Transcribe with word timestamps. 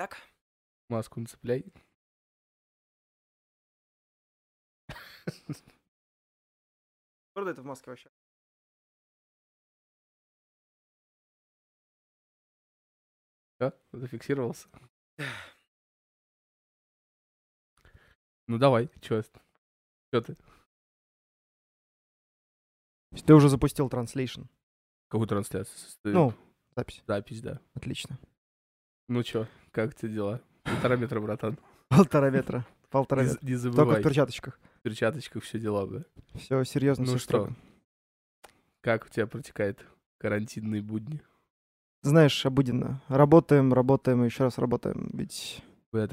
Так. 0.00 0.16
Маску 0.88 1.20
нацепляй. 1.20 1.74
Правда 7.34 7.50
это 7.50 7.60
в 7.60 7.66
маске 7.66 7.90
вообще? 7.90 8.10
Да? 13.58 13.74
Зафиксировался. 13.92 14.68
Ну 18.46 18.58
давай, 18.58 18.88
чё? 19.02 19.22
Чё 20.12 20.22
ты? 20.22 20.34
Ты 23.26 23.34
уже 23.34 23.50
запустил 23.50 23.90
транслейшн. 23.90 24.44
Какую 25.08 25.28
трансляцию? 25.28 25.76
Ну, 26.04 26.34
запись. 26.74 27.04
Запись, 27.06 27.42
да. 27.42 27.60
Отлично. 27.74 28.18
Ну 29.10 29.24
чё, 29.24 29.48
как 29.72 29.90
у 29.90 29.92
тебя 29.92 30.12
дела? 30.12 30.40
Полтора 30.62 30.94
метра, 30.94 31.18
братан. 31.20 31.58
Полтора 31.88 32.30
метра. 32.30 32.64
Полтора 32.90 33.24
метра. 33.24 33.38
не 33.42 33.54
Только 33.56 33.58
в 33.58 33.74
забывай. 33.74 34.02
перчаточках. 34.04 34.60
В 34.78 34.82
перчаточках 34.82 35.42
все 35.42 35.58
дела, 35.58 35.84
да. 35.88 36.04
Все 36.38 36.62
серьезно, 36.62 37.06
Ну 37.06 37.18
что, 37.18 37.48
как 38.80 39.06
у 39.06 39.08
тебя 39.08 39.26
протекает 39.26 39.84
карантинные 40.18 40.80
будни? 40.80 41.20
Знаешь, 42.02 42.46
обыденно. 42.46 43.02
Работаем, 43.08 43.72
работаем 43.72 44.22
и 44.22 44.26
еще 44.26 44.44
раз 44.44 44.58
работаем. 44.58 45.10
Ведь 45.12 45.60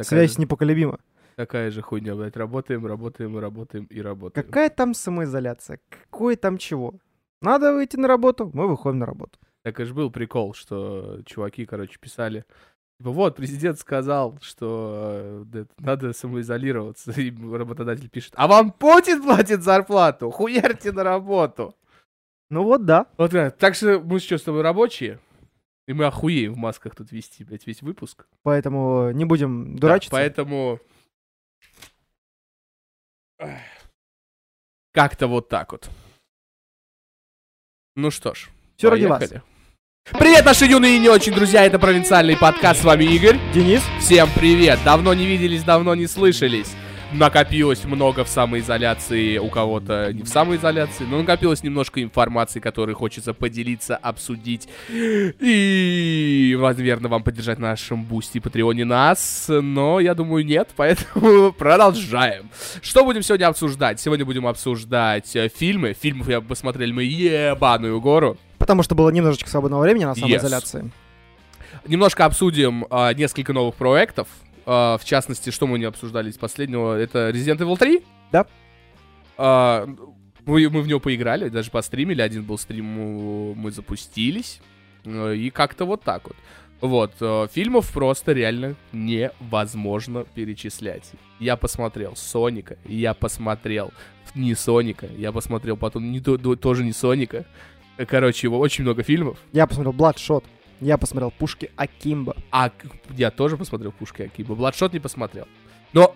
связь 0.02 0.34
же, 0.34 0.42
непоколебима. 0.42 1.00
такая 1.36 1.70
же 1.70 1.84
хуйня, 1.84 2.16
блядь. 2.16 2.36
Работаем, 2.36 2.88
работаем, 2.88 3.38
работаем 3.38 3.86
и 3.86 4.02
работаем. 4.02 4.44
Какая 4.44 4.72
там 4.72 4.96
самоизоляция? 4.96 5.80
Какое 5.90 6.36
там 6.36 6.58
чего? 6.58 6.96
Надо 7.44 7.74
выйти 7.74 7.96
на 7.96 8.08
работу, 8.08 8.50
мы 8.56 8.68
выходим 8.68 8.98
на 8.98 9.06
работу. 9.06 9.38
Так 9.64 9.80
и 9.82 9.84
ж 9.84 9.94
был 9.94 10.10
прикол, 10.10 10.54
что 10.54 11.22
чуваки, 11.26 11.66
короче, 11.66 12.00
писали. 12.00 12.46
Типа, 13.00 13.12
вот, 13.12 13.36
президент 13.36 13.80
сказал, 13.80 14.40
что 14.42 15.12
э, 15.14 15.44
да, 15.46 15.66
надо 15.78 16.14
самоизолироваться. 16.14 17.12
И 17.20 17.32
работодатель 17.32 18.10
пишет, 18.10 18.34
а 18.36 18.48
вам 18.48 18.72
Путин 18.72 19.22
платит 19.22 19.62
зарплату? 19.62 20.32
Хуярьте 20.32 20.92
на 20.92 21.04
работу. 21.04 21.76
Ну 22.50 22.64
вот 22.64 22.86
да. 22.86 23.06
Вот, 23.18 23.34
э, 23.34 23.52
так 23.52 23.76
что 23.76 24.00
мы 24.00 24.20
что, 24.20 24.38
с 24.38 24.44
тобой 24.44 24.62
рабочие? 24.62 25.20
И 25.88 25.94
мы 25.94 26.06
охуеем 26.06 26.54
в 26.54 26.58
масках 26.58 26.96
тут 26.96 27.12
вести, 27.12 27.44
блядь, 27.44 27.66
весь 27.68 27.82
выпуск. 27.82 28.26
Поэтому 28.44 29.12
не 29.12 29.26
будем 29.26 29.76
Да, 29.76 29.82
дурачиться. 29.82 30.12
поэтому... 30.12 30.80
Эх. 33.40 33.62
Как-то 34.92 35.28
вот 35.28 35.48
так 35.48 35.72
вот. 35.72 35.90
Ну 37.96 38.10
что 38.12 38.34
ж, 38.34 38.50
Все 38.76 38.90
ради 38.90 39.06
вас. 39.06 39.32
Привет, 40.14 40.46
наши 40.46 40.66
юные 40.66 40.96
и 40.96 41.00
не 41.00 41.10
очень 41.10 41.34
друзья, 41.34 41.66
это 41.66 41.80
провинциальный 41.80 42.38
подкаст, 42.38 42.82
с 42.82 42.84
вами 42.86 43.04
Игорь. 43.04 43.38
Денис, 43.54 43.82
Всем 44.00 44.30
привет, 44.34 44.80
давно 44.86 45.14
не 45.14 45.26
виделись, 45.26 45.64
давно 45.64 45.96
не 45.96 46.08
слышались. 46.08 46.72
Накопилось 47.12 47.84
много 47.84 48.24
в 48.24 48.30
самоизоляции, 48.30 49.38
у 49.38 49.50
кого-то 49.50 50.14
не 50.14 50.24
в 50.24 50.28
самоизоляции, 50.30 51.04
но 51.04 51.20
накопилось 51.20 51.62
немножко 51.62 52.02
информации, 52.02 52.62
которой 52.62 52.96
хочется 52.96 53.34
поделиться, 53.34 53.98
обсудить 53.98 54.70
и, 54.90 56.58
наверное, 56.58 57.10
вам 57.10 57.24
поддержать 57.24 57.60
на 57.60 57.70
нашем 57.70 58.06
бусте 58.06 58.40
и 58.40 58.42
патреоне 58.42 58.86
нас, 58.86 59.48
но 59.50 60.00
я 60.00 60.14
думаю 60.14 60.46
нет, 60.46 60.70
поэтому 60.78 61.52
продолжаем. 61.58 62.50
Что 62.82 63.04
будем 63.04 63.24
сегодня 63.24 63.48
обсуждать? 63.48 64.00
Сегодня 64.00 64.26
будем 64.26 64.48
обсуждать 64.48 65.36
э, 65.36 65.50
фильмы. 65.50 65.96
Фильмов 66.00 66.30
я 66.30 66.40
посмотрели 66.40 66.94
мы 66.94 67.04
ебаную 67.04 68.00
гору. 68.00 68.38
Потому 68.68 68.84
что 68.84 68.96
было 68.96 69.10
немножечко 69.12 69.50
свободного 69.50 69.82
времени 69.82 70.04
на 70.04 70.14
самоизоляции. 70.14 70.92
Немножко 71.88 72.26
обсудим 72.26 72.86
а, 72.90 73.14
несколько 73.14 73.54
новых 73.54 73.76
проектов. 73.76 74.28
А, 74.66 74.98
в 74.98 75.06
частности, 75.06 75.52
что 75.52 75.68
мы 75.68 75.80
не 75.80 75.86
обсуждали 75.86 76.30
из 76.30 76.38
последнего, 76.38 76.94
это 76.94 77.30
Resident 77.30 77.60
Evil 77.60 77.78
3. 77.78 78.04
Да. 78.34 78.46
А, 79.38 79.88
мы, 80.46 80.70
мы 80.70 80.82
в 80.82 80.88
него 80.88 81.00
поиграли, 81.00 81.48
даже 81.48 81.72
постримили. 81.72 82.22
Один 82.22 82.44
был 82.44 82.58
стрим, 82.58 82.86
мы 83.56 83.72
запустились. 83.72 84.60
э, 85.06 85.36
И 85.36 85.50
как-то 85.50 85.86
вот 85.86 86.04
так 86.04 86.26
вот. 86.26 86.36
Вот, 86.82 87.14
э, 87.22 87.48
фильмов 87.54 87.90
просто 87.94 88.34
реально 88.34 88.76
невозможно 88.92 90.26
перечислять. 90.36 91.10
Я 91.40 91.56
посмотрел 91.56 92.16
Соника, 92.18 92.78
я 92.86 93.14
посмотрел 93.14 93.92
не 94.36 94.54
Соника, 94.56 95.08
я 95.18 95.32
посмотрел 95.32 95.78
потом 95.78 96.12
не, 96.12 96.20
то- 96.20 96.38
то- 96.38 96.56
тоже 96.56 96.84
не 96.84 96.92
Соника. 96.94 97.46
Короче, 98.06 98.48
его 98.48 98.60
очень 98.60 98.84
много 98.84 99.04
фильмов. 99.04 99.38
Я 99.54 99.66
посмотрел 99.68 99.94
Bloodshot, 99.94 100.44
я 100.82 100.98
посмотрел 100.98 101.32
Пушки 101.32 101.72
Акимба. 101.76 102.36
А 102.52 102.72
я 103.16 103.32
тоже 103.32 103.58
посмотрел 103.58 103.92
Пушки 103.92 104.24
Акиба. 104.24 104.56
Бладшот 104.56 104.94
не 104.94 105.00
посмотрел. 105.00 105.48
Но 105.94 106.16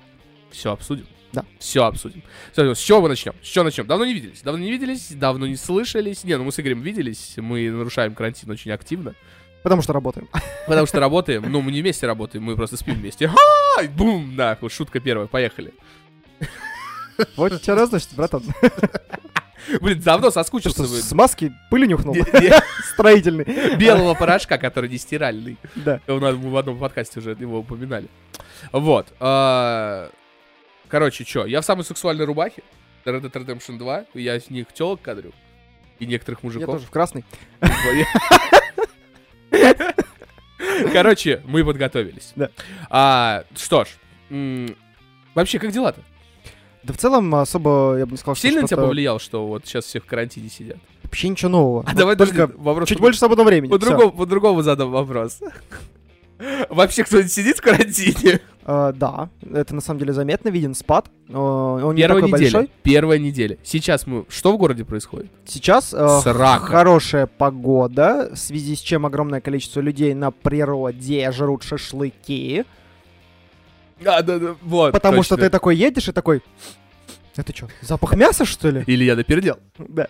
все 0.51 0.71
обсудим. 0.71 1.07
Да. 1.33 1.45
Все 1.59 1.85
обсудим. 1.85 2.23
Всё, 2.51 2.75
С 2.75 2.79
чего 2.79 3.01
мы 3.01 3.09
начнем? 3.09 3.33
С 3.41 3.47
чего 3.47 3.63
начнем? 3.63 3.87
Давно 3.87 4.05
не 4.05 4.13
виделись. 4.13 4.41
Давно 4.41 4.61
не 4.61 4.69
виделись, 4.69 5.11
давно 5.11 5.47
не 5.47 5.55
слышались. 5.55 6.23
Не, 6.23 6.37
ну 6.37 6.43
мы 6.43 6.51
с 6.51 6.59
Игорем 6.59 6.81
виделись. 6.81 7.35
Мы 7.37 7.71
нарушаем 7.71 8.13
карантин 8.13 8.51
очень 8.51 8.71
активно. 8.71 9.15
Потому 9.63 9.81
что 9.81 9.93
работаем. 9.93 10.27
Потому 10.67 10.87
что 10.87 10.99
работаем. 10.99 11.43
Ну, 11.47 11.61
мы 11.61 11.71
не 11.71 11.81
вместе 11.81 12.07
работаем, 12.07 12.43
мы 12.43 12.55
просто 12.55 12.77
спим 12.77 12.95
вместе. 12.95 13.27
Ха! 13.27 13.83
Бум! 13.95 14.35
Да, 14.35 14.57
вот 14.59 14.71
шутка 14.71 14.99
первая. 14.99 15.27
Поехали. 15.27 15.73
Вот 17.35 17.61
что 17.61 17.75
разносит, 17.75 18.09
братан. 18.15 18.43
Блин, 19.81 19.99
давно 20.01 20.29
Что, 20.31 20.41
соскучился. 20.43 20.81
бы. 20.83 20.87
с 20.87 21.11
маски 21.13 21.53
пыль 21.69 21.87
нюхнул? 21.87 22.15
Строительный. 22.93 23.75
Белого 23.77 24.13
порошка, 24.15 24.57
который 24.57 24.89
не 24.89 24.97
стиральный. 24.97 25.57
Да. 25.75 25.99
У 26.07 26.19
нас 26.19 26.35
в 26.35 26.57
одном 26.57 26.79
подкасте 26.79 27.19
уже 27.19 27.31
его 27.39 27.59
упоминали. 27.59 28.07
Вот. 28.71 29.07
а, 29.19 30.09
Короче, 30.87 31.23
что, 31.25 31.45
я 31.45 31.61
в 31.61 31.65
самой 31.65 31.83
сексуальной 31.85 32.25
рубахе. 32.25 32.63
Red 33.05 33.21
Dead 33.21 33.31
Redemption 33.31 33.77
2. 33.77 34.05
Я 34.15 34.39
с 34.39 34.49
них 34.49 34.71
телок 34.73 35.01
кадрю. 35.01 35.31
И 35.99 36.05
некоторых 36.05 36.39
Я 36.43 36.47
мужиков. 36.47 36.75
тоже 36.75 36.85
в 36.85 36.91
красный. 36.91 37.23
Короче, 40.93 41.41
мы 41.45 41.63
подготовились. 41.65 42.31
Да. 42.35 42.49
А, 42.89 43.43
Что 43.55 43.85
ж. 43.85 43.87
Вообще, 45.33 45.59
как 45.59 45.71
дела-то? 45.71 46.01
Да 46.83 46.93
в 46.93 46.97
целом 46.97 47.33
особо, 47.35 47.95
я 47.99 48.05
бы 48.05 48.11
не 48.13 48.17
сказал, 48.17 48.35
что 48.35 48.47
Сильно 48.47 48.67
тебя 48.67 48.77
повлиял, 48.77 49.19
что 49.19 49.45
вот 49.47 49.65
сейчас 49.65 49.85
все 49.85 49.99
в 49.99 50.05
карантине 50.05 50.49
сидят? 50.49 50.77
Вообще 51.03 51.29
ничего 51.29 51.49
нового. 51.49 51.83
А 51.87 51.93
давай 51.93 52.15
Только 52.15 52.47
подожди, 52.47 52.63
вопрос 52.63 52.89
чуть 52.89 52.97
по- 52.97 53.03
больше 53.03 53.19
свободного 53.19 53.47
времени. 53.47 53.69
По-другому, 53.69 54.11
по-другому 54.11 54.61
задам 54.61 54.91
вопрос. 54.91 55.39
Вообще 56.69 57.03
кто-нибудь 57.03 57.31
сидит 57.31 57.57
в 57.57 57.61
карантине? 57.61 58.41
А, 58.63 58.91
да, 58.93 59.29
это 59.53 59.75
на 59.75 59.81
самом 59.81 59.99
деле 59.99 60.13
заметно, 60.13 60.49
виден 60.49 60.73
спад. 60.73 61.09
но 61.27 61.75
Он 61.83 61.93
не 61.95 62.01
Первая 62.01 62.21
такой 62.23 62.39
неделя. 62.39 62.51
большой. 62.53 62.71
Первая 62.83 63.19
неделя. 63.19 63.57
Сейчас 63.63 64.07
мы... 64.07 64.25
Что 64.29 64.51
в 64.53 64.57
городе 64.57 64.83
происходит? 64.83 65.29
Сейчас 65.45 65.89
Срака. 65.89 66.65
хорошая 66.65 67.27
погода, 67.27 68.31
в 68.33 68.37
связи 68.37 68.75
с 68.75 68.79
чем 68.79 69.05
огромное 69.05 69.41
количество 69.41 69.81
людей 69.81 70.13
на 70.15 70.31
природе 70.31 71.31
жрут 71.31 71.63
шашлыки. 71.63 72.65
А, 74.05 74.21
да, 74.21 74.39
да, 74.39 74.55
вот. 74.61 74.93
Потому 74.93 75.23
что 75.23 75.35
точно. 75.35 75.45
ты 75.47 75.51
такой 75.51 75.75
едешь 75.75 76.07
и 76.09 76.11
такой... 76.11 76.41
Это 77.35 77.55
что, 77.55 77.67
запах 77.81 78.15
мяса, 78.15 78.45
что 78.45 78.69
ли? 78.69 78.83
Или 78.87 79.05
я 79.05 79.15
напердел. 79.15 79.57
Да. 79.77 80.07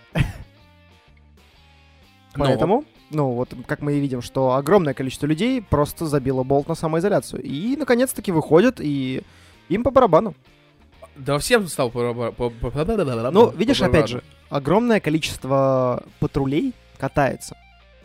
Но- 2.35 2.45
Поэтому, 2.45 2.85
ну 3.09 3.31
вот 3.33 3.53
как 3.67 3.81
мы 3.81 3.93
и 3.93 3.99
видим, 3.99 4.21
что 4.21 4.53
огромное 4.55 4.93
количество 4.93 5.25
людей 5.27 5.61
просто 5.61 6.05
забило 6.05 6.43
болт 6.43 6.67
на 6.67 6.75
самоизоляцию. 6.75 7.43
И, 7.43 7.75
наконец-таки, 7.75 8.31
выходят, 8.31 8.79
и 8.79 9.21
им 9.69 9.83
по 9.83 9.91
барабану. 9.91 10.33
Да 11.15 11.37
всем 11.37 11.67
стал 11.67 11.91
по- 11.91 12.31
по- 12.31 12.51
Ну, 13.31 13.51
видишь, 13.51 13.81
опять 13.81 14.07
же, 14.07 14.23
огромное 14.49 14.99
количество 14.99 16.03
патрулей 16.19 16.73
катается. 16.97 17.57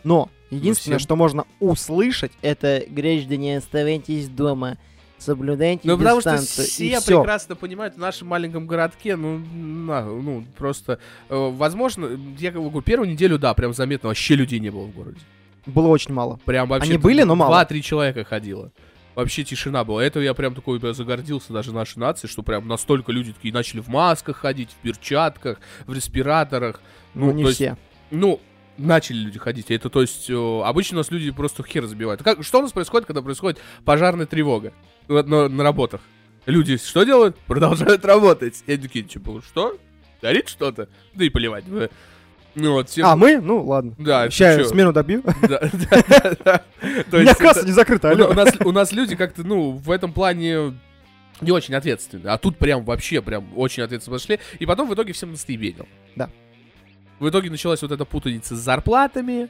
Но 0.03 0.29
единственное, 0.49 0.97
всем. 0.97 1.05
что 1.07 1.15
можно 1.15 1.45
услышать, 1.59 2.31
это 2.41 2.83
граждане, 2.87 3.57
оставайтесь 3.57 4.27
дома, 4.27 4.77
соблюдайте 5.17 5.81
Ну, 5.83 5.97
потому 5.97 6.21
что 6.21 6.37
дистанцию. 6.37 6.99
все 6.99 7.01
прекрасно 7.01 7.55
понимают, 7.55 7.95
в 7.95 7.97
нашем 7.97 8.27
маленьком 8.27 8.67
городке, 8.67 9.15
ну, 9.15 9.37
на- 9.39 10.05
ну, 10.05 10.45
просто, 10.57 10.99
э, 11.29 11.35
возможно, 11.35 12.09
я 12.39 12.51
говорю, 12.51 12.81
первую 12.81 13.09
неделю, 13.09 13.37
да, 13.39 13.53
прям 13.53 13.73
заметно, 13.73 14.09
вообще 14.09 14.35
людей 14.35 14.59
не 14.59 14.69
было 14.69 14.85
в 14.85 14.95
городе. 14.95 15.19
Было 15.65 15.87
очень 15.87 16.13
мало. 16.13 16.39
Прям 16.45 16.69
вообще... 16.69 16.91
Они 16.91 16.97
были, 16.97 17.23
но 17.23 17.35
мало. 17.35 17.51
Два-три 17.51 17.81
человека 17.81 18.23
ходило. 18.23 18.71
Вообще 19.15 19.43
тишина 19.43 19.83
была. 19.83 20.03
Это 20.03 20.19
я 20.19 20.33
прям 20.33 20.53
такой 20.53 20.79
я 20.81 20.93
загордился 20.93 21.51
даже 21.51 21.73
нашей 21.73 21.97
нации, 21.97 22.27
что 22.27 22.43
прям 22.43 22.67
настолько 22.67 23.11
люди 23.11 23.33
такие 23.33 23.53
начали 23.53 23.79
в 23.81 23.87
масках 23.87 24.37
ходить, 24.37 24.69
в 24.69 24.75
перчатках, 24.75 25.59
в 25.87 25.93
респираторах. 25.93 26.79
Ну, 27.15 27.31
не 27.31 27.41
то 27.43 27.49
есть, 27.49 27.57
все. 27.57 27.77
Ну, 28.11 28.39
начали 28.77 29.17
люди 29.17 29.39
ходить. 29.39 29.71
Это, 29.71 29.89
то 29.89 30.01
есть, 30.01 30.29
э, 30.29 30.61
обычно 30.63 30.97
у 30.97 30.99
нас 30.99 31.09
люди 31.09 31.31
просто 31.31 31.63
хер 31.63 31.85
забивают. 31.87 32.21
Как, 32.23 32.43
что 32.43 32.59
у 32.59 32.61
нас 32.61 32.71
происходит, 32.71 33.07
когда 33.07 33.23
происходит 33.23 33.59
пожарная 33.83 34.27
тревога 34.27 34.71
на, 35.07 35.47
на- 35.49 35.63
работах? 35.63 36.01
Люди 36.45 36.77
что 36.77 37.03
делают? 37.03 37.37
Продолжают 37.39 38.05
работать. 38.05 38.63
И 38.67 38.71
они 38.73 38.81
такие, 38.81 39.03
типа, 39.05 39.41
что? 39.45 39.77
Горит 40.21 40.49
что-то? 40.49 40.87
Да 41.13 41.25
и 41.25 41.29
поливать. 41.29 41.65
Ну, 42.55 42.71
вот, 42.71 42.89
всем- 42.89 43.05
А, 43.05 43.15
мы? 43.15 43.39
Ну, 43.39 43.63
ладно. 43.63 43.93
Да, 43.99 44.29
Сейчас 44.31 44.57
я 44.57 44.65
смену 44.65 44.91
добью. 44.91 45.23
Да, 45.47 45.69
да, 45.91 46.35
да, 46.43 46.63
У 47.11 47.17
меня 47.17 47.35
касса 47.35 47.65
не 47.65 47.71
закрыта, 47.71 48.11
у, 48.65 48.71
нас, 48.71 48.91
люди 48.91 49.15
как-то, 49.15 49.43
ну, 49.43 49.71
в 49.71 49.91
этом 49.91 50.11
плане 50.11 50.73
не 51.39 51.51
очень 51.51 51.75
ответственны. 51.75 52.27
А 52.27 52.37
тут 52.39 52.57
прям 52.57 52.83
вообще 52.83 53.21
прям 53.21 53.55
очень 53.55 53.83
ответственно 53.83 54.15
подошли. 54.17 54.39
И 54.57 54.65
потом 54.65 54.89
в 54.89 54.93
итоге 54.95 55.13
всем 55.13 55.31
настебенил. 55.31 55.87
Да. 56.15 56.31
В 57.19 57.29
итоге 57.29 57.51
началась 57.51 57.81
вот 57.83 57.91
эта 57.91 58.05
путаница 58.05 58.55
с 58.55 58.59
зарплатами. 58.59 59.49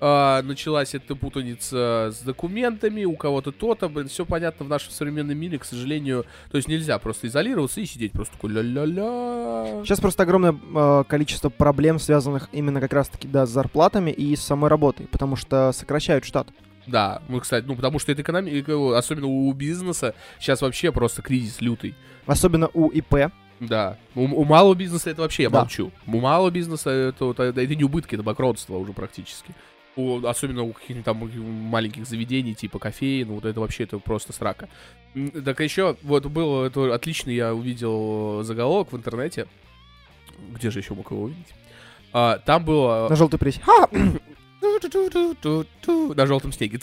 А, 0.00 0.42
началась 0.42 0.94
эта 0.94 1.14
путаница 1.14 2.10
с 2.12 2.20
документами, 2.20 3.04
у 3.04 3.16
кого-то 3.16 3.52
то-то, 3.52 3.88
блин, 3.88 4.08
все 4.08 4.24
понятно 4.26 4.66
в 4.66 4.68
нашем 4.68 4.90
современном 4.92 5.36
мире, 5.38 5.58
к 5.58 5.64
сожалению, 5.64 6.24
то 6.50 6.56
есть 6.56 6.68
нельзя 6.68 6.98
просто 6.98 7.26
изолироваться 7.26 7.80
и 7.80 7.86
сидеть 7.86 8.12
просто 8.12 8.34
такой 8.34 8.50
ля-ля-ля. 8.52 9.82
Сейчас 9.84 10.00
просто 10.00 10.22
огромное 10.24 10.54
э, 10.54 11.04
количество 11.08 11.48
проблем, 11.48 11.98
связанных 11.98 12.48
именно 12.52 12.80
как 12.80 12.92
раз-таки, 12.92 13.28
да, 13.28 13.46
с 13.46 13.50
зарплатами 13.50 14.10
и 14.10 14.34
с 14.36 14.42
самой 14.42 14.68
работой, 14.70 15.06
потому 15.06 15.36
что 15.36 15.72
сокращают 15.72 16.24
штат. 16.24 16.48
Да, 16.86 17.20
мы, 17.28 17.40
кстати, 17.40 17.64
ну, 17.66 17.74
потому 17.74 17.98
что 17.98 18.12
это 18.12 18.22
экономика, 18.22 18.96
особенно 18.96 19.26
у 19.26 19.52
бизнеса, 19.52 20.14
сейчас 20.38 20.62
вообще 20.62 20.92
просто 20.92 21.20
кризис 21.22 21.60
лютый. 21.60 21.94
Особенно 22.26 22.68
у 22.74 22.88
ИП. 22.88 23.32
Да. 23.58 23.96
У, 24.14 24.22
у 24.22 24.44
малого 24.44 24.74
бизнеса 24.74 25.10
это 25.10 25.22
вообще 25.22 25.44
я 25.44 25.50
Да. 25.50 25.60
молчу. 25.60 25.90
У 26.06 26.20
малого 26.20 26.50
бизнеса 26.50 26.90
это, 26.90 27.30
это, 27.30 27.42
это 27.44 27.74
не 27.74 27.84
убытки, 27.84 28.14
это 28.14 28.22
банкротство 28.22 28.76
уже 28.76 28.92
практически. 28.92 29.54
У- 29.96 30.24
особенно 30.26 30.62
у 30.62 30.72
каких-нибудь 30.72 31.04
там 31.04 31.16
маленьких 31.70 32.06
заведений, 32.06 32.54
типа 32.54 32.78
кофеин, 32.78 33.28
вот 33.28 33.44
это 33.46 33.58
вообще 33.60 33.84
это 33.84 33.98
просто 33.98 34.32
срака. 34.32 34.68
Так 35.44 35.60
еще, 35.60 35.96
вот 36.02 36.26
был 36.26 36.64
это 36.64 36.94
отличный, 36.94 37.34
я 37.34 37.54
увидел 37.54 38.42
заголовок 38.42 38.92
в 38.92 38.96
интернете. 38.96 39.46
Где 40.50 40.70
же 40.70 40.80
еще 40.80 40.92
мог 40.94 41.10
его 41.10 41.22
увидеть? 41.22 41.54
А, 42.12 42.38
там 42.38 42.64
было... 42.64 43.08
На 43.08 43.16
желтой 43.16 43.38
прессе. 43.38 43.62
На 46.14 46.26
желтом 46.26 46.52
снеге. 46.52 46.78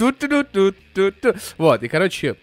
Вот, 1.58 1.84
и, 1.84 1.88
короче, 1.88 2.36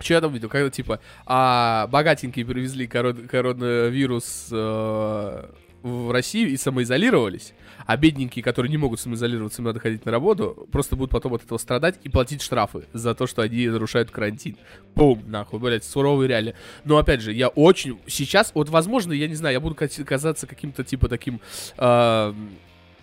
что 0.00 0.14
я 0.14 0.20
там 0.20 0.32
видел? 0.32 0.48
Когда, 0.48 0.68
типа, 0.70 1.00
а, 1.24 1.86
богатенькие 1.86 2.44
привезли 2.44 2.86
корон- 2.86 3.26
коронавирус 3.26 4.48
э, 4.50 5.46
в 5.82 6.10
Россию 6.12 6.50
и 6.50 6.56
самоизолировались, 6.56 7.54
а 7.86 7.96
бедненькие, 7.96 8.42
которые 8.42 8.70
не 8.70 8.78
могут 8.78 9.00
самоизолироваться, 9.00 9.60
им 9.60 9.66
надо 9.66 9.80
ходить 9.80 10.04
на 10.04 10.12
работу, 10.12 10.66
просто 10.72 10.96
будут 10.96 11.10
потом 11.10 11.34
от 11.34 11.44
этого 11.44 11.58
страдать 11.58 11.98
и 12.02 12.08
платить 12.08 12.42
штрафы 12.42 12.84
за 12.92 13.14
то, 13.14 13.26
что 13.26 13.42
они 13.42 13.68
нарушают 13.68 14.10
карантин. 14.10 14.56
Бум, 14.94 15.22
нахуй, 15.26 15.58
блядь, 15.60 15.84
суровые 15.84 16.28
реалии. 16.28 16.54
Но, 16.84 16.96
опять 16.96 17.20
же, 17.20 17.32
я 17.32 17.48
очень... 17.48 17.98
Сейчас, 18.06 18.52
вот, 18.54 18.68
возможно, 18.68 19.12
я 19.12 19.28
не 19.28 19.34
знаю, 19.34 19.54
я 19.54 19.60
буду 19.60 19.74
ка- 19.74 19.88
казаться 19.88 20.46
каким-то, 20.46 20.84
типа, 20.84 21.08
таким... 21.08 21.40
э, 21.76 22.34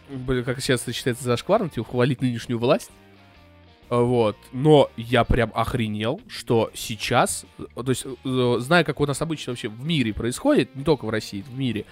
блин, 0.09 0.43
как 0.43 0.59
сейчас 0.61 0.81
это 0.81 0.93
считается 0.93 1.23
зашкваром, 1.23 1.69
типа, 1.69 1.89
хвалить 1.89 2.21
нынешнюю 2.21 2.57
власть. 2.59 2.89
А, 3.89 4.01
Вот. 4.01 4.37
Но 4.51 4.89
я 4.97 5.23
прям 5.23 5.51
охренел, 5.53 6.21
что 6.27 6.71
сейчас, 6.73 7.45
то 7.75 7.89
есть, 7.89 8.05
э, 8.05 8.55
зная, 8.59 8.83
как 8.83 8.99
у 8.99 9.05
нас 9.05 9.21
обычно 9.21 9.51
вообще 9.51 9.69
в 9.69 9.85
мире 9.85 10.13
происходит, 10.13 10.75
не 10.75 10.83
только 10.83 11.05
в 11.05 11.09
России, 11.09 11.41
в 11.41 11.53
мире, 11.57 11.85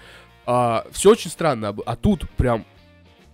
все 0.44 1.10
очень 1.10 1.30
странно. 1.30 1.76
А 1.86 1.96
тут 1.96 2.28
прям 2.30 2.64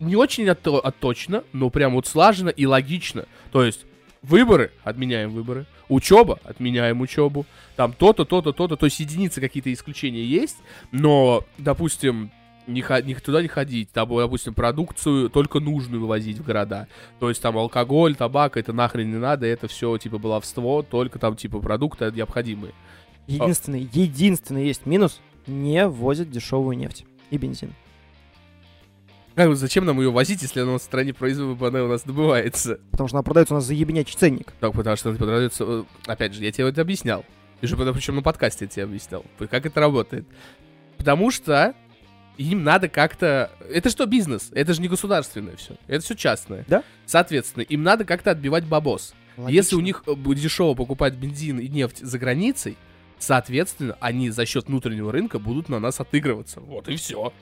не 0.00 0.16
очень 0.16 0.44
отто- 0.48 0.80
отточно, 0.80 1.44
но 1.52 1.70
прям 1.70 1.94
вот 1.94 2.06
слаженно 2.06 2.50
и 2.50 2.66
логично. 2.66 3.26
То 3.52 3.64
есть 3.64 3.86
выборы, 4.22 4.72
отменяем 4.82 5.30
выборы, 5.30 5.66
учеба, 5.88 6.38
отменяем 6.44 7.00
учебу, 7.00 7.46
там 7.76 7.92
то-то, 7.92 8.24
то-то, 8.24 8.52
то-то, 8.52 8.76
то 8.76 8.86
есть 8.86 8.98
единицы 9.00 9.40
какие-то 9.40 9.72
исключения 9.72 10.24
есть, 10.24 10.56
но, 10.90 11.44
допустим, 11.58 12.30
не, 12.66 12.84
не- 13.04 13.14
туда 13.14 13.40
не 13.42 13.48
ходить, 13.48 13.90
там, 13.92 14.08
допустим, 14.08 14.52
продукцию 14.54 15.30
только 15.30 15.60
нужную 15.60 16.00
вывозить 16.00 16.38
в 16.38 16.44
города. 16.44 16.88
То 17.20 17.28
есть 17.28 17.40
там 17.40 17.56
алкоголь, 17.56 18.16
табак, 18.16 18.56
это 18.56 18.72
нахрен 18.72 19.10
не 19.10 19.18
надо, 19.18 19.46
это 19.46 19.68
все 19.68 19.96
типа 19.98 20.18
баловство, 20.18 20.82
только 20.82 21.18
там 21.20 21.36
типа 21.36 21.60
продукты 21.60 22.10
необходимые. 22.14 22.72
Единственный, 23.28 23.88
единственный 23.92 24.66
есть 24.66 24.86
минус. 24.86 25.20
Не 25.46 25.86
возят 25.86 26.28
дешевую 26.30 26.76
нефть 26.76 27.04
и 27.30 27.38
бензин. 27.38 27.72
Бы 29.36 29.54
зачем 29.54 29.84
нам 29.84 30.00
ее 30.00 30.10
возить, 30.10 30.40
если 30.42 30.60
она 30.60 30.78
в 30.78 30.82
стране 30.82 31.12
производства, 31.12 31.68
она 31.68 31.84
у 31.84 31.88
нас 31.88 32.02
добывается? 32.02 32.80
Потому 32.90 33.08
что 33.08 33.18
она 33.18 33.22
продается 33.22 33.54
у 33.54 33.58
нас 33.58 33.66
за 33.66 33.74
ебенячий 33.74 34.16
ценник. 34.16 34.52
Так, 34.60 34.72
потому 34.72 34.96
что 34.96 35.10
это 35.10 35.18
продается... 35.18 35.64
э, 35.64 35.84
Опять 36.06 36.32
же, 36.34 36.42
я 36.42 36.50
тебе 36.50 36.68
это 36.68 36.80
объяснял. 36.80 37.24
И 37.60 37.66
же 37.66 37.76
причем 37.76 38.16
на 38.16 38.22
подкасте 38.22 38.64
я 38.64 38.70
тебе 38.70 38.84
объяснял, 38.84 39.24
как 39.38 39.66
это 39.66 39.80
работает. 39.80 40.26
Потому 40.96 41.30
что 41.30 41.74
им 42.38 42.64
надо 42.64 42.88
как-то... 42.88 43.50
Это 43.70 43.90
что 43.90 44.06
бизнес? 44.06 44.50
Это 44.52 44.72
же 44.74 44.80
не 44.80 44.88
государственное 44.88 45.56
все. 45.56 45.76
Это 45.86 46.04
все 46.04 46.14
частное. 46.14 46.64
Да. 46.68 46.82
Соответственно, 47.04 47.62
им 47.62 47.82
надо 47.82 48.04
как-то 48.04 48.30
отбивать 48.30 48.64
бабос. 48.64 49.14
Логично. 49.36 49.54
Если 49.54 49.76
у 49.76 49.80
них 49.80 50.02
э, 50.06 50.14
будет 50.14 50.38
дешево 50.38 50.74
покупать 50.74 51.14
бензин 51.14 51.58
и 51.58 51.68
нефть 51.68 51.98
за 51.98 52.18
границей, 52.18 52.76
соответственно, 53.18 53.96
они 54.00 54.30
за 54.30 54.46
счет 54.46 54.66
внутреннего 54.68 55.12
рынка 55.12 55.38
будут 55.38 55.68
на 55.68 55.78
нас 55.78 56.00
отыгрываться. 56.00 56.60
Вот 56.60 56.88
и 56.88 56.96
все. 56.96 57.32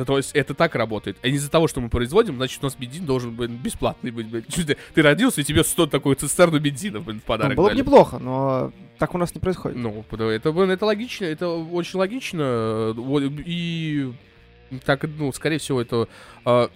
Да, 0.00 0.06
то 0.06 0.16
есть 0.16 0.30
это 0.32 0.54
так 0.54 0.74
работает. 0.76 1.18
А 1.22 1.28
не 1.28 1.34
из-за 1.34 1.50
того, 1.50 1.68
что 1.68 1.82
мы 1.82 1.90
производим, 1.90 2.36
значит, 2.36 2.62
у 2.62 2.64
нас 2.64 2.74
бензин 2.74 3.04
должен 3.04 3.34
быть 3.34 3.50
бесплатный 3.50 4.10
быть. 4.10 4.28
блин. 4.28 4.44
Ты, 4.94 5.02
родился, 5.02 5.42
и 5.42 5.44
тебе 5.44 5.62
100 5.62 5.88
такую 5.88 6.16
цистерну 6.16 6.58
бензина 6.58 7.00
блин, 7.00 7.18
в 7.18 7.22
Ну, 7.22 7.26
подарок 7.26 7.54
было 7.54 7.68
бы 7.68 7.74
неплохо, 7.74 8.18
но 8.18 8.72
так 8.98 9.14
у 9.14 9.18
нас 9.18 9.34
не 9.34 9.42
происходит. 9.42 9.76
Ну, 9.76 10.02
это, 10.10 10.52
блин, 10.52 10.70
это 10.70 10.86
логично, 10.86 11.26
это 11.26 11.48
очень 11.50 11.98
логично. 11.98 12.94
И 13.44 14.10
так, 14.86 15.04
ну, 15.18 15.30
скорее 15.34 15.58
всего, 15.58 15.82
это 15.82 16.08
э, 16.46 16.68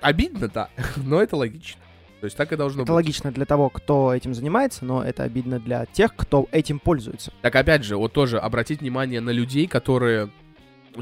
обидно, 0.00 0.48
да, 0.48 0.70
но 0.96 1.22
это 1.22 1.36
логично. 1.36 1.80
То 2.18 2.24
есть 2.24 2.36
так 2.36 2.52
и 2.52 2.56
должно 2.56 2.82
Это 2.82 2.90
быть. 2.90 2.96
логично 2.96 3.30
для 3.30 3.46
того, 3.46 3.70
кто 3.70 4.12
этим 4.12 4.34
занимается, 4.34 4.84
но 4.84 5.04
это 5.04 5.22
обидно 5.22 5.60
для 5.60 5.86
тех, 5.86 6.16
кто 6.16 6.48
этим 6.50 6.80
пользуется. 6.80 7.32
Так 7.42 7.54
опять 7.54 7.84
же, 7.84 7.96
вот 7.96 8.12
тоже 8.12 8.40
обратить 8.40 8.80
внимание 8.80 9.20
на 9.20 9.30
людей, 9.30 9.68
которые 9.68 10.30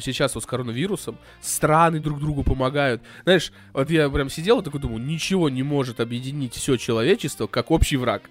сейчас 0.00 0.34
вот 0.34 0.44
с 0.44 0.46
коронавирусом 0.46 1.18
страны 1.40 2.00
друг 2.00 2.20
другу 2.20 2.42
помогают. 2.42 3.02
Знаешь, 3.24 3.52
вот 3.72 3.90
я 3.90 4.08
прям 4.08 4.30
сидел 4.30 4.60
и 4.60 4.64
такой 4.64 4.80
думаю, 4.80 5.00
ничего 5.02 5.48
не 5.48 5.62
может 5.62 6.00
объединить 6.00 6.54
все 6.54 6.76
человечество, 6.76 7.46
как 7.46 7.70
общий 7.70 7.96
враг. 7.96 8.22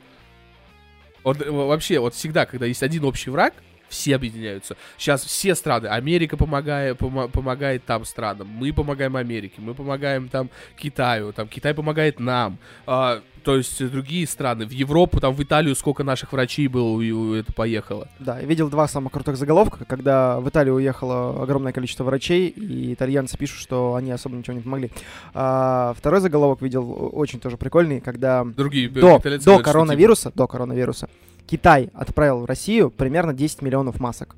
Вот 1.24 1.42
э, 1.42 1.50
вообще, 1.50 2.00
вот 2.00 2.14
всегда, 2.14 2.46
когда 2.46 2.66
есть 2.66 2.84
один 2.84 3.04
общий 3.04 3.30
враг, 3.30 3.54
все 3.90 4.16
объединяются. 4.16 4.76
Сейчас 4.98 5.24
все 5.24 5.56
страны, 5.56 5.88
Америка 5.88 6.38
помогает, 6.38 6.98
помо- 6.98 7.30
помогает 7.30 7.84
там 7.86 8.06
странам, 8.06 8.48
мы 8.48 8.74
помогаем 8.74 9.16
Америке, 9.16 9.56
мы 9.60 9.74
помогаем 9.74 10.30
там 10.30 10.50
Китаю, 10.78 11.34
там 11.34 11.48
Китай 11.48 11.74
помогает 11.74 12.20
нам. 12.20 12.58
А, 12.86 13.22
то 13.44 13.56
есть 13.56 13.82
другие 13.92 14.28
страны, 14.28 14.66
в 14.66 14.72
Европу, 14.72 15.22
там 15.22 15.34
в 15.34 15.42
Италию 15.42 15.74
сколько 15.76 16.04
наших 16.04 16.34
врачей 16.34 16.68
было, 16.68 17.00
и 17.00 17.40
это 17.40 17.54
поехало. 17.54 18.10
Да, 18.20 18.40
я 18.40 18.46
видел 18.46 18.70
два 18.70 18.90
самых 18.90 19.14
крутых 19.14 19.38
заголовка, 19.38 19.86
когда 19.86 20.40
в 20.42 20.50
Италию 20.50 20.76
уехало 20.76 21.44
огромное 21.44 21.72
количество 21.72 22.04
врачей, 22.04 22.50
и 22.50 22.94
итальянцы 22.94 23.38
пишут, 23.38 23.60
что 23.60 23.96
они 23.96 24.12
особо 24.12 24.36
ничего 24.36 24.58
не 24.58 24.62
помогли. 24.62 24.92
А, 25.34 25.94
второй 25.98 26.20
заголовок 26.20 26.62
видел 26.62 27.10
очень 27.14 27.40
тоже 27.40 27.56
прикольный, 27.56 28.02
когда 28.02 28.44
Другие 28.44 28.90
до, 28.90 29.00
до 29.00 29.20
говорят, 29.20 29.64
коронавируса, 29.64 30.32
до 30.36 30.48
коронавируса, 30.48 31.10
Китай 31.48 31.90
отправил 31.94 32.42
в 32.42 32.46
Россию 32.46 32.92
примерно 32.92 33.34
10 33.34 33.62
миллионов 33.62 34.00
масок. 34.00 34.36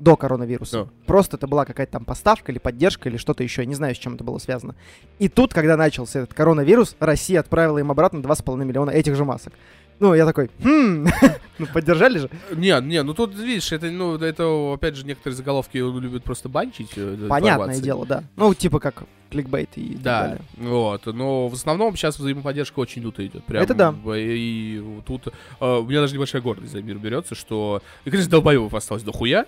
До 0.00 0.16
коронавируса. 0.16 0.84
Да. 0.84 0.90
Просто 1.06 1.36
это 1.36 1.46
была 1.46 1.64
какая-то 1.64 1.92
там 1.92 2.04
поставка 2.04 2.50
или 2.50 2.58
поддержка 2.58 3.08
или 3.08 3.16
что-то 3.16 3.42
еще, 3.42 3.64
не 3.66 3.74
знаю, 3.74 3.94
с 3.94 3.98
чем 3.98 4.14
это 4.14 4.24
было 4.24 4.38
связано. 4.38 4.74
И 5.18 5.28
тут, 5.28 5.54
когда 5.54 5.76
начался 5.76 6.20
этот 6.20 6.34
коронавирус, 6.34 6.96
Россия 6.98 7.38
отправила 7.38 7.78
им 7.78 7.90
обратно 7.90 8.18
2,5 8.18 8.64
миллиона 8.64 8.90
этих 8.90 9.14
же 9.14 9.24
масок. 9.24 9.52
Ну, 10.00 10.14
я 10.14 10.24
такой, 10.26 10.50
хм, 10.62 11.06
ну 11.58 11.66
поддержали 11.72 12.18
же. 12.18 12.30
Не, 12.56 12.80
не, 12.80 13.02
ну 13.02 13.12
тут, 13.14 13.34
видишь, 13.34 13.70
это, 13.70 13.90
ну, 13.90 14.16
это, 14.16 14.72
опять 14.74 14.96
же, 14.96 15.04
некоторые 15.04 15.36
заголовки 15.36 15.76
любят 15.76 16.24
просто 16.24 16.48
банчить. 16.48 16.92
э, 16.96 17.26
Понятное 17.28 17.78
дело, 17.80 18.06
да. 18.06 18.24
Ну, 18.36 18.52
типа 18.54 18.80
как 18.80 19.04
кликбейт 19.30 19.68
и 19.76 19.92
так 19.94 20.02
Да, 20.02 20.20
далее. 20.22 20.42
вот, 20.56 21.06
но 21.06 21.46
в 21.48 21.54
основном 21.54 21.94
сейчас 21.96 22.18
взаимоподдержка 22.18 22.80
очень 22.80 23.02
лютая 23.02 23.26
идет. 23.26 23.44
Прям, 23.44 23.62
Это 23.62 23.74
да. 23.74 23.94
И 24.16 24.82
тут 25.06 25.28
э, 25.28 25.30
у 25.60 25.84
меня 25.84 26.00
даже 26.00 26.14
небольшая 26.14 26.42
гордость 26.42 26.72
за 26.72 26.82
мир 26.82 26.96
берется, 26.98 27.34
что, 27.36 27.80
и, 28.04 28.10
конечно, 28.10 28.30
долбоебов 28.30 28.74
осталось 28.74 29.02
дохуя. 29.04 29.46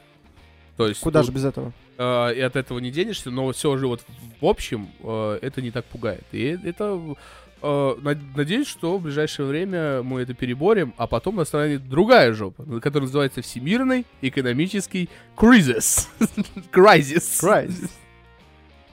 То 0.77 0.87
есть, 0.89 1.01
Куда 1.01 1.21
тут, 1.21 1.27
же 1.27 1.33
без 1.33 1.45
этого? 1.45 1.73
э, 1.99 2.35
и 2.35 2.41
от 2.41 2.57
этого 2.57 2.79
не 2.79 2.91
денешься, 2.91 3.31
но 3.31 3.51
все 3.53 3.77
же 3.77 3.87
вот 3.87 4.03
в 4.41 4.47
общем 4.47 4.89
э, 5.03 5.39
это 5.43 5.61
не 5.61 5.71
так 5.71 5.85
пугает. 5.87 6.25
И 6.33 6.59
это 6.65 6.99
э, 6.99 7.15
надеюсь, 7.63 8.67
что 8.67 8.99
в 8.99 9.03
ближайшее 9.03 9.47
время 9.47 10.03
мы 10.03 10.23
это 10.23 10.35
переборем, 10.35 10.95
а 10.97 11.07
потом 11.07 11.37
настанет 11.37 11.89
другая 11.89 12.33
жопа, 12.33 12.65
которая 12.81 13.07
называется 13.07 13.41
Всемирный 13.43 14.05
экономический 14.21 15.09
кризис. 15.37 16.09
Кризис. 16.71 17.39
Крайзис. 17.41 17.91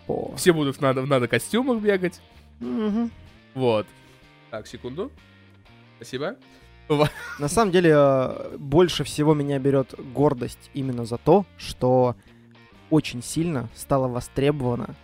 О. 0.07 0.33
Все 0.35 0.53
будут 0.53 0.77
в 0.77 0.81
надо, 0.81 1.01
в 1.01 1.07
надо 1.07 1.27
костюмах 1.27 1.81
бегать. 1.81 2.21
Вот. 3.53 3.87
Так, 4.49 4.67
секунду. 4.67 5.11
Спасибо. 5.97 6.35
На 7.37 7.47
самом 7.47 7.71
деле, 7.71 7.91
э, 7.93 8.57
больше 8.57 9.03
всего 9.03 9.35
меня 9.35 9.59
берет 9.59 9.93
гордость 10.13 10.71
именно 10.73 11.05
за 11.05 11.17
то, 11.17 11.45
что 11.57 12.15
очень 12.89 13.21
сильно 13.21 13.69
стала 13.75 14.07
востребована 14.07 14.95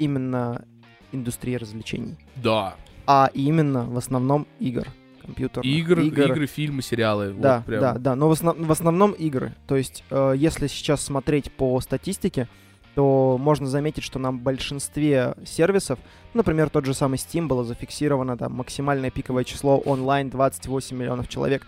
именно 0.00 0.64
индустрия 1.12 1.58
развлечений. 1.58 2.16
Да. 2.36 2.74
А 3.10 3.30
именно 3.32 3.86
в 3.86 3.96
основном 3.96 4.46
игр 4.60 4.86
компьютерных. 5.22 5.64
Игр, 5.64 6.00
игры, 6.00 6.46
фильмы, 6.46 6.82
сериалы. 6.82 7.32
Да, 7.32 7.56
вот 7.58 7.66
прям. 7.66 7.80
да, 7.80 7.94
да. 7.94 8.14
Но 8.14 8.28
в, 8.28 8.32
основ- 8.32 8.62
в 8.62 8.70
основном 8.70 9.12
игры. 9.12 9.54
То 9.66 9.76
есть, 9.76 10.04
э, 10.10 10.34
если 10.36 10.66
сейчас 10.66 11.02
смотреть 11.02 11.50
по 11.50 11.80
статистике, 11.80 12.48
то 12.94 13.38
можно 13.40 13.66
заметить, 13.66 14.02
что 14.02 14.18
на 14.18 14.30
большинстве 14.30 15.34
сервисов, 15.46 15.98
например, 16.34 16.68
тот 16.68 16.84
же 16.84 16.92
самый 16.92 17.16
Steam 17.16 17.46
было 17.46 17.64
зафиксировано 17.64 18.36
там 18.36 18.52
максимальное 18.52 19.10
пиковое 19.10 19.44
число 19.44 19.78
онлайн 19.78 20.28
28 20.28 20.94
миллионов 20.94 21.28
человек. 21.28 21.66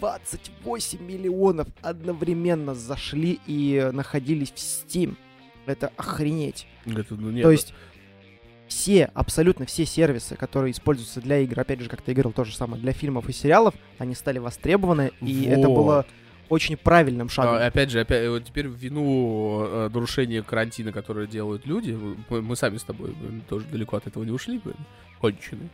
28 0.00 1.04
миллионов 1.04 1.68
одновременно 1.82 2.74
зашли 2.74 3.40
и 3.46 3.90
находились 3.92 4.52
в 4.52 4.56
Steam. 4.56 5.16
Это 5.66 5.92
охренеть. 5.98 6.66
Это, 6.86 7.14
ну, 7.14 7.30
нет, 7.30 7.42
То 7.42 7.50
есть 7.50 7.74
все, 8.72 9.10
абсолютно 9.14 9.66
все 9.66 9.84
сервисы, 9.84 10.34
которые 10.36 10.72
используются 10.72 11.20
для 11.20 11.38
игр, 11.40 11.60
опять 11.60 11.80
же, 11.80 11.88
как 11.88 12.02
ты 12.02 12.12
говорил, 12.12 12.32
то 12.32 12.44
же 12.44 12.56
самое, 12.56 12.80
для 12.82 12.92
фильмов 12.92 13.28
и 13.28 13.32
сериалов, 13.32 13.74
они 13.98 14.14
стали 14.14 14.38
востребованы, 14.38 15.12
и 15.20 15.44
это 15.44 15.68
Вот. 15.68 15.76
было 15.76 16.06
очень 16.48 16.76
правильным 16.76 17.26
А, 17.28 17.30
шагом. 17.30 17.54
опять 17.56 17.90
же, 17.90 18.00
опять, 18.00 18.28
вот 18.28 18.44
теперь 18.44 18.68
в 18.68 18.74
вину 18.74 19.64
э, 19.64 19.90
нарушения 19.92 20.42
карантина, 20.42 20.92
которое 20.92 21.26
делают 21.26 21.66
люди, 21.66 21.92
мы, 22.28 22.42
мы 22.42 22.56
сами 22.56 22.76
с 22.78 22.82
тобой 22.84 23.10
блин, 23.12 23.42
тоже 23.48 23.66
далеко 23.70 23.96
от 23.96 24.06
этого 24.06 24.24
не 24.24 24.32
ушли, 24.32 24.58
блин, 24.58 24.76
конченые. 25.20 25.68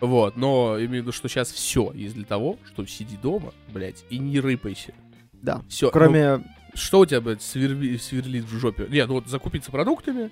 Вот, 0.00 0.36
но 0.36 0.76
имею 0.78 0.88
в 0.90 0.94
виду, 1.06 1.12
что 1.12 1.28
сейчас 1.28 1.50
все 1.52 1.90
есть 1.94 2.14
для 2.14 2.24
того, 2.24 2.56
чтобы 2.66 2.88
сиди 2.88 3.16
дома, 3.16 3.52
блядь, 3.68 4.04
и 4.10 4.18
не 4.18 4.40
рыпайся. 4.40 4.92
да. 5.42 5.62
Все. 5.68 5.90
Кроме... 5.90 6.42
что 6.74 7.00
у 7.00 7.06
тебя, 7.06 7.20
блядь, 7.20 7.40
сверли- 7.42 7.98
сверлит 7.98 8.44
в 8.44 8.58
жопе? 8.58 8.86
Нет, 8.88 9.08
ну 9.08 9.14
вот 9.14 9.26
закупиться 9.28 9.70
продуктами, 9.70 10.30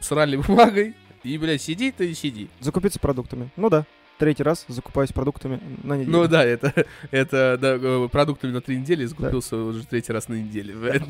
срали 0.00 0.36
бумагой, 0.36 0.94
и, 1.22 1.38
блядь, 1.38 1.62
сиди 1.62 1.90
ты 1.90 2.10
и 2.10 2.14
сиди. 2.14 2.48
закупиться 2.60 2.98
продуктами. 2.98 3.50
Ну 3.56 3.68
да. 3.68 3.86
Третий 4.18 4.42
раз 4.42 4.66
закупаюсь 4.68 5.12
продуктами 5.12 5.60
на 5.82 5.96
неделю. 5.96 6.12
Ну 6.12 6.28
да, 6.28 6.44
это, 6.44 6.84
это 7.10 7.56
да, 7.58 7.78
э, 7.80 8.08
продуктами 8.12 8.52
на 8.52 8.60
три 8.60 8.76
недели 8.76 9.06
закупился 9.06 9.56
уже 9.56 9.86
третий 9.86 10.12
раз 10.12 10.28
на 10.28 10.34
блядь. 10.34 11.02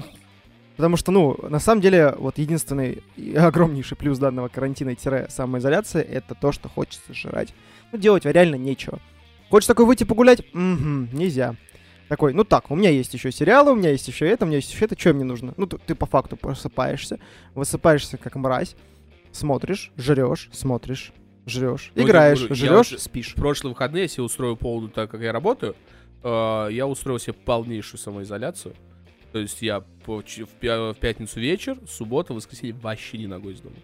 Потому 0.76 0.96
что, 0.96 1.12
ну, 1.12 1.36
на 1.48 1.58
самом 1.58 1.82
деле, 1.82 2.14
вот 2.16 2.38
единственный 2.38 3.02
и 3.16 3.34
огромнейший 3.36 3.96
плюс 3.96 4.18
данного 4.18 4.48
карантина-самоизоляции 4.48 6.00
это 6.00 6.34
то, 6.34 6.52
что 6.52 6.68
хочется 6.68 7.12
жрать. 7.12 7.52
Ну, 7.92 7.98
делать 7.98 8.24
реально 8.24 8.54
нечего. 8.54 9.00
Хочешь 9.50 9.66
такой 9.66 9.84
выйти 9.84 10.04
погулять? 10.04 10.40
Угу, 10.54 11.08
нельзя. 11.12 11.56
Такой, 12.08 12.32
ну 12.32 12.44
так, 12.44 12.70
у 12.70 12.76
меня 12.76 12.90
есть 12.90 13.12
еще 13.12 13.30
сериалы, 13.30 13.72
у 13.72 13.74
меня 13.74 13.90
есть 13.90 14.08
еще 14.08 14.26
это, 14.26 14.44
у 14.44 14.48
меня 14.48 14.56
есть 14.56 14.72
еще 14.72 14.84
это, 14.84 14.98
что 14.98 15.12
мне 15.12 15.24
нужно? 15.24 15.54
Ну, 15.56 15.66
ты, 15.66 15.78
ты 15.78 15.94
по 15.94 16.06
факту 16.06 16.36
просыпаешься, 16.36 17.20
высыпаешься 17.54 18.16
как 18.16 18.34
мразь, 18.36 18.74
смотришь, 19.32 19.92
жрешь, 19.96 20.48
смотришь, 20.52 21.12
жрешь, 21.46 21.92
Ну, 21.94 22.02
я 22.02 22.08
играешь, 22.08 22.40
я 22.48 22.54
жрешь, 22.54 22.90
вот- 22.92 23.00
спишь. 23.00 23.32
В 23.32 23.34
прошлые 23.36 23.72
выходные 23.72 24.02
я 24.02 24.08
себе 24.08 24.22
устроил 24.24 24.56
полную, 24.56 24.90
так 24.90 25.10
как 25.10 25.20
я 25.20 25.32
работаю, 25.32 25.74
э, 26.22 26.68
я 26.72 26.86
устроил 26.86 27.18
себе 27.18 27.32
полнейшую 27.32 27.98
самоизоляцию. 27.98 28.74
То 29.32 29.38
есть 29.38 29.62
я 29.62 29.80
по 29.80 30.20
в, 30.22 30.38
в 30.62 30.94
пятницу 30.98 31.38
вечер, 31.40 31.78
суббота, 31.88 32.34
воскресенье 32.34 32.74
вообще 32.74 33.18
не 33.18 33.26
ногой 33.28 33.54
из 33.54 33.60
дома. 33.60 33.76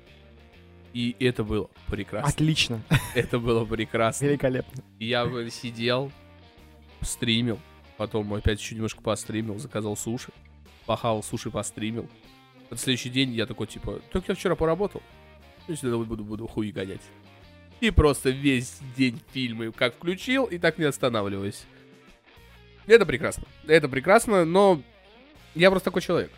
И 0.93 1.15
это 1.21 1.45
было 1.45 1.69
прекрасно. 1.89 2.29
Отлично, 2.29 2.83
Это 3.15 3.39
было 3.39 3.65
прекрасно. 3.65 4.25
великолепно. 4.27 4.83
Я 4.99 5.29
сидел, 5.51 6.11
стримил, 7.03 7.59
потом 7.97 8.33
опять 8.35 8.61
еще 8.61 8.75
немножко 8.75 9.03
постримил, 9.03 9.59
заказал 9.59 9.97
суши, 9.97 10.33
похавал 10.87 11.23
суши, 11.23 11.51
постримил. 11.51 12.09
На 12.71 12.77
следующий 12.77 13.11
день 13.11 13.31
я 13.33 13.47
такой, 13.47 13.67
типа, 13.69 14.01
так 14.13 14.27
я 14.29 14.35
вчера 14.35 14.57
поработал, 14.57 15.03
ну, 15.69 15.91
домой 15.91 16.07
буду, 16.07 16.25
буду 16.25 16.47
хуй 16.47 16.71
гонять. 16.71 17.03
И 17.81 17.91
просто 17.91 18.31
весь 18.31 18.79
день 18.97 19.21
фильмы 19.33 19.71
как 19.73 19.95
включил, 19.95 20.45
и 20.45 20.59
так 20.59 20.79
не 20.79 20.85
останавливаясь. 20.85 21.65
Это 22.87 23.05
прекрасно. 23.05 23.45
Это 23.67 23.89
прекрасно, 23.89 24.45
но 24.45 24.81
я 25.55 25.71
просто 25.71 25.87
такой 25.87 26.03
человек. 26.03 26.31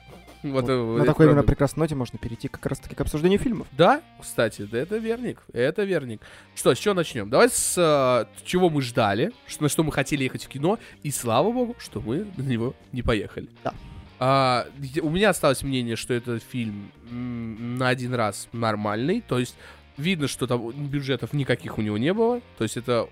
Вот, 0.43 0.63
Вот 0.63 0.71
э, 0.71 0.99
на 0.99 1.05
такой 1.05 1.27
именно 1.27 1.37
правда. 1.39 1.53
прекрасной 1.53 1.81
ноте 1.81 1.95
можно 1.95 2.19
перейти 2.19 2.47
как 2.49 2.65
раз-таки 2.67 2.95
к 2.95 3.01
обсуждению 3.01 3.41
фильмов. 3.41 3.67
Да, 3.73 4.03
кстати, 4.21 4.63
да 4.63 4.79
это 4.79 4.97
верник. 4.97 5.43
Это 5.53 5.83
верник. 5.83 6.21
Что, 6.55 6.75
с 6.75 6.79
чего 6.79 6.95
начнем? 6.95 7.29
Давай 7.29 7.49
с 7.49 7.75
а, 7.77 8.29
чего 8.45 8.71
мы 8.71 8.81
ждали, 8.83 9.33
что, 9.47 9.65
на 9.65 9.69
что 9.69 9.83
мы 9.83 9.91
хотели 9.91 10.23
ехать 10.25 10.45
в 10.45 10.49
кино, 10.49 10.79
и 11.03 11.11
слава 11.11 11.51
богу, 11.51 11.75
что 11.79 12.01
мы 12.01 12.27
на 12.37 12.43
него 12.43 12.75
не 12.93 13.03
поехали. 13.03 13.49
Да. 13.65 13.75
А, 14.21 14.67
у 15.03 15.11
меня 15.11 15.31
осталось 15.31 15.63
мнение, 15.63 15.97
что 15.97 16.13
этот 16.15 16.43
фильм 16.43 16.91
на 17.11 17.89
один 17.89 18.15
раз 18.15 18.49
нормальный, 18.53 19.21
то 19.21 19.39
есть 19.39 19.57
видно, 19.97 20.27
что 20.29 20.47
там 20.47 20.71
бюджетов 20.73 21.33
никаких 21.33 21.79
у 21.79 21.83
него 21.83 21.99
не 21.99 22.13
было, 22.13 22.41
то 22.57 22.65
есть 22.65 22.77
это, 22.77 23.09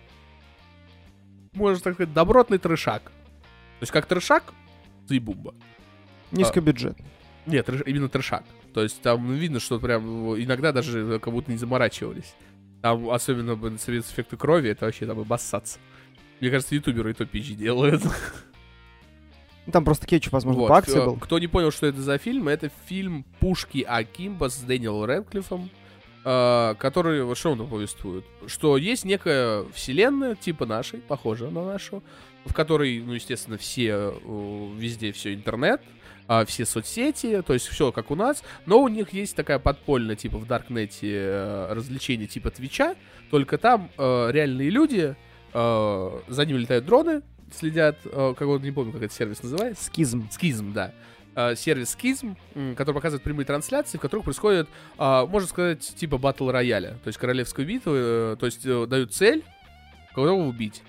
можно 1.53 1.81
так 1.81 1.95
сказать, 1.95 2.13
добротный 2.13 2.59
трешак. 2.59 3.05
То 3.05 3.83
есть 3.83 3.93
как 3.93 4.07
трешак, 4.07 4.53
заебумба. 5.07 5.55
Низкобюджетный. 6.33 7.07
Нет, 7.47 7.69
трэш- 7.69 7.85
именно 7.87 8.09
трешак. 8.09 8.45
То 8.75 8.83
есть 8.83 9.01
там 9.01 9.33
видно, 9.33 9.61
что 9.61 9.79
прям 9.79 10.35
иногда 10.41 10.73
даже 10.73 11.21
как 11.21 11.33
будто 11.33 11.53
не 11.53 11.59
заморачивались. 11.59 12.35
Там 12.83 13.09
особенно 13.11 13.55
бы 13.55 13.77
спецэффекты 13.79 14.37
крови, 14.37 14.71
это 14.71 14.87
вообще 14.87 15.07
там 15.07 15.21
и 15.21 15.25
бассаться. 15.25 15.79
Мне 16.41 16.51
кажется, 16.51 16.75
ютуберы 16.75 17.13
и 17.13 17.15
то 17.15 17.25
PG 17.25 17.55
делают. 17.55 18.03
Ну, 19.67 19.73
Там 19.73 19.85
просто 19.85 20.07
кетчуп, 20.07 20.33
возможно, 20.33 20.63
Вот. 20.63 20.69
по 20.69 20.77
акции 20.77 20.99
Э, 20.99 21.05
был. 21.05 21.17
Кто 21.17 21.39
не 21.39 21.49
понял, 21.49 21.71
что 21.71 21.87
это 21.87 22.01
за 22.01 22.19
фильм, 22.19 22.49
это 22.49 22.71
фильм 22.87 23.25
«Пушки 23.41 23.83
Акимба» 23.87 24.49
с 24.49 24.59
Дэниелом 24.59 25.05
Рэдклиффом, 25.05 25.71
э, 26.25 26.75
который, 26.79 27.25
вот 27.25 27.37
что 27.37 27.51
он 27.51 27.67
повествует? 27.67 28.25
Что 28.47 28.77
есть 28.77 29.05
некая 29.05 29.65
вселенная, 29.75 30.37
типа 30.37 30.67
нашей, 30.67 31.01
похожая 31.01 31.51
на 31.51 31.65
нашу, 31.65 32.03
в 32.45 32.55
которой, 32.55 33.01
ну, 33.01 33.13
естественно, 33.15 33.59
все, 33.59 34.15
э, 34.25 34.71
везде 34.77 35.11
все 35.13 35.35
интернет, 35.35 35.83
а, 36.29 36.45
все 36.45 36.65
соцсети, 36.65 37.43
то 37.43 37.53
есть 37.53 37.67
все 37.67 37.93
как 37.93 38.11
у 38.11 38.17
нас, 38.17 38.43
но 38.67 38.83
у 38.83 38.89
них 38.89 39.13
есть 39.13 39.37
такая 39.37 39.59
подпольная, 39.59 40.17
типа 40.17 40.39
в 40.39 40.47
Даркнете, 40.47 41.13
э, 41.13 41.73
развлечение 41.73 42.27
типа 42.27 42.51
Твича, 42.51 42.97
только 43.31 43.59
там 43.59 43.91
э, 43.97 44.29
реальные 44.33 44.71
люди, 44.71 45.15
э, 45.53 46.21
за 46.29 46.47
ними 46.47 46.59
летают 46.59 46.85
дроны, 46.85 47.23
следят, 47.53 47.97
э, 48.05 48.35
как 48.37 48.49
он, 48.49 48.63
не 48.63 48.71
помню, 48.73 48.93
как 48.93 49.03
этот 49.03 49.17
сервис 49.17 49.43
называется, 49.43 49.85
Скизм. 49.85 50.29
Скизм, 50.31 50.73
да. 50.73 50.93
Э, 51.35 51.55
сервис 51.55 51.91
Скизм, 51.91 52.37
который 52.77 52.95
показывает 52.95 53.23
прямые 53.23 53.47
трансляции, 53.47 53.99
в 53.99 54.01
которых 54.01 54.25
происходит, 54.25 54.69
а, 54.99 55.27
можно 55.27 55.49
сказать, 55.49 55.81
типа 55.97 56.19
батл 56.19 56.51
рояля, 56.51 56.93
то 57.05 57.09
есть 57.09 57.19
королевской 57.19 57.65
битвы, 57.65 57.97
э, 57.97 58.37
то 58.39 58.47
есть 58.47 58.65
дают 58.65 59.13
цель, 59.13 59.45
кого 60.15 60.31
убить. 60.35 60.83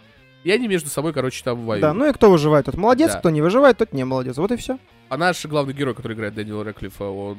И 0.43 0.51
они 0.51 0.67
между 0.69 0.89
собой, 0.89 1.11
короче, 1.11 1.43
там 1.43 1.65
воюют. 1.65 1.81
Да, 1.81 1.93
ну 1.93 2.07
и 2.07 2.13
кто 2.13 2.31
выживает, 2.31 2.65
тот 2.65 2.75
молодец, 2.75 3.11
Да. 3.11 3.19
кто 3.19 3.29
не 3.29 3.41
выживает, 3.41 3.77
тот 3.77 3.91
не 3.91 4.05
молодец. 4.05 4.37
Вот 4.37 4.51
и 4.51 4.55
все. 4.55 4.79
А 5.09 5.17
наш 5.17 5.45
главный 5.45 5.73
герой, 5.73 5.93
который 5.93 6.13
играет 6.15 6.35
Дэниел 6.35 6.63
Рэклиффа, 6.63 7.03
он 7.03 7.37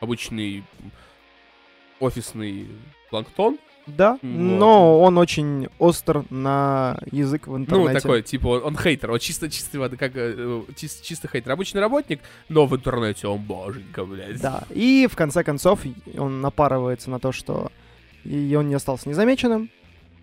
обычный 0.00 0.64
офисный 2.00 2.68
планктон. 3.10 3.58
Да, 3.86 4.12
Вот. 4.12 4.22
но 4.22 5.00
он 5.00 5.16
очень 5.18 5.68
остр 5.78 6.24
на 6.30 6.98
язык 7.12 7.46
в 7.46 7.50
Ну, 7.52 7.58
интернете. 7.58 8.00
такой, 8.00 8.22
типа, 8.22 8.48
он, 8.48 8.62
он 8.64 8.76
хейтер, 8.76 9.10
он 9.12 9.18
чисто, 9.20 9.48
чисто, 9.48 9.78
вот 9.78 9.92
как, 9.96 10.12
э, 10.16 10.62
чис- 10.74 11.02
чисто 11.02 11.28
хейтер. 11.28 11.52
Обычный 11.52 11.80
работник, 11.80 12.20
но 12.48 12.66
в 12.66 12.74
интернете 12.74 13.28
он 13.28 13.40
боженька, 13.42 14.04
блядь. 14.04 14.40
Да, 14.40 14.64
и 14.70 15.08
в 15.10 15.14
конце 15.16 15.44
концов 15.44 15.80
он 16.18 16.40
напарывается 16.40 17.10
на 17.10 17.20
то, 17.20 17.30
что 17.32 17.70
и 18.24 18.56
он 18.58 18.68
не 18.68 18.74
остался 18.74 19.08
незамеченным. 19.08 19.70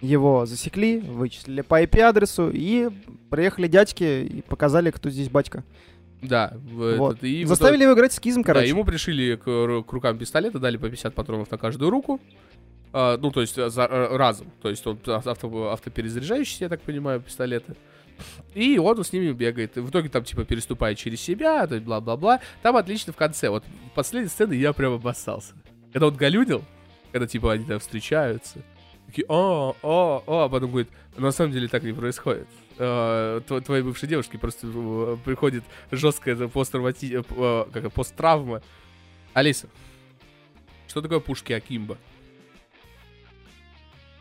Его 0.01 0.45
засекли, 0.45 0.99
вычислили 0.99 1.61
по 1.61 1.81
IP-адресу, 1.81 2.49
и 2.53 2.89
приехали 3.29 3.67
дядьки 3.67 4.03
и 4.25 4.41
показали, 4.41 4.91
кто 4.91 5.09
здесь 5.09 5.29
батька. 5.29 5.63
Да, 6.21 6.53
Вот. 6.73 7.13
этот, 7.13 7.23
и 7.23 7.45
Заставили 7.45 7.83
его 7.83 7.93
играть 7.93 8.11
скизм, 8.11 8.41
Да, 8.41 8.47
короче. 8.47 8.67
ему 8.67 8.83
пришили 8.83 9.35
к, 9.35 9.43
к 9.83 9.93
рукам 9.93 10.17
пистолета, 10.17 10.59
дали 10.59 10.75
по 10.75 10.89
50 10.89 11.15
патронов 11.15 11.49
на 11.51 11.57
каждую 11.57 11.89
руку. 11.89 12.19
А, 12.93 13.17
ну, 13.17 13.31
то 13.31 13.41
есть 13.41 13.57
а, 13.57 13.69
за- 13.69 13.85
а, 13.85 14.17
разом. 14.17 14.51
То 14.61 14.69
есть 14.69 14.85
он 14.85 14.99
авто, 15.05 15.71
автоперезаряжающийся, 15.71 16.65
я 16.65 16.69
так 16.69 16.81
понимаю, 16.81 17.21
пистолеты. 17.21 17.75
И 18.53 18.77
он 18.77 19.03
с 19.03 19.11
ними 19.11 19.31
бегает. 19.31 19.75
В 19.75 19.89
итоге 19.89 20.07
там, 20.09 20.23
типа, 20.23 20.45
переступает 20.45 20.97
через 20.99 21.19
себя, 21.19 21.65
то 21.65 21.73
есть 21.75 21.85
бла-бла-бла. 21.85 22.39
Там 22.61 22.77
отлично 22.77 23.11
в 23.11 23.15
конце. 23.15 23.49
Вот 23.49 23.63
в 23.91 23.95
последней 23.95 24.29
сцене 24.29 24.55
я 24.57 24.71
прям 24.73 24.93
обоссался. 24.93 25.55
Когда 25.91 26.07
он 26.07 26.15
галюнил, 26.15 26.63
когда, 27.11 27.25
типа, 27.27 27.53
они 27.53 27.65
там 27.65 27.79
встречаются. 27.79 28.59
Такие, 29.07 29.25
о, 29.27 29.75
о, 29.81 30.23
о, 30.25 30.39
а 30.43 30.49
потом 30.49 30.69
говорит, 30.69 30.89
«Но 31.17 31.23
на 31.25 31.31
самом 31.31 31.51
деле 31.51 31.67
так 31.67 31.83
не 31.83 31.91
происходит. 31.93 32.47
Э, 32.77 33.41
тво- 33.47 33.61
твоей 33.61 33.83
бывшей 33.83 34.07
девушке 34.07 34.37
просто 34.37 34.67
э, 34.73 35.17
приходит 35.25 35.63
жесткая 35.91 36.35
посттравмати- 36.35 37.23
э, 37.27 37.65
э, 37.73 37.89
посттравма. 37.89 38.61
Алиса, 39.33 39.67
что 40.87 41.01
такое 41.01 41.19
пушки 41.19 41.53
Акимба? 41.53 41.97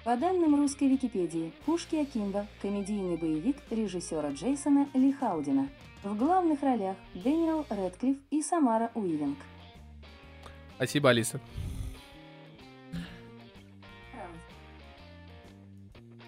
По 0.05 0.17
данным 0.17 0.57
русской 0.57 0.89
Википедии, 0.89 1.53
«Пушки 1.65 1.95
Акимба»– 1.97 2.47
комедийный 2.63 3.17
боевик 3.17 3.57
режиссера 3.71 4.31
Джейсона 4.33 4.89
Ли 4.95 5.13
Хаудина. 5.13 5.69
В 6.03 6.17
главных 6.17 6.61
ролях 6.63 6.97
Дэниел 7.15 7.65
Рэдклифф 7.71 8.19
и 8.31 8.43
Самара 8.43 8.91
Уивинг. 8.95 9.39
Спасибо, 10.75 11.11
Алиса. 11.11 11.41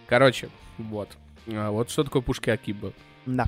Короче, 0.06 0.50
вот. 0.78 1.08
А, 1.48 1.70
вот 1.70 1.90
что 1.90 2.04
такое 2.04 2.22
пушки 2.22 2.50
Акиба. 2.50 2.92
Да. 3.26 3.46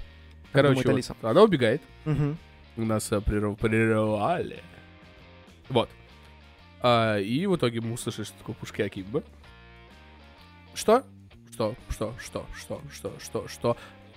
Короче, 0.50 0.71
думает 0.83 0.87
вот 0.87 0.92
Алиса. 0.95 1.16
она 1.23 1.42
убегает. 1.42 1.83
Мгм. 2.04 2.37
Нас 2.76 3.12
а, 3.12 3.18
прерв- 3.18 3.56
прервали. 3.56 4.61
Вот. 5.68 5.88
А, 6.83 7.18
и 7.18 7.47
в 7.47 7.54
итоге 7.54 7.80
мы 7.80 7.92
услышали, 7.92 8.25
что 8.25 8.37
такое 8.38 8.56
"Пушки 8.56 8.83
Акимбо". 8.83 9.23
Что? 10.76 11.02
Что? 11.52 11.75
Что? 11.88 12.14
Что? 12.23 12.47
Что? 12.54 12.80
Что? 12.92 13.12
Что? 13.18 13.49
Что? 13.49 13.76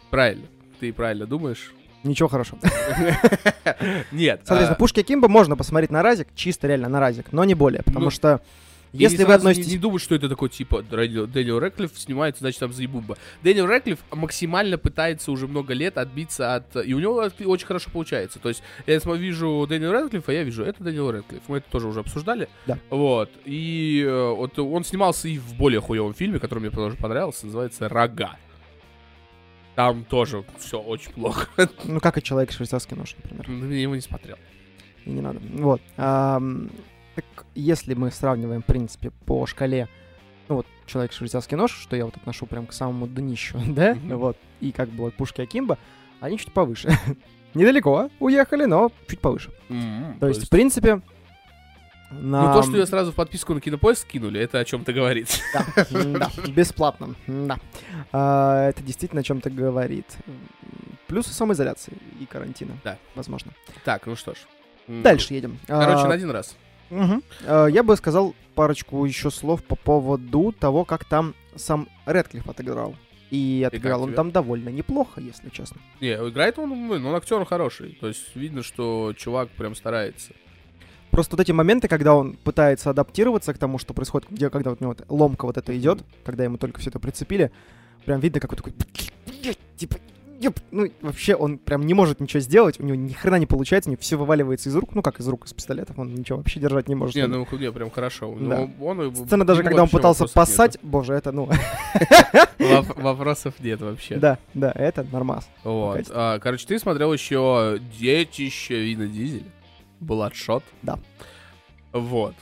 Правильно. 0.10 0.46
Ты 0.82 0.92
правильно 0.92 1.26
думаешь? 1.26 1.74
Ничего 2.04 2.28
хорошего. 2.30 2.60
Нет. 4.12 4.42
Соответственно, 4.46 4.72
а, 4.72 4.76
"Пушки 4.76 5.00
Акимбо" 5.00 5.28
можно 5.30 5.56
посмотреть 5.56 5.90
на 5.90 6.02
разик, 6.04 6.28
чисто 6.36 6.68
реально 6.68 6.90
на 6.90 7.00
разик, 7.00 7.32
но 7.32 7.44
не 7.46 7.56
более, 7.56 7.82
потому 7.84 8.06
Ну, 8.06 8.12
что 8.12 8.42
если 8.92 9.18
вы 9.18 9.24
сразу 9.26 9.30
не- 9.46 9.52
относитесь... 9.52 9.72
Не, 9.74 9.78
думать, 9.78 10.02
что 10.02 10.16
это 10.16 10.30
такой, 10.30 10.50
типа, 10.50 10.82
Дэниел, 10.84 11.28
Дэниел 11.28 11.60
Рэдклифф 11.60 11.98
снимается, 11.98 12.40
значит, 12.42 12.60
там 12.60 12.74
заебумба. 12.74 13.18
Дэниел 13.44 13.66
Рэдклифф 13.68 14.00
максимально 14.12 14.78
пытается 14.78 15.32
уже 15.32 15.48
много 15.48 15.74
лет 15.74 15.98
отбиться 15.98 16.56
от... 16.56 16.76
И 16.86 16.94
у 16.94 17.00
него 17.00 17.16
очень 17.46 17.68
хорошо 17.68 17.90
получается. 17.92 18.40
То 18.40 18.50
есть, 18.50 18.64
я 18.88 19.00
см- 19.00 19.20
вижу 19.20 19.66
Дэниела 19.70 19.94
Рэдклиффа, 19.94 20.32
я 20.32 20.44
вижу, 20.44 20.64
это 20.64 20.84
Дэниел 20.84 21.12
Рэдклифф. 21.12 21.44
Мы 21.48 21.58
это 21.58 21.70
тоже 21.70 21.88
уже 21.88 22.00
обсуждали. 22.00 22.50
Да. 22.66 22.78
Вот. 22.90 23.30
И 23.46 24.04
э, 24.08 24.30
вот 24.34 24.58
он 24.58 24.84
снимался 24.84 25.28
и 25.28 25.38
в 25.38 25.54
более 25.56 25.82
хуевом 25.82 26.14
фильме, 26.14 26.40
который 26.40 26.60
мне 26.60 26.70
тоже 26.70 26.96
понравился, 26.98 27.46
называется 27.46 27.88
«Рога». 27.90 28.38
Там 29.76 30.04
тоже 30.04 30.44
все 30.58 30.80
очень 30.80 31.12
плохо. 31.14 31.48
Ну, 31.86 32.00
как 32.02 32.18
и 32.18 32.24
человек 32.24 32.52
швейцарский 32.52 32.98
нож, 32.98 33.16
например. 33.24 33.72
Я 33.72 33.82
его 33.84 33.96
не 33.96 34.02
смотрел. 34.02 34.38
И 35.06 35.10
не 35.10 35.22
надо. 35.22 35.40
Вот. 35.54 35.82
Так 37.16 37.46
если 37.56 37.94
мы 37.94 38.12
сравниваем, 38.12 38.62
в 38.62 38.66
принципе, 38.66 39.12
по 39.26 39.46
шкале, 39.46 39.88
ну 40.48 40.56
вот, 40.56 40.68
человек 40.86 41.12
швейцарский 41.12 41.58
нож, 41.58 41.72
что 41.72 41.96
я 41.96 42.06
вот 42.06 42.16
отношу 42.18 42.46
прям 42.46 42.66
к 42.66 42.74
самому 42.74 43.08
днищу, 43.08 43.60
да, 43.68 43.96
вот, 44.04 44.38
и 44.62 44.72
как 44.72 44.90
бы 44.90 45.06
вот 45.06 45.14
пушки 45.16 45.42
Акимба, 45.42 45.78
они 46.20 46.38
чуть 46.38 46.54
повыше. 46.54 46.90
Недалеко 47.54 48.10
уехали, 48.20 48.66
но 48.66 48.92
чуть 49.08 49.20
повыше. 49.20 49.52
То 50.20 50.28
есть, 50.28 50.46
в 50.46 50.50
принципе, 50.50 51.02
на... 52.12 52.48
Ну, 52.48 52.54
то, 52.54 52.64
что 52.64 52.78
ее 52.78 52.86
сразу 52.88 53.12
в 53.12 53.16
подписку 53.16 53.54
на 53.54 53.62
Кинопоиск 53.62 54.02
скинули, 54.02 54.40
это 54.40 54.60
о 54.60 54.66
чем-то 54.66 54.94
говорит. 54.94 55.42
Да, 55.54 55.86
да, 55.92 56.30
бесплатно, 56.48 57.16
да. 57.28 57.58
А, 58.12 58.70
Это 58.70 58.82
действительно 58.82 59.22
о 59.22 59.24
чем-то 59.24 59.50
говорит. 59.50 60.06
Плюсы 61.08 61.34
самоизоляции 61.34 61.94
и 62.20 62.26
карантина. 62.26 62.78
Да. 62.84 62.98
Возможно. 63.16 63.52
Так, 63.84 64.06
ну 64.08 64.16
что 64.16 64.34
ж. 64.34 64.38
Дальше 64.88 65.34
едем. 65.36 65.60
Короче, 65.68 66.02
А, 66.02 66.08
на 66.08 66.14
один 66.14 66.32
раз. 66.32 66.56
Э, 66.90 67.68
Я 67.72 67.84
бы 67.84 67.96
сказал 67.96 68.36
парочку 68.56 69.06
еще 69.06 69.32
слов 69.32 69.64
по 69.64 69.76
поводу 69.76 70.52
того, 70.52 70.86
как 70.86 71.06
там 71.06 71.34
сам 71.56 71.88
Редклифф 72.06 72.48
отыграл. 72.50 72.96
И 73.32 73.64
отыграл 73.68 74.00
как 74.00 74.04
он 74.04 74.08
тебе? 74.10 74.16
там 74.16 74.32
довольно 74.32 74.70
неплохо, 74.70 75.22
если 75.22 75.50
честно. 75.50 75.80
Не, 76.02 76.14
играет 76.14 76.58
он, 76.58 76.70
ну, 76.70 76.94
он 76.94 77.16
актер 77.16 77.46
хороший. 77.46 77.98
То 78.02 78.08
есть 78.08 78.36
видно, 78.36 78.64
что 78.64 79.14
чувак 79.16 79.50
прям 79.50 79.76
старается. 79.76 80.34
Просто 81.12 81.36
вот 81.36 81.42
эти 81.42 81.52
моменты, 81.52 81.88
когда 81.88 82.16
он 82.16 82.34
пытается 82.38 82.90
адаптироваться 82.90 83.54
к 83.54 83.58
тому, 83.58 83.78
что 83.78 83.94
происходит, 83.94 84.30
где 84.32 84.50
когда 84.50 84.72
вот 84.72 84.82
у 84.82 84.84
него 84.84 84.96
вот 84.98 85.06
ломка 85.10 85.46
вот 85.46 85.58
эта 85.58 85.78
идет, 85.78 86.04
когда 86.24 86.44
ему 86.44 86.58
только 86.58 86.80
все 86.80 86.90
это 86.90 87.00
прицепили, 87.00 87.52
прям 88.06 88.20
видно, 88.20 88.40
как 88.40 88.52
он 88.52 88.58
такой, 88.58 88.74
типа, 89.78 89.98
ёп, 90.40 90.60
ну 90.72 90.88
вообще 91.02 91.36
он 91.36 91.58
прям 91.58 91.86
не 91.86 91.94
может 91.94 92.20
ничего 92.20 92.40
сделать, 92.40 92.80
у 92.80 92.84
него 92.84 92.96
ни 92.96 93.12
хрена 93.12 93.36
не 93.36 93.46
получается, 93.46 93.90
у 93.90 93.92
него 93.92 94.02
все 94.02 94.18
вываливается 94.18 94.70
из 94.70 94.76
рук, 94.76 94.96
ну 94.96 95.02
как 95.02 95.20
из 95.20 95.28
рук, 95.28 95.46
из 95.46 95.54
пистолетов, 95.54 96.00
он 96.00 96.14
ничего 96.14 96.38
вообще 96.38 96.60
держать 96.60 96.88
не 96.88 96.96
может. 96.96 97.16
Не, 97.16 97.28
ну 97.28 97.46
не, 97.52 97.72
прям 97.72 97.92
хорошо. 97.92 98.34
Ну, 98.38 98.50
Да. 98.50 98.70
он, 98.84 99.16
Сцена 99.16 99.46
даже, 99.46 99.64
когда 99.64 99.84
он 99.84 99.90
пытался 99.90 100.26
поссать, 100.28 100.78
боже, 100.82 101.14
это, 101.14 101.32
ну, 101.32 101.50
Вопросов 102.58 103.56
нет 103.60 103.82
вообще. 103.82 104.16
да, 104.18 104.38
да, 104.54 104.72
это 104.76 105.04
нормас. 105.12 105.50
Вот. 105.64 106.06
А, 106.10 106.40
короче, 106.40 106.66
ты 106.68 106.80
смотрел 106.80 107.14
еще 107.14 107.80
Детище 108.00 108.82
Вина 108.84 109.08
Дизель. 109.08 109.46
Бладшот. 110.00 110.64
Да. 110.82 111.00
Вот. 111.92 112.36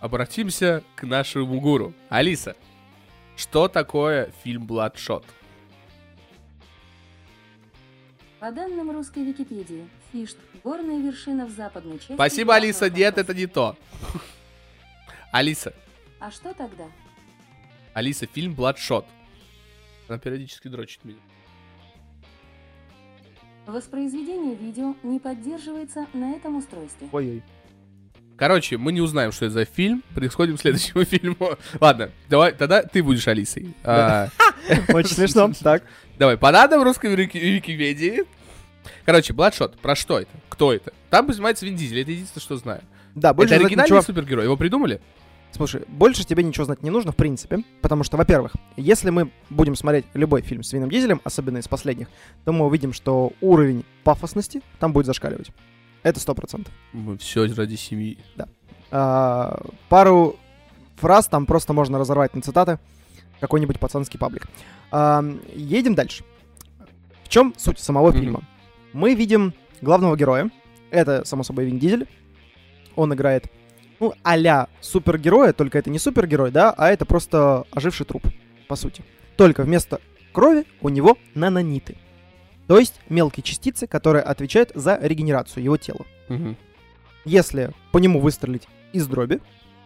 Обратимся 0.00 0.82
к 0.96 1.04
нашему 1.04 1.60
гуру. 1.60 1.92
Алиса, 2.08 2.56
что 3.36 3.68
такое 3.68 4.30
фильм 4.42 4.66
Бладшот? 4.66 5.24
По 8.42 8.50
данным 8.50 8.90
русской 8.90 9.22
Википедии, 9.22 9.88
Фишт– 10.10 10.36
горная 10.64 10.98
вершина 10.98 11.46
в 11.46 11.50
западной 11.50 12.00
части... 12.00 12.14
Спасибо, 12.14 12.56
Алиса. 12.56 12.90
Нет, 12.90 13.16
это 13.16 13.32
не 13.34 13.46
то. 13.46 13.76
Алиса, 15.32 15.72
А 16.18 16.28
что 16.32 16.52
тогда? 16.52 16.86
Алиса, 17.94 18.26
фильм 18.26 18.54
Бладшот. 18.54 19.06
Она 20.08 20.18
периодически 20.18 20.66
дрочит 20.66 21.04
меня. 21.04 21.20
Воспроизведение 23.64 24.56
видео 24.56 24.96
не 25.04 25.20
поддерживается 25.20 26.08
на 26.12 26.32
этом 26.32 26.56
устройстве. 26.56 27.08
Ой-ой. 27.12 27.44
Короче, 28.36 28.76
мы 28.76 28.90
не 28.90 29.00
узнаем, 29.00 29.30
что 29.30 29.44
это 29.44 29.54
за 29.54 29.64
фильм. 29.66 30.02
Переходим 30.16 30.56
к 30.56 30.60
следующему 30.60 31.04
фильму. 31.04 31.56
Ладно, 31.78 32.10
давай, 32.28 32.50
тогда 32.54 32.82
ты 32.82 33.04
будешь 33.04 33.28
Алисой. 33.28 33.72
А, 33.84 34.30
Очень 34.92 35.14
смешно. 35.14 35.52
Так. 35.62 35.84
Давай, 36.22 36.36
по 36.36 36.52
данным 36.52 36.84
русской 36.84 37.12
Вики- 37.16 37.36
Википедии. 37.36 38.22
Короче, 39.04 39.32
Бладшот, 39.32 39.76
про 39.80 39.96
что 39.96 40.20
это? 40.20 40.30
Кто 40.48 40.72
это? 40.72 40.92
Там 41.10 41.32
снимается 41.32 41.66
Вин 41.66 41.74
Дизель, 41.74 41.98
это 41.98 42.12
единственное, 42.12 42.42
что 42.42 42.56
знаю. 42.58 42.82
Да, 43.16 43.34
больше 43.34 43.54
это 43.56 43.64
оригинальный 43.64 43.88
ничего- 43.96 44.02
супергерой, 44.02 44.44
его 44.44 44.56
придумали? 44.56 45.00
Слушай, 45.50 45.82
больше 45.88 46.24
тебе 46.24 46.44
ничего 46.44 46.64
знать 46.64 46.80
не 46.84 46.90
нужно, 46.90 47.10
в 47.10 47.16
принципе, 47.16 47.64
потому 47.80 48.04
что, 48.04 48.16
во-первых, 48.18 48.52
если 48.76 49.10
мы 49.10 49.32
будем 49.50 49.74
смотреть 49.74 50.04
любой 50.14 50.42
фильм 50.42 50.62
с 50.62 50.72
Вином 50.72 50.90
Дизелем, 50.90 51.20
особенно 51.24 51.58
из 51.58 51.66
последних, 51.66 52.06
то 52.44 52.52
мы 52.52 52.66
увидим, 52.66 52.92
что 52.92 53.32
уровень 53.40 53.84
пафосности 54.04 54.62
там 54.78 54.92
будет 54.92 55.06
зашкаливать. 55.06 55.50
Это 56.04 56.20
сто 56.20 56.36
процентов. 56.36 56.72
Все 57.18 57.52
ради 57.52 57.74
семьи. 57.74 58.16
А, 58.92 59.60
пару 59.88 60.36
фраз 60.98 61.26
там 61.26 61.46
просто 61.46 61.72
можно 61.72 61.98
разорвать 61.98 62.32
на 62.36 62.42
цитаты. 62.42 62.78
Какой-нибудь 63.42 63.80
пацанский 63.80 64.20
паблик. 64.20 64.46
А, 64.92 65.20
едем 65.52 65.96
дальше. 65.96 66.22
В 67.24 67.28
чем 67.28 67.52
суть 67.56 67.80
самого 67.80 68.10
Мгм. 68.10 68.20
фильма? 68.20 68.42
Мы 68.92 69.16
видим 69.16 69.52
главного 69.80 70.16
героя. 70.16 70.48
Это, 70.92 71.24
само 71.24 71.42
собой, 71.42 71.64
Вин 71.64 71.80
Дизель. 71.80 72.06
Он 72.94 73.12
играет, 73.12 73.50
ну, 73.98 74.14
а 74.22 74.68
супергероя, 74.80 75.52
только 75.52 75.76
это 75.76 75.90
не 75.90 75.98
супергерой, 75.98 76.52
да, 76.52 76.70
а 76.70 76.92
это 76.92 77.04
просто 77.04 77.64
оживший 77.72 78.06
труп, 78.06 78.22
по 78.68 78.76
сути. 78.76 79.02
Только 79.36 79.64
вместо 79.64 80.00
крови 80.32 80.64
у 80.80 80.88
него 80.88 81.18
нанониты. 81.34 81.96
То 82.68 82.78
есть 82.78 83.00
мелкие 83.08 83.42
частицы, 83.42 83.88
которые 83.88 84.22
отвечают 84.22 84.70
за 84.76 85.00
регенерацию 85.02 85.64
его 85.64 85.76
тела. 85.76 86.06
Мгм. 86.28 86.56
Если 87.24 87.72
по 87.90 87.98
нему 87.98 88.20
выстрелить 88.20 88.68
из 88.92 89.08
дроби, 89.08 89.40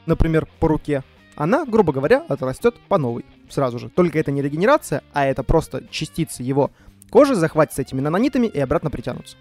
например, 0.04 0.46
по 0.60 0.68
руке, 0.68 1.04
она, 1.36 1.64
грубо 1.64 1.92
говоря, 1.92 2.24
отрастет 2.28 2.74
по 2.88 2.98
новой 2.98 3.24
сразу 3.48 3.78
же. 3.78 3.88
Только 3.88 4.18
это 4.18 4.32
не 4.32 4.42
регенерация, 4.42 5.02
а 5.12 5.24
это 5.24 5.42
просто 5.42 5.84
частицы 5.90 6.42
его 6.42 6.70
кожи 7.10 7.34
захватятся 7.34 7.82
этими 7.82 8.00
нанонитами 8.00 8.46
и 8.46 8.58
обратно 8.58 8.90
притянутся. 8.90 9.36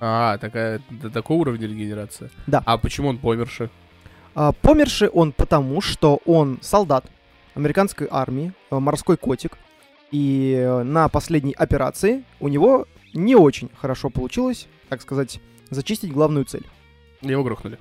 А, 0.00 0.38
такая, 0.38 0.80
до 0.90 1.10
такого 1.10 1.40
уровня 1.40 1.66
регенерация. 1.66 2.30
Да. 2.46 2.62
А 2.64 2.78
почему 2.78 3.08
он 3.08 3.18
померший? 3.18 3.68
А, 4.34 4.52
померший 4.52 5.08
он 5.08 5.32
потому, 5.32 5.80
что 5.80 6.20
он 6.24 6.58
солдат 6.62 7.06
американской 7.54 8.06
армии, 8.10 8.52
э, 8.70 8.78
морской 8.78 9.16
котик, 9.16 9.58
и 10.12 10.54
э, 10.56 10.82
на 10.84 11.08
последней 11.08 11.52
операции 11.52 12.24
у 12.38 12.48
него 12.48 12.86
не 13.12 13.34
очень 13.34 13.70
хорошо 13.80 14.10
получилось, 14.10 14.68
так 14.88 15.02
сказать, 15.02 15.40
зачистить 15.70 16.12
главную 16.12 16.44
цель. 16.44 16.64
Его 17.20 17.42
грохнули. 17.42 17.78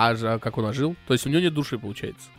Да. 0.00 0.08
А 0.08 0.14
же, 0.16 0.32
а 0.32 0.38
как 0.38 0.56
он 0.56 0.64
ожил? 0.64 0.96
То 1.06 1.12
есть 1.12 1.26
у 1.26 1.28
него 1.28 1.42
нет 1.42 1.52
души, 1.52 1.78
получается. 1.78 2.30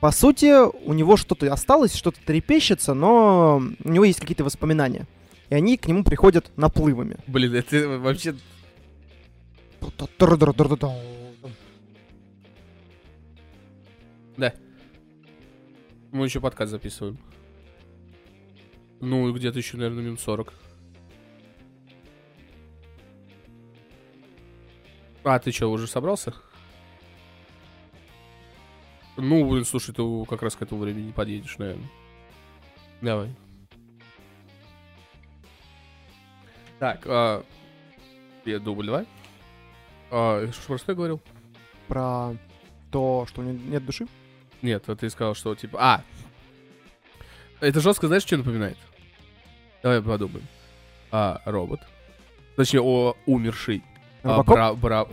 По 0.00 0.10
сути, 0.10 0.66
у 0.86 0.92
него 0.94 1.18
что-то 1.18 1.52
осталось, 1.52 1.94
что-то 1.94 2.18
трепещется, 2.24 2.94
но 2.94 3.62
у 3.84 3.88
него 3.90 4.04
есть 4.04 4.20
какие-то 4.20 4.42
воспоминания. 4.42 5.06
И 5.50 5.54
они 5.54 5.76
к 5.76 5.86
нему 5.86 6.02
приходят 6.02 6.50
наплывами. 6.56 7.18
Блин, 7.26 7.54
это 7.54 7.98
вообще... 7.98 8.34
Мы 16.10 16.24
еще 16.24 16.40
подкаст 16.40 16.70
записываем. 16.70 17.18
Ну, 19.00 19.30
где-то 19.34 19.58
еще, 19.58 19.76
наверное, 19.76 20.04
минут 20.04 20.20
40. 20.20 20.54
А, 25.24 25.38
ты 25.38 25.52
что, 25.52 25.70
уже 25.70 25.86
собрался? 25.86 26.32
Ну, 29.16 29.48
блин, 29.48 29.64
слушай, 29.64 29.94
ты 29.94 30.02
как 30.26 30.42
раз 30.42 30.56
к 30.56 30.62
этому 30.62 30.80
времени 30.82 31.06
не 31.06 31.12
подъедешь, 31.12 31.56
наверное. 31.58 31.88
Давай. 33.00 33.34
Так, 36.78 37.02
а... 37.06 37.44
Я 38.44 38.58
дубль, 38.58 38.86
давай. 38.86 39.06
А, 40.10 40.46
что, 40.52 40.66
про 40.66 40.78
что 40.78 40.92
я 40.92 40.96
говорил? 40.96 41.22
Про 41.88 42.36
то, 42.90 43.26
что 43.28 43.40
у 43.40 43.44
него 43.44 43.58
нет 43.70 43.84
души. 43.84 44.06
Нет, 44.62 44.84
вот 44.86 45.00
ты 45.00 45.10
сказал, 45.10 45.34
что 45.34 45.54
типа... 45.54 45.78
А! 45.80 46.04
Это 47.60 47.80
жестко, 47.80 48.06
знаешь, 48.06 48.22
что 48.24 48.36
напоминает? 48.36 48.76
Давай 49.82 50.02
подумаем. 50.02 50.46
А, 51.10 51.40
робот. 51.44 51.80
Точнее, 52.56 52.80
о 52.80 53.16
умерший. 53.26 53.82
А, 54.22 54.42
бра- 54.42 54.74
бра- 54.74 55.06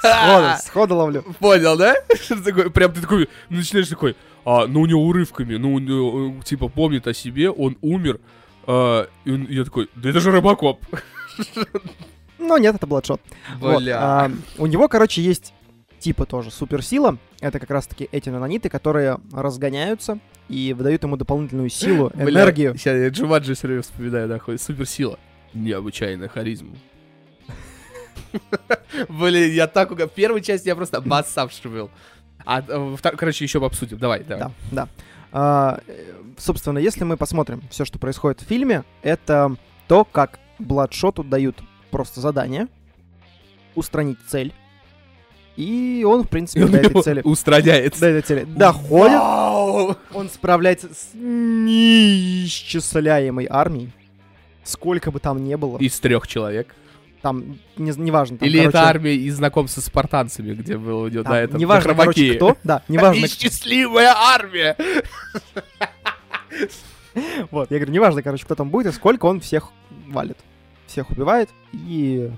Сходу, 0.00 0.46
сходу 0.64 0.96
ловлю. 0.96 1.24
Понял, 1.38 1.76
да? 1.76 1.94
Прям 2.70 2.92
ты 2.92 3.00
такой, 3.00 3.28
начинаешь 3.48 3.88
такой, 3.88 4.16
а, 4.44 4.66
ну 4.66 4.80
у 4.80 4.86
него 4.86 5.02
урывками, 5.02 5.56
ну, 5.56 6.38
э, 6.38 6.42
типа, 6.42 6.68
помнит 6.68 7.06
о 7.06 7.14
себе, 7.14 7.50
он 7.50 7.76
умер, 7.82 8.20
а, 8.66 9.06
и 9.24 9.54
я 9.54 9.64
такой, 9.64 9.88
да 9.94 10.10
это 10.10 10.20
же 10.20 10.30
Робокоп. 10.30 10.84
Но 12.38 12.56
нет, 12.56 12.74
это 12.74 12.86
Бладшот. 12.86 13.20
Вот, 13.58 13.82
Бля. 13.82 13.98
а, 14.00 14.30
у 14.56 14.66
него, 14.66 14.88
короче, 14.88 15.22
есть 15.22 15.52
типа 15.98 16.24
тоже 16.24 16.50
суперсила. 16.50 17.18
Это 17.40 17.58
как 17.60 17.70
раз-таки 17.70 18.08
эти 18.10 18.30
нанониты, 18.30 18.68
которые 18.68 19.18
разгоняются 19.32 20.18
и 20.48 20.72
выдают 20.72 21.02
ему 21.02 21.16
дополнительную 21.16 21.68
силу, 21.68 22.10
Бля, 22.14 22.30
энергию. 22.30 22.74
Сейчас 22.76 22.96
я 22.96 23.08
Джумаджи 23.08 23.54
все 23.54 23.66
время 23.66 23.82
вспоминаю, 23.82 24.28
нахуй. 24.28 24.58
Суперсила. 24.58 25.18
Необычайная 25.52 26.28
харизма. 26.28 26.70
Блин, 29.08 29.52
я 29.52 29.66
так. 29.66 29.90
В 29.90 30.08
первой 30.08 30.42
части 30.42 30.68
я 30.68 30.76
просто 30.76 31.00
бассавший 31.00 31.70
был. 31.70 31.90
А, 32.44 32.62
э, 32.66 32.96
короче, 33.02 33.44
еще 33.44 33.64
обсудим. 33.64 33.98
Давай, 33.98 34.24
давай. 34.24 34.44
Да, 34.44 34.52
да. 34.70 34.88
А, 35.32 35.80
э, 35.86 36.12
собственно, 36.38 36.78
если 36.78 37.04
мы 37.04 37.16
посмотрим 37.16 37.62
все, 37.70 37.84
что 37.84 37.98
происходит 37.98 38.40
в 38.40 38.44
фильме, 38.44 38.84
это 39.02 39.56
то, 39.88 40.04
как 40.04 40.38
Бладшоту 40.58 41.24
дают 41.24 41.60
просто 41.90 42.20
задание 42.20 42.68
устранить 43.74 44.18
цель. 44.28 44.52
И 45.56 46.04
он, 46.06 46.22
в 46.24 46.28
принципе, 46.28 46.66
до 46.66 46.76
этой 46.78 47.02
цели... 47.02 47.22
устраняется. 47.24 48.00
До 48.00 48.06
этой 48.06 48.22
цели 48.22 48.44
доходит. 48.44 49.18
Вау! 49.18 49.96
Он 50.14 50.30
справляется 50.30 50.88
с 50.88 51.10
неисчисляемой 51.14 53.46
армией. 53.50 53.90
Сколько 54.64 55.10
бы 55.10 55.20
там 55.20 55.44
ни 55.44 55.54
было. 55.56 55.76
Из 55.78 56.00
трех 56.00 56.26
человек. 56.26 56.74
Там, 57.22 57.58
не, 57.76 57.92
неважно. 57.96 58.38
Там, 58.38 58.48
Или 58.48 58.58
короче, 58.58 58.78
это 58.78 58.88
армия 58.88 59.14
из 59.14 59.36
знакомства 59.36 59.80
с 59.80 59.86
спартанцами, 59.86 60.54
где 60.54 60.78
было 60.78 61.04
у 61.04 61.08
него 61.08 61.22
там 61.22 61.32
до 61.32 61.38
этого. 61.38 61.58
неважно, 61.58 61.94
короче, 61.94 62.34
кто. 62.34 62.56
Да, 62.64 62.82
неважно, 62.88 63.22
Несчастливая 63.22 64.14
армия! 64.16 64.76
Вот, 67.50 67.72
я 67.72 67.78
говорю, 67.78 67.92
неважно, 67.92 68.22
короче, 68.22 68.44
кто 68.44 68.54
там 68.54 68.70
будет 68.70 68.86
и 68.86 68.92
сколько 68.92 69.26
он 69.26 69.40
всех 69.40 69.70
валит. 70.06 70.38
Всех 70.86 71.10
убивает 71.10 71.50
и 71.72 72.30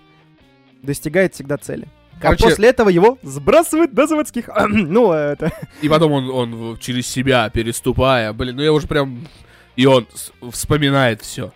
достигает 0.82 1.34
всегда 1.34 1.58
цели. 1.58 1.88
Короче- 2.18 2.44
а 2.44 2.48
после 2.48 2.68
этого 2.68 2.88
его 2.88 3.18
сбрасывают 3.22 3.92
до 3.92 4.06
заводских. 4.06 4.48
ну, 4.68 5.12
это... 5.12 5.52
И 5.82 5.88
потом 5.90 6.12
он, 6.12 6.30
он 6.30 6.78
через 6.78 7.06
себя 7.06 7.50
переступая, 7.50 8.32
блин, 8.32 8.56
ну 8.56 8.62
я 8.62 8.72
уже 8.72 8.86
прям... 8.86 9.28
И 9.76 9.84
он 9.84 10.06
вспоминает 10.50 11.20
все. 11.20 11.52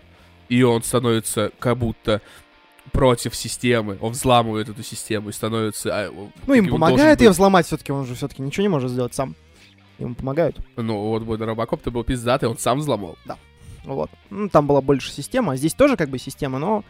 И 0.47 0.61
он 0.61 0.83
становится 0.83 1.51
как 1.59 1.77
будто 1.77 2.21
против 2.97 3.35
системы. 3.35 3.97
Он 4.01 4.11
взламывает 4.11 4.69
эту 4.69 4.83
систему 4.83 5.29
и 5.29 5.31
становится... 5.31 5.89
а, 5.91 6.29
Ну, 6.47 6.53
им 6.53 6.69
помогает 6.69 7.21
ее 7.21 7.29
взломать 7.29 7.65
все-таки, 7.67 7.91
он 7.91 8.05
же 8.05 8.15
все-таки 8.15 8.41
ничего 8.41 8.63
не 8.63 8.69
может 8.69 8.91
сделать 8.91 9.13
сам. 9.13 9.35
Ему 9.99 10.15
помогают. 10.15 10.57
Ну, 10.75 11.09
вот 11.09 11.23
мой 11.23 11.37
Робокоп-то 11.37 11.91
был 11.91 12.03
пиздатый, 12.03 12.49
он 12.49 12.57
сам 12.57 12.79
взломал. 12.79 13.17
Вот. 13.83 14.11
Ну, 14.29 14.49
там 14.49 14.67
была 14.67 14.81
больше 14.81 15.11
система, 15.11 15.55
здесь 15.55 15.73
тоже 15.73 15.95
как 15.95 16.09
бы 16.09 16.19
система, 16.19 16.59
но 16.59 16.83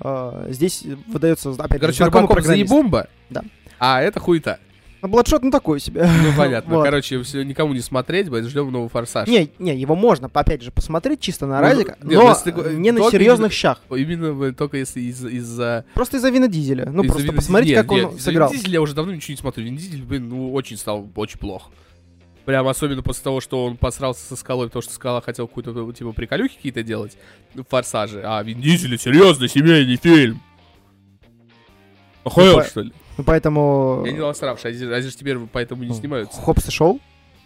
э, 0.00 0.46
здесь 0.50 0.84
выдается, 1.06 1.52
опять 1.52 1.80
Короче, 1.80 2.04
Робокоп 2.04 2.40
заебумба. 2.40 3.08
Да. 3.30 3.44
А 3.78 4.02
это 4.02 4.18
хуета. 4.20 4.58
А 5.02 5.08
Бладшот, 5.08 5.42
ну, 5.42 5.50
такой 5.50 5.80
себе. 5.80 6.02
Ну, 6.04 6.32
понятно. 6.36 6.76
Вот. 6.76 6.84
Короче, 6.84 7.22
все, 7.22 7.42
никому 7.42 7.72
не 7.72 7.80
смотреть, 7.80 8.28
блин, 8.28 8.46
ждем 8.48 8.70
новый 8.70 8.88
форсаж. 8.90 9.26
Не, 9.28 9.50
не, 9.58 9.74
его 9.74 9.94
можно, 9.96 10.30
опять 10.32 10.62
же, 10.62 10.70
посмотреть 10.70 11.20
чисто 11.20 11.46
на 11.46 11.56
Ну, 11.56 11.62
разик, 11.62 11.96
не, 12.02 12.16
но 12.16 12.22
ну, 12.22 12.28
если 12.28 12.74
не 12.76 12.90
на 12.92 13.10
серьезных 13.10 13.46
именно- 13.46 13.50
щах. 13.50 13.80
Именно 13.90 14.34
блин, 14.34 14.54
только 14.54 14.76
если 14.76 15.00
из- 15.00 15.24
из-за... 15.24 15.86
Просто 15.94 16.18
из-за 16.18 16.28
Вина 16.28 16.48
Дизеля. 16.48 16.90
Ну, 16.90 17.02
из-за 17.02 17.12
просто 17.14 17.32
посмотрите, 17.32 17.76
как 17.76 17.90
он 17.92 17.98
Нет, 18.00 18.20
сыграл. 18.20 18.48
Вина 18.50 18.58
Дизеля 18.58 18.74
я 18.74 18.82
уже 18.82 18.94
давно 18.94 19.14
ничего 19.14 19.32
не 19.32 19.38
смотрю. 19.38 19.64
Вин 19.64 19.76
Дизель, 19.76 20.02
блин, 20.02 20.28
ну, 20.28 20.52
очень 20.52 20.76
стал 20.76 21.08
очень 21.16 21.38
плохо. 21.38 21.70
Прям 22.44 22.66
особенно 22.68 23.02
после 23.02 23.22
того, 23.22 23.40
что 23.40 23.64
он 23.64 23.76
посрался 23.78 24.26
со 24.26 24.34
скалой, 24.36 24.66
потому 24.68 24.82
что 24.82 24.92
скала 24.92 25.20
хотел 25.20 25.46
какую-то, 25.46 25.92
типа, 25.92 26.12
приколюхи 26.12 26.56
какие-то 26.56 26.82
делать, 26.82 27.16
ну, 27.54 27.64
форсажи. 27.68 28.20
А 28.24 28.42
Вин 28.42 28.60
Дизель, 28.60 28.98
серьезно, 28.98 29.46
семейный 29.48 29.96
фильм. 29.96 30.40
Охуел, 32.24 32.52
Ну, 32.52 32.58
по- 32.58 32.64
что 32.64 32.80
ли? 32.82 32.92
Ну, 33.20 33.24
поэтому... 33.24 34.02
Я 34.06 34.12
не 34.12 34.18
насравший, 34.18 34.70
а 34.70 34.72
здесь 34.72 35.04
же 35.04 35.14
теперь 35.14 35.38
поэтому 35.52 35.82
не 35.82 35.90
ну, 35.90 35.94
снимаются. 35.94 36.40
Хопс 36.40 36.66
и 36.68 36.70
Шоу. 36.70 37.00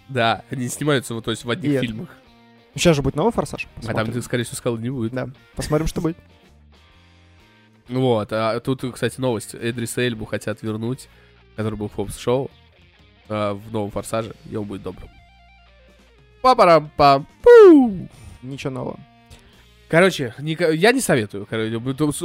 Да, 0.09 0.45
они 0.49 0.69
снимаются, 0.69 1.15
вот, 1.15 1.25
то 1.25 1.33
есть 1.33 1.45
в 1.45 1.51
одних 1.51 1.73
это. 1.73 1.81
фильмах. 1.81 2.09
Сейчас 2.77 2.95
же 2.95 3.03
будет 3.03 3.17
новый 3.17 3.33
Форсаж. 3.33 3.67
А 3.79 3.81
там, 3.81 3.95
Посмотрим. 3.95 4.23
скорее 4.23 4.45
всего, 4.45 4.57
скалы 4.57 4.79
не 4.79 4.91
будет. 4.91 5.13
Да, 5.13 5.31
посмотрим, 5.57 5.89
что 5.89 6.01
будет. 6.01 6.17
Вот, 7.89 8.29
а 8.33 8.61
тут, 8.61 8.85
кстати, 8.93 9.21
новость. 9.21 9.57
Эдриса 9.57 10.07
Эльбу 10.07 10.27
хотят 10.27 10.63
вернуть, 10.63 11.09
который 11.57 11.77
был 11.77 11.89
в 11.89 11.95
Хопс 11.95 12.19
Шоу, 12.19 12.53
а, 13.29 13.55
в 13.55 13.73
новом 13.73 13.91
Форсаже, 13.91 14.37
и 14.49 14.55
он 14.55 14.67
будет 14.67 14.85
добрым. 14.85 15.11
папарам 16.41 16.89
пам 16.97 17.27
пу 17.43 18.09
Ничего 18.43 18.73
нового. 18.73 19.01
Короче, 19.89 20.35
ника- 20.39 20.75
я 20.75 20.93
не 20.93 21.01
советую. 21.01 21.47
короче, 21.49 21.81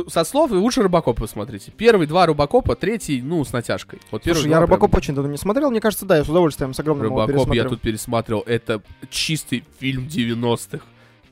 Со 0.10 0.24
слов 0.24 0.52
лучше 0.52 0.82
Робокопа 0.82 1.22
посмотрите. 1.22 1.72
Первый 1.72 2.08
два 2.08 2.26
Робокопа, 2.26 2.76
третий, 2.76 3.22
ну, 3.22 3.44
с 3.44 3.54
натяжкой. 3.54 4.00
Вот 4.12 4.24
первый 4.24 4.40
Слушай, 4.40 4.52
я 4.52 4.62
Робокоп 4.62 4.96
очень 4.96 5.14
давно 5.14 5.32
не 5.32 5.38
смотрел. 5.38 5.70
Мне 5.70 5.82
кажется, 5.82 6.06
да, 6.06 6.18
я 6.18 6.24
с 6.24 6.30
удовольствием, 6.30 6.74
с 6.74 6.80
огромным 6.80 7.08
Робокоп 7.08 7.54
я 7.54 7.66
тут 7.66 7.82
пересматривал. 7.82 8.44
Это 8.46 8.82
чистый 9.10 9.64
фильм 9.80 10.08
90-х. 10.08 10.80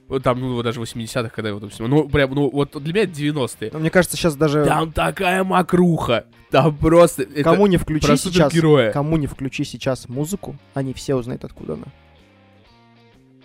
Вот 0.08 0.24
Там, 0.24 0.40
ну, 0.40 0.62
даже 0.63 0.80
80-х, 0.80 1.30
когда 1.30 1.50
его 1.50 1.60
там 1.60 1.70
снимал. 1.70 1.90
Ну, 2.04 2.10
прям, 2.10 2.34
ну, 2.34 2.50
вот 2.50 2.82
для 2.82 2.94
меня 2.94 3.04
это 3.04 3.12
90-е. 3.12 3.72
Но 3.74 3.80
мне 3.80 3.90
кажется, 3.90 4.16
сейчас 4.16 4.36
даже 4.36 4.63
Там 4.63 4.94
такая 4.94 5.44
макруха. 5.44 6.26
Там 6.50 6.78
просто... 6.78 7.24
это 7.24 7.44
кому 7.44 7.68
не 7.68 7.76
включи 7.76 8.16
сейчас, 8.16 8.22
супергероя. 8.22 8.94
кому 8.94 9.18
не 9.18 9.28
включи 9.28 9.66
сейчас 9.66 10.08
музыку, 10.08 10.56
они 10.74 10.94
все 10.94 11.16
узнают, 11.16 11.44
откуда 11.44 11.74
она. 11.74 11.88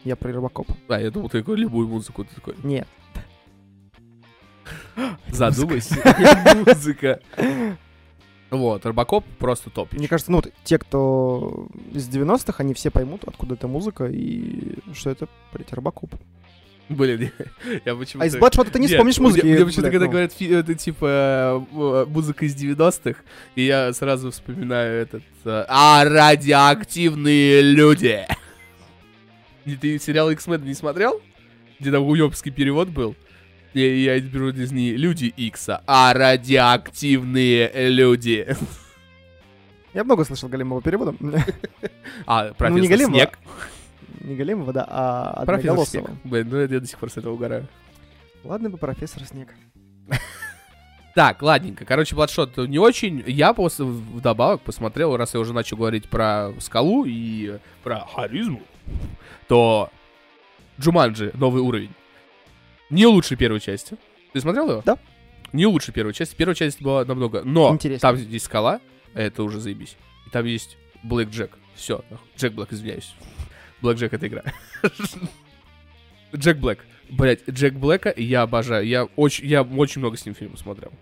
Я 0.05 0.17
про 0.17 0.33
Робокопа. 0.33 0.77
А, 0.89 1.01
я 1.01 1.11
думал, 1.11 1.29
ты 1.29 1.41
такой 1.41 1.57
любую 1.57 1.89
музыку. 1.89 2.25
Ты 2.25 2.35
такой, 2.35 2.55
Нет. 2.63 2.89
задумайся. 5.29 5.97
Музыка. 6.67 7.21
Вот, 8.51 8.85
Робокоп 8.85 9.25
просто 9.39 9.71
топ. 9.71 9.95
Мне 9.95 10.09
кажется, 10.09 10.31
ну 10.31 10.37
вот 10.37 10.53
те, 10.63 10.77
кто 10.77 11.69
из 11.91 12.07
90-х, 12.07 12.57
они 12.59 12.75
все 12.75 12.91
поймут, 12.91 13.23
откуда 13.25 13.55
эта 13.55 13.67
музыка 13.67 14.05
и 14.05 14.75
что 14.93 15.09
это, 15.09 15.27
блядь, 15.55 15.73
Робокоп. 15.73 16.15
Блин, 16.91 17.31
я 17.87 17.95
почему-то... 17.95 18.25
А 18.25 18.27
из 18.27 18.37
Бладшота 18.37 18.71
ты 18.71 18.79
не 18.79 18.89
Нет, 18.89 18.93
вспомнишь 18.93 19.19
музыки. 19.21 19.45
Мне, 19.45 19.55
мне 19.55 19.65
почему-то, 19.65 19.91
когда 19.91 20.05
ну. 20.05 20.11
говорят, 20.11 20.33
это 20.39 20.75
типа 20.75 21.67
э, 21.73 22.05
музыка 22.09 22.45
из 22.45 22.55
90-х, 22.55 23.21
и 23.55 23.65
я 23.65 23.91
сразу 23.95 24.31
вспоминаю 24.31 25.01
этот... 25.01 25.23
э, 25.47 25.65
а, 25.69 26.05
радиоактивные 26.05 27.63
люди! 27.63 28.27
Не, 29.65 29.77
Ты 29.77 29.99
сериал 29.99 30.31
X-Men 30.31 30.65
не 30.65 30.75
смотрел? 30.75 31.21
Где 31.79 31.91
там 31.91 32.05
уёбский 32.05 32.53
перевод 32.53 32.89
был? 32.89 33.15
Я, 33.75 33.95
я 33.95 34.21
беру 34.21 34.51
из 34.51 34.71
не 34.71 34.93
люди 34.93 35.33
Икса, 35.37 35.83
а 35.87 36.13
радиоактивные 36.13 37.89
люди. 37.89 38.57
Я 39.95 40.05
много 40.05 40.25
слышал 40.25 40.49
Галимова 40.49 40.81
перевода. 40.83 41.15
А, 42.27 42.53
профессор 42.53 42.71
Ну, 42.71 42.79
не 42.79 42.89
Галимова, 42.89 43.15
Снег. 43.17 43.39
Не 44.21 44.37
Галимова, 44.37 44.73
да, 44.73 44.87
а 44.89 45.45
Профессор 45.47 45.87
Снег. 45.87 46.11
Блин, 46.25 46.49
ну 46.51 46.57
это 46.59 46.75
я 46.75 46.81
до 46.81 46.87
сих 46.87 46.99
пор 46.99 47.11
с 47.11 47.17
этого 47.17 47.33
угораю. 47.35 47.67
Ладно 48.45 48.71
бы 48.71 48.79
профессор 48.79 49.25
Снег. 49.25 49.49
Так, 51.15 51.43
ладненько. 51.43 51.85
Короче, 51.85 52.15
Бладшот 52.17 52.57
не 52.57 52.79
очень. 52.79 53.23
Я 53.27 53.53
после 53.53 53.85
вдобавок 53.85 54.63
посмотрел, 54.63 55.15
раз 55.15 55.35
я 55.35 55.41
уже 55.41 55.53
начал 55.53 55.77
говорить 55.77 56.09
про 56.09 56.53
скалу 56.59 57.05
и 57.07 57.59
про 57.83 58.01
харизму, 58.01 58.63
то 59.49 59.91
Джуманджи 60.81 61.31
новый 61.35 61.63
уровень. 61.63 61.93
Не 62.91 63.07
лучше 63.07 63.37
первой 63.37 63.61
части. 63.61 63.97
Ты 64.33 64.41
смотрел 64.41 64.71
его? 64.71 64.83
Да. 64.85 64.99
Не 65.53 65.67
лучше 65.67 65.93
первой 65.93 66.15
части. 66.15 66.35
Первая 66.35 66.55
часть 66.55 66.81
была 66.81 67.05
намного. 67.05 67.43
Но 67.45 67.73
Интереснее. 67.73 68.01
там 68.01 68.17
здесь 68.17 68.45
скала, 68.45 68.81
это 69.15 69.43
уже 69.43 69.61
заебись. 69.61 69.97
И 70.27 70.31
там 70.31 70.45
есть 70.47 70.77
Блэк 71.03 71.31
Джек. 71.31 71.59
Все. 71.75 72.05
Джек 72.37 72.53
Блэк, 72.55 72.73
извиняюсь. 72.73 73.15
Блэк 73.81 73.97
Джек 73.97 74.13
это 74.15 74.27
игра. 74.27 74.43
Джек 76.35 76.59
Блэк. 76.59 76.81
Блять, 77.11 77.49
Джек 77.49 77.75
Блэка 77.75 78.13
я 78.17 78.43
обожаю. 78.43 78.87
Я 78.87 79.05
очень, 79.17 79.47
я 79.47 79.63
очень 79.63 80.01
много 80.01 80.17
с 80.17 80.25
ним 80.25 80.35
фильмов 80.35 80.59
смотрел. 80.59 80.93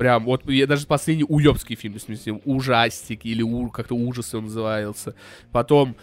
Прям, 0.00 0.24
вот 0.24 0.48
я 0.48 0.66
даже 0.66 0.86
последний 0.86 1.26
уебский 1.28 1.76
фильм 1.76 2.00
с 2.00 2.08
ним. 2.08 2.40
Ужастик 2.46 3.26
или 3.26 3.42
у, 3.42 3.68
как-то 3.68 3.94
ужасы 3.94 4.38
он 4.38 4.44
назывался. 4.44 5.14
Потом 5.52 5.94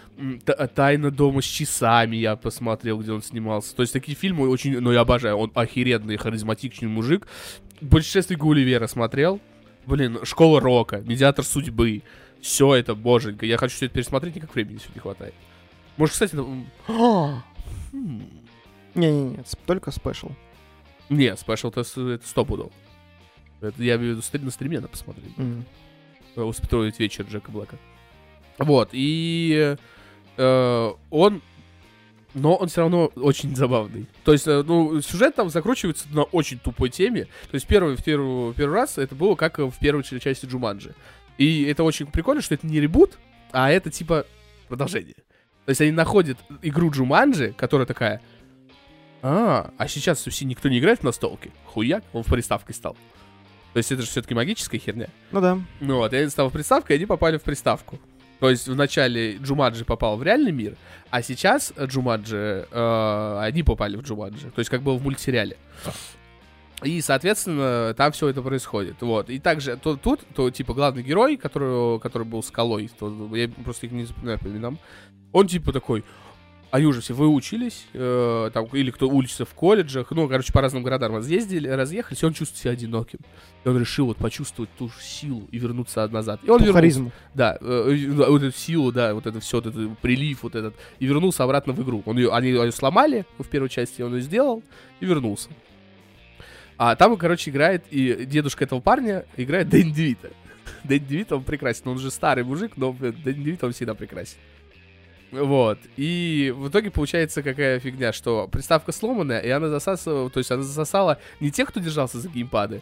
Тайна 0.75 1.09
дома 1.09 1.41
с 1.41 1.45
часами 1.45 2.15
я 2.15 2.35
посмотрел, 2.35 2.99
где 2.99 3.11
он 3.11 3.23
снимался. 3.23 3.75
То 3.75 3.81
есть 3.81 3.93
такие 3.93 4.15
фильмы 4.15 4.49
очень, 4.49 4.79
ну 4.79 4.91
я 4.91 4.99
обожаю. 4.99 5.37
Он 5.37 5.51
охеренный, 5.55 6.15
харизматичный 6.17 6.87
мужик. 6.87 7.27
Путешествие 7.89 8.37
Гулливера 8.37 8.85
смотрел. 8.85 9.39
Блин, 9.87 10.19
школа 10.25 10.61
рока, 10.61 10.97
медиатор 10.97 11.43
судьбы. 11.43 12.03
Все 12.39 12.75
это, 12.75 12.93
боженька. 12.93 13.47
Я 13.47 13.57
хочу 13.57 13.77
все 13.77 13.87
это 13.87 13.95
пересмотреть, 13.95 14.35
никак 14.35 14.53
времени 14.53 14.77
все 14.77 14.89
не 14.93 15.01
хватает. 15.01 15.33
Может, 15.97 16.13
кстати, 16.13 16.35
это... 16.35 16.43
м, 16.43 16.67
хм. 17.91 18.21
Не-не-не, 18.93 19.39
только 19.65 19.89
special. 19.89 20.29
Не, 21.09 21.35
special 21.35 21.69
это, 21.69 21.81
это 21.81 22.27
стопудово. 22.27 22.71
Это 23.61 23.81
я 23.83 23.95
имею 23.95 24.15
в 24.15 24.17
виду 24.31 24.45
на 24.45 24.51
стриме 24.51 24.77
надо 24.77 24.89
посмотреть. 24.89 25.31
М. 25.37 25.65
э, 26.35 26.41
устроить 26.41 26.99
вечер 26.99 27.25
Джека 27.29 27.51
Блэка. 27.51 27.77
Вот, 28.57 28.89
и 28.91 29.75
э, 30.37 30.91
он, 31.09 31.41
но 32.33 32.55
он 32.55 32.67
все 32.67 32.81
равно 32.81 33.07
очень 33.15 33.55
забавный. 33.55 34.07
То 34.23 34.33
есть, 34.33 34.47
э, 34.47 34.63
ну, 34.63 35.01
сюжет 35.01 35.35
там 35.35 35.49
закручивается 35.49 36.07
на 36.09 36.23
очень 36.23 36.59
тупой 36.59 36.89
теме. 36.89 37.25
То 37.25 37.55
есть, 37.55 37.67
первый, 37.67 37.95
в 37.95 38.03
первый, 38.03 38.53
первый 38.53 38.73
раз 38.73 38.97
это 38.97 39.15
было 39.15 39.35
как 39.35 39.59
в 39.59 39.73
первой 39.79 40.03
части 40.03 40.45
Джуманджи. 40.45 40.95
И 41.37 41.63
это 41.63 41.83
очень 41.83 42.07
прикольно, 42.07 42.41
что 42.41 42.55
это 42.55 42.65
не 42.65 42.79
ребут, 42.79 43.17
а 43.51 43.71
это 43.71 43.91
типа 43.91 44.25
продолжение. 44.67 45.15
То 45.65 45.69
есть, 45.69 45.81
они 45.81 45.91
находят 45.91 46.37
игру 46.61 46.91
Джуманджи, 46.91 47.53
которая 47.57 47.85
такая... 47.85 48.21
А, 49.21 49.71
а 49.77 49.87
сейчас 49.87 50.25
все 50.25 50.45
никто 50.45 50.69
не 50.69 50.79
играет 50.79 50.99
в 50.99 51.03
настолки. 51.03 51.51
Хуяк, 51.65 52.03
он 52.13 52.23
в 52.23 52.27
приставкой 52.27 52.75
стал. 52.75 52.95
То 53.77 53.79
есть 53.79 53.91
это 53.91 54.01
же 54.01 54.07
все-таки 54.07 54.33
магическая 54.33 54.79
херня. 54.79 55.07
Ну 55.31 55.39
да. 55.39 55.59
Ну 55.81 55.97
вот, 55.97 56.11
и 56.11 56.15
они 56.15 56.29
стали 56.31 56.49
в 56.49 56.51
приставку, 56.51 56.91
и 56.91 56.95
они 56.95 57.05
попали 57.05 57.37
в 57.37 57.43
приставку. 57.43 57.99
То 58.39 58.49
есть 58.49 58.67
вначале 58.67 59.37
Джумаджи 59.37 59.85
попал 59.85 60.17
в 60.17 60.23
реальный 60.23 60.51
мир, 60.51 60.75
а 61.11 61.21
сейчас 61.21 61.71
Джумаджи, 61.79 62.67
э, 62.71 63.37
они 63.39 63.61
попали 63.61 63.95
в 63.95 64.01
Джумаджи. 64.01 64.49
То 64.49 64.57
есть 64.61 64.71
как 64.71 64.81
было 64.81 64.97
в 64.97 65.03
мультсериале. 65.03 65.57
И, 66.81 67.01
соответственно, 67.01 67.93
там 67.95 68.11
все 68.13 68.29
это 68.29 68.41
происходит. 68.41 68.95
Вот. 69.01 69.29
И 69.29 69.37
также 69.37 69.77
то, 69.77 69.95
тут, 69.95 70.21
то, 70.33 70.49
типа, 70.49 70.73
главный 70.73 71.03
герой, 71.03 71.37
который, 71.37 71.99
который 71.99 72.23
был 72.23 72.41
скалой, 72.41 72.89
то, 72.97 73.29
я 73.35 73.47
просто 73.47 73.85
их 73.85 73.91
не 73.91 74.05
запоминаю 74.05 74.39
по 74.39 74.47
именам, 74.47 74.79
он, 75.33 75.47
типа, 75.47 75.71
такой, 75.71 76.03
они 76.69 76.85
уже 76.85 77.01
все 77.01 77.13
выучились, 77.13 77.85
э, 77.93 78.51
там, 78.53 78.65
или 78.73 78.91
кто 78.91 79.07
учится 79.09 79.45
в 79.45 79.53
колледжах, 79.53 80.11
ну, 80.11 80.27
короче, 80.27 80.51
по 80.51 80.61
разным 80.61 80.83
городам 80.83 81.15
разъездили, 81.15 81.67
разъехались, 81.67 82.21
и 82.21 82.25
он 82.25 82.33
чувствует 82.33 82.59
себя 82.59 82.71
одиноким. 82.71 83.19
И 83.63 83.69
он 83.69 83.79
решил 83.79 84.07
вот 84.07 84.17
почувствовать 84.17 84.69
ту 84.77 84.89
же 84.89 85.01
силу 85.01 85.47
и 85.51 85.59
вернуться 85.59 86.07
назад. 86.09 86.41
И 86.43 86.49
он 86.49 86.61
вернулся. 86.61 87.11
Да, 87.33 87.57
э, 87.61 88.07
вот 88.09 88.43
эту 88.43 88.57
силу, 88.57 88.91
да, 88.91 89.13
вот 89.13 89.25
это 89.25 89.39
все, 89.39 89.57
вот 89.57 89.67
этот 89.67 89.97
прилив, 89.99 90.43
вот 90.43 90.55
этот, 90.55 90.75
и 90.99 91.05
вернулся 91.05 91.43
обратно 91.43 91.71
в 91.71 91.81
игру. 91.81 92.03
Он 92.05 92.17
ее, 92.17 92.33
они 92.33 92.49
ее 92.49 92.71
сломали 92.71 93.25
в 93.37 93.47
первой 93.47 93.69
части, 93.69 94.01
он 94.01 94.15
ее 94.15 94.21
сделал 94.21 94.61
и 94.99 95.05
вернулся. 95.05 95.49
А 96.77 96.95
там, 96.95 97.15
короче, 97.17 97.49
играет, 97.49 97.85
и 97.89 98.25
дедушка 98.25 98.65
этого 98.65 98.81
парня 98.81 99.25
играет 99.37 99.69
Дэнни 99.69 99.91
Девита. 99.91 100.31
Дэнни 100.83 101.05
Девит, 101.05 101.31
он 101.31 101.43
прекрасен, 101.43 101.83
он 101.85 101.95
уже 101.95 102.11
старый 102.11 102.43
мужик, 102.43 102.73
но 102.75 102.91
блин, 102.91 103.15
Дэнни 103.23 103.43
Девит, 103.43 103.63
он 103.63 103.71
всегда 103.71 103.95
прекрасен. 103.95 104.37
Вот. 105.31 105.77
И 105.97 106.53
в 106.55 106.69
итоге 106.69 106.89
получается 106.89 107.43
какая 107.43 107.79
фигня, 107.79 108.13
что 108.13 108.47
приставка 108.51 108.91
сломанная, 108.91 109.39
и 109.39 109.49
она 109.49 109.67
засасывала, 109.67 110.29
то 110.29 110.39
есть 110.39 110.51
она 110.51 110.63
засосала 110.63 111.17
не 111.39 111.51
тех, 111.51 111.67
кто 111.67 111.79
держался 111.81 112.19
за 112.19 112.29
геймпады, 112.29 112.81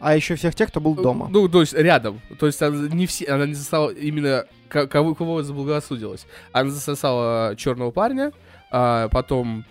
А 0.00 0.16
еще 0.16 0.34
всех 0.36 0.54
тех, 0.54 0.68
кто 0.68 0.80
был 0.80 0.94
дома. 0.94 1.28
ну, 1.30 1.48
то 1.48 1.60
есть 1.60 1.74
рядом. 1.74 2.20
То 2.38 2.46
есть 2.46 2.62
она 2.62 2.88
не 2.88 3.06
все, 3.06 3.26
она 3.26 3.46
не 3.46 3.54
засосала 3.54 3.90
именно 3.90 4.46
ко- 4.68 4.86
кого, 4.86 5.14
кого 5.14 5.42
заблагорассудилась. 5.42 6.26
Она 6.52 6.70
засосала 6.70 7.54
черного 7.56 7.90
парня, 7.90 8.32
а 8.70 9.08
потом 9.08 9.64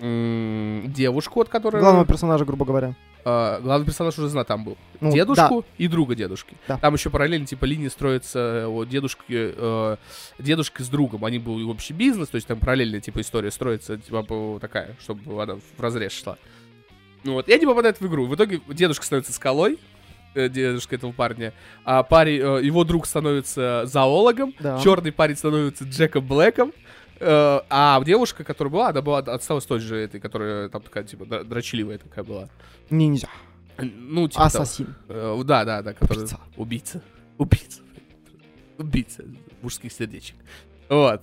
девушку, 0.00 1.40
от 1.42 1.48
которой... 1.48 1.80
Главного 1.80 2.06
персонажа, 2.06 2.44
грубо 2.44 2.64
говоря. 2.64 2.94
А, 3.24 3.60
главный 3.60 3.86
персонаж 3.86 4.18
уже 4.18 4.28
знал, 4.28 4.44
там 4.44 4.64
был. 4.64 4.76
Ну, 5.00 5.12
дедушку 5.12 5.64
и 5.78 5.88
друга 5.88 6.14
дедушки. 6.14 6.56
Да. 6.68 6.76
Там 6.78 6.94
еще 6.94 7.10
параллельно, 7.10 7.46
типа, 7.46 7.64
линии 7.64 7.88
строятся 7.88 8.38
э, 8.38 8.66
вот, 8.66 8.88
дедушки, 8.88 9.22
э, 9.28 9.96
дедушка 10.38 10.82
с 10.82 10.88
другом. 10.88 11.24
Они 11.24 11.38
был 11.38 11.68
общий 11.70 11.92
бизнес, 11.94 12.28
то 12.28 12.36
есть 12.36 12.46
там 12.46 12.58
параллельная, 12.58 13.00
типа, 13.00 13.20
история 13.20 13.50
строится, 13.50 13.96
типа, 13.96 14.58
такая, 14.60 14.96
чтобы 15.00 15.42
она 15.42 15.56
в 15.56 15.80
разрез 15.80 16.12
шла. 16.12 16.36
Ну 17.24 17.34
вот, 17.34 17.48
и 17.48 17.52
они 17.52 17.66
попадают 17.66 18.00
в 18.00 18.06
игру. 18.06 18.26
В 18.26 18.34
итоге 18.34 18.60
дедушка 18.68 19.04
становится 19.04 19.32
скалой, 19.32 19.78
э, 20.34 20.48
дедушка 20.48 20.96
этого 20.96 21.12
парня, 21.12 21.52
а 21.84 22.02
парень, 22.02 22.40
э, 22.40 22.64
его 22.64 22.84
друг 22.84 23.06
становится 23.06 23.82
зоологом, 23.86 24.54
Да. 24.60 24.80
черный 24.82 25.12
парень 25.12 25.36
становится 25.36 25.84
Джеком 25.84 26.26
Блэком, 26.26 26.70
э, 26.70 26.72
а 27.20 28.02
девушка, 28.04 28.44
которая 28.44 28.72
была, 28.72 28.88
она 28.88 29.02
была 29.02 29.18
осталась 29.18 29.66
той 29.66 29.80
же 29.80 29.96
этой, 29.96 30.20
которая 30.20 30.68
там 30.68 30.82
такая, 30.82 31.04
типа, 31.04 31.24
др- 31.24 31.44
дрочливая 31.44 31.98
такая 31.98 32.24
была. 32.24 32.48
Ниндзя. 32.88 33.28
Ну, 33.78 34.28
типа 34.28 34.50
того. 34.50 34.62
Ассасин. 34.64 34.94
Э, 35.08 35.40
Да, 35.44 35.64
да, 35.64 35.82
да, 35.82 35.92
который... 35.94 36.18
Убийца. 36.18 36.38
Убийца. 36.56 37.02
Убийца. 37.38 37.80
Убийца 38.78 39.24
мужских 39.62 39.92
сердечек. 39.92 40.36
Вот. 40.88 41.22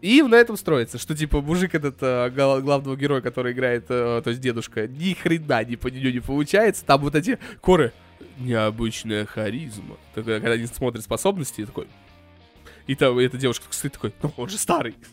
И 0.00 0.20
на 0.22 0.34
этом 0.34 0.56
строится, 0.58 0.98
что 0.98 1.16
типа 1.16 1.40
мужик 1.40 1.74
этот 1.74 1.96
э, 2.02 2.28
гла- 2.30 2.60
главного 2.60 2.94
героя, 2.96 3.22
который 3.22 3.52
играет, 3.52 3.86
э, 3.88 4.20
то 4.22 4.30
есть 4.30 4.40
дедушка, 4.42 4.86
ни 4.86 5.14
хрена 5.14 5.64
не 5.64 5.76
по 5.76 5.88
нему 5.88 6.10
не 6.10 6.20
получается. 6.20 6.84
Там 6.84 7.00
вот 7.00 7.14
эти 7.14 7.38
коры 7.62 7.92
необычная 8.38 9.24
харизма. 9.24 9.96
Такая, 10.14 10.40
когда 10.40 10.52
они 10.54 10.66
смотрят 10.66 11.02
способности, 11.04 11.64
такой. 11.64 11.86
И 12.86 12.94
там 12.94 13.18
эта 13.18 13.36
девушка 13.38 13.64
стоит 13.70 13.94
такой, 13.94 14.12
ну 14.22 14.32
он 14.36 14.48
же 14.48 14.58
старый. 14.58 14.94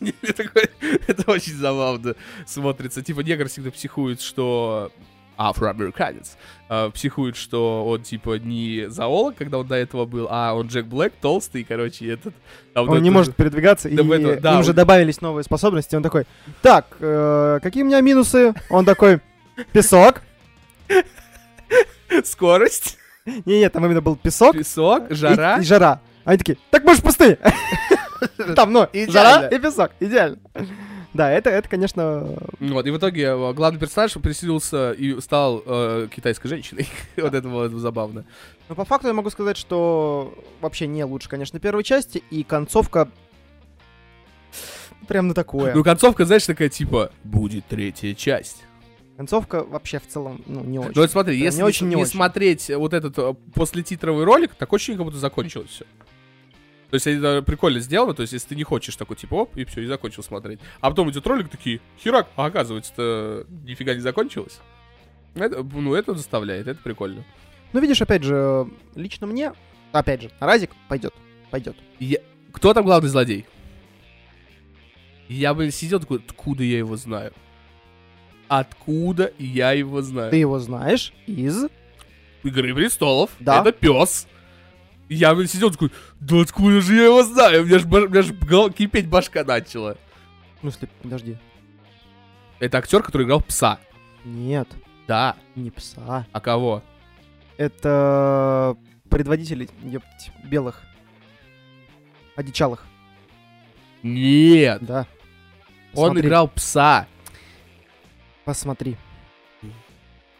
Это 1.06 1.30
очень 1.30 1.54
забавно 1.54 2.14
смотрится. 2.46 3.02
Типа 3.02 3.20
негр 3.20 3.48
всегда 3.48 3.70
психует, 3.70 4.20
что 4.20 4.92
афроамериканец, 5.38 6.36
а, 6.68 6.90
психует, 6.90 7.36
что 7.36 7.86
он, 7.86 8.02
типа, 8.02 8.38
не 8.38 8.90
зоолог, 8.90 9.34
когда 9.36 9.58
он 9.58 9.66
до 9.66 9.74
этого 9.76 10.04
был, 10.04 10.28
а 10.30 10.52
он 10.54 10.66
Джек 10.66 10.84
Блэк, 10.86 11.14
толстый, 11.20 11.64
короче, 11.64 12.06
этот... 12.12 12.34
а 12.74 12.82
вот 12.82 12.90
Он 12.90 13.02
не 13.02 13.08
это- 13.08 13.14
может 13.16 13.34
передвигаться, 13.36 13.88
и 13.88 13.96
Да, 13.96 14.02
в 14.02 14.12
это- 14.12 14.40
да, 14.40 14.52
им 14.52 14.58
он- 14.58 14.64
же 14.64 14.74
добавились 14.74 15.20
новые 15.22 15.42
способности. 15.42 15.96
Он 15.96 16.02
такой, 16.02 16.26
так, 16.60 16.86
э, 17.00 17.60
какие 17.62 17.82
у 17.82 17.86
меня 17.86 18.00
минусы? 18.02 18.52
Он 18.68 18.84
такой, 18.84 19.20
песок. 19.72 20.20
Скорость, 22.24 22.98
Не-не, 23.46 23.68
там 23.70 23.84
именно 23.86 24.00
был 24.02 24.16
песок 24.16 24.54
песок, 24.56 25.10
и- 25.10 25.14
жара. 25.14 25.56
и 25.58 25.62
жара. 25.64 26.00
Они 26.24 26.38
такие, 26.38 26.58
так 26.70 26.84
мы 26.84 26.94
же 26.94 27.02
пустые. 27.02 27.38
Там, 28.56 28.72
ну, 28.72 28.88
жара 29.08 29.48
и 29.48 29.58
песок. 29.58 29.92
Идеально. 30.00 30.38
Да, 31.14 31.30
это, 31.30 31.50
это, 31.50 31.68
конечно, 31.68 32.38
Вот, 32.58 32.86
и 32.86 32.90
в 32.90 32.96
итоге 32.96 33.24
э, 33.24 33.52
главный 33.52 33.78
персонаж 33.78 34.14
переселился 34.14 34.92
и 34.92 35.20
стал 35.20 35.62
э, 35.66 36.08
китайской 36.14 36.48
женщиной. 36.48 36.88
вот 37.18 37.34
это 37.34 37.46
было 37.46 37.68
забавно. 37.68 38.24
Но 38.70 38.74
по 38.74 38.86
факту 38.86 39.08
я 39.08 39.12
могу 39.12 39.28
сказать, 39.28 39.58
что 39.58 40.34
вообще 40.62 40.86
не 40.86 41.04
лучше, 41.04 41.28
конечно, 41.28 41.60
первой 41.60 41.84
части, 41.84 42.22
и 42.30 42.44
концовка 42.44 43.10
прям 45.06 45.28
на 45.28 45.34
такое. 45.34 45.74
Ну, 45.74 45.84
концовка, 45.84 46.24
знаешь, 46.24 46.46
такая, 46.46 46.70
типа, 46.70 47.12
будет 47.24 47.66
третья 47.66 48.14
часть. 48.14 48.62
Концовка 49.18 49.62
вообще 49.64 49.98
в 50.00 50.08
целом, 50.08 50.42
ну, 50.46 50.64
не 50.64 50.78
очень. 50.78 50.92
Ну, 50.94 51.02
вот 51.02 51.10
смотри, 51.10 51.38
Да, 51.38 51.44
если 51.44 51.58
не 51.58 51.64
очень, 51.64 51.88
не 51.88 51.96
не 51.96 52.02
очень. 52.02 52.12
смотреть 52.12 52.70
вот 52.70 52.94
этот 52.94 53.18
э, 53.18 53.34
послетитровый 53.54 54.24
ролик, 54.24 54.54
так 54.54 54.72
очень 54.72 54.96
как 54.96 55.04
будто 55.04 55.18
закончилось 55.18 55.68
все. 55.68 55.84
То 56.92 56.96
есть 56.96 57.06
это 57.06 57.40
прикольно 57.40 57.80
сделано, 57.80 58.12
то 58.12 58.20
есть 58.20 58.34
если 58.34 58.48
ты 58.48 58.54
не 58.54 58.64
хочешь 58.64 58.96
такой, 58.96 59.16
типа, 59.16 59.32
оп, 59.34 59.56
и 59.56 59.64
все, 59.64 59.80
и 59.80 59.86
закончил 59.86 60.22
смотреть. 60.22 60.60
А 60.82 60.90
потом 60.90 61.10
идет 61.10 61.26
ролик, 61.26 61.48
такие, 61.48 61.80
херак, 61.98 62.28
а 62.36 62.44
оказывается-то 62.44 63.46
нифига 63.64 63.94
не 63.94 64.00
закончилось. 64.00 64.60
Это, 65.34 65.62
ну, 65.62 65.94
это 65.94 66.14
заставляет, 66.14 66.68
это 66.68 66.78
прикольно. 66.82 67.24
Ну, 67.72 67.80
видишь, 67.80 68.02
опять 68.02 68.22
же, 68.22 68.68
лично 68.94 69.26
мне, 69.26 69.54
опять 69.92 70.20
же, 70.20 70.30
Разик 70.38 70.72
пойдет, 70.90 71.14
пойдет. 71.50 71.76
Я- 71.98 72.20
Кто 72.52 72.74
там 72.74 72.84
главный 72.84 73.08
злодей? 73.08 73.46
Я 75.30 75.54
бы 75.54 75.70
сидел 75.70 75.98
такой, 75.98 76.18
откуда 76.18 76.62
я 76.62 76.76
его 76.76 76.98
знаю? 76.98 77.32
Откуда 78.48 79.32
я 79.38 79.72
его 79.72 80.02
знаю? 80.02 80.30
Ты 80.30 80.36
его 80.36 80.58
знаешь 80.58 81.14
из... 81.26 81.68
Игры 82.42 82.74
престолов. 82.74 83.30
Да. 83.40 83.62
Это 83.62 83.72
пес. 83.72 84.26
Я 85.08 85.34
сидел 85.46 85.70
такой, 85.70 85.90
да 86.20 86.40
откуда 86.40 86.80
же 86.80 86.94
я 86.94 87.04
его 87.04 87.22
знаю? 87.22 87.62
У 87.62 87.66
меня 87.66 87.78
ж, 87.78 87.84
ба- 87.84 87.98
у 87.98 88.08
меня 88.08 88.22
ж 88.22 88.32
гол- 88.32 88.70
кипеть 88.70 89.08
башка 89.08 89.44
начала. 89.44 89.96
В 90.56 90.60
смысле, 90.60 90.88
подожди. 91.02 91.36
Это 92.60 92.78
актер, 92.78 93.02
который 93.02 93.24
играл 93.26 93.40
пса. 93.40 93.78
Нет, 94.24 94.68
Да. 95.08 95.36
не 95.56 95.70
пса. 95.70 96.26
А 96.32 96.40
кого? 96.40 96.82
Это 97.58 98.76
предводители, 99.10 99.68
ептать, 99.82 100.30
белых. 100.44 100.82
Одичалых, 102.36 102.86
Нет. 104.02 104.78
да. 104.82 105.06
Он 105.94 106.12
Смотри, 106.12 106.26
играл 106.26 106.48
пса. 106.48 107.06
Посмотри. 108.46 108.96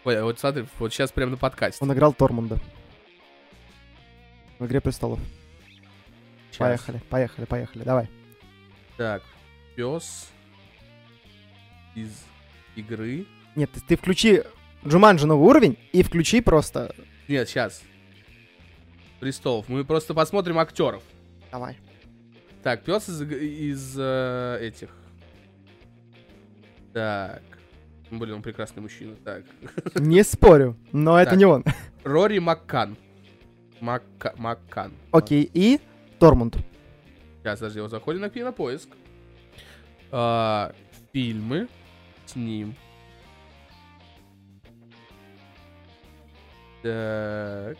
Ой, 0.05 0.22
вот 0.22 0.40
смотри, 0.40 0.64
вот 0.79 0.92
сейчас 0.92 1.12
прямо 1.12 1.33
на 1.33 1.37
подкасте. 1.37 1.85
Он 1.85 1.92
играл 1.92 2.12
Тормунда. 2.14 2.59
В 4.62 4.66
«Игре 4.66 4.81
престолов». 4.81 5.18
Щас. 6.53 6.59
Поехали, 6.59 7.01
поехали, 7.11 7.44
поехали, 7.46 7.83
давай. 7.83 8.09
Так, 8.96 9.25
пес 9.75 10.29
из 11.96 12.22
игры. 12.77 13.27
Нет, 13.57 13.72
ты, 13.72 13.81
ты 13.81 13.96
включи 13.96 14.44
Джуманджи 14.87 15.27
новый 15.27 15.48
уровень 15.48 15.77
и 15.92 16.05
включи 16.05 16.40
просто... 16.40 16.94
Нет, 17.27 17.48
сейчас. 17.48 17.83
престолов. 19.18 19.68
Мы 19.68 19.85
просто 19.85 20.14
посмотрим 20.14 20.61
актеров. 20.61 21.03
Давай. 21.51 21.77
Так, 22.62 22.85
пес 22.85 23.09
из, 23.09 23.20
из 23.20 23.96
э, 23.98 24.59
этих. 24.61 24.90
Так. 26.92 27.42
Блин, 28.12 28.35
он 28.35 28.42
прекрасный 28.42 28.81
мужчина. 28.81 29.16
Так. 29.25 29.42
Не 29.96 30.22
спорю, 30.22 30.77
но 30.92 31.18
это 31.18 31.31
Так. 31.31 31.38
не 31.40 31.46
он. 31.46 31.64
Рори 32.05 32.38
Маккан. 32.38 32.96
Макка, 33.82 34.32
Маккан. 34.38 34.92
Окей, 35.10 35.50
и 35.52 35.80
Тормунд. 36.20 36.56
Сейчас, 37.40 37.58
подожди, 37.58 37.80
вот 37.80 37.90
заходим 37.90 38.20
на 38.20 38.30
кинопоиск. 38.30 38.88
А, 40.12 40.72
фильмы 41.12 41.66
с 42.24 42.36
ним. 42.36 42.76
Так. 46.82 47.76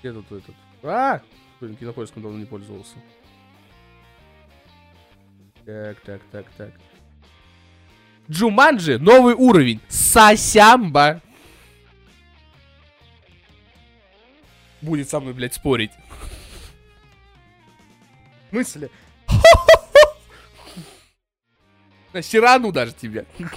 Где 0.00 0.12
тут 0.14 0.32
этот? 0.32 0.54
А! 0.82 1.20
Блин, 1.60 1.76
кинопоиском 1.76 2.22
давно 2.22 2.38
не 2.38 2.46
пользовался. 2.46 2.96
Так, 5.66 6.00
так, 6.00 6.22
так, 6.32 6.46
так. 6.56 6.72
Джуманджи, 8.30 8.98
новый 8.98 9.34
уровень. 9.34 9.82
Сасямба. 9.88 11.20
Будет 14.84 15.08
со 15.08 15.18
мной, 15.18 15.32
блядь, 15.32 15.54
спорить. 15.54 15.92
Мысли. 18.50 18.90
На 22.12 22.20
Сирану 22.20 22.70
даже 22.70 22.92
тебя. 22.92 23.24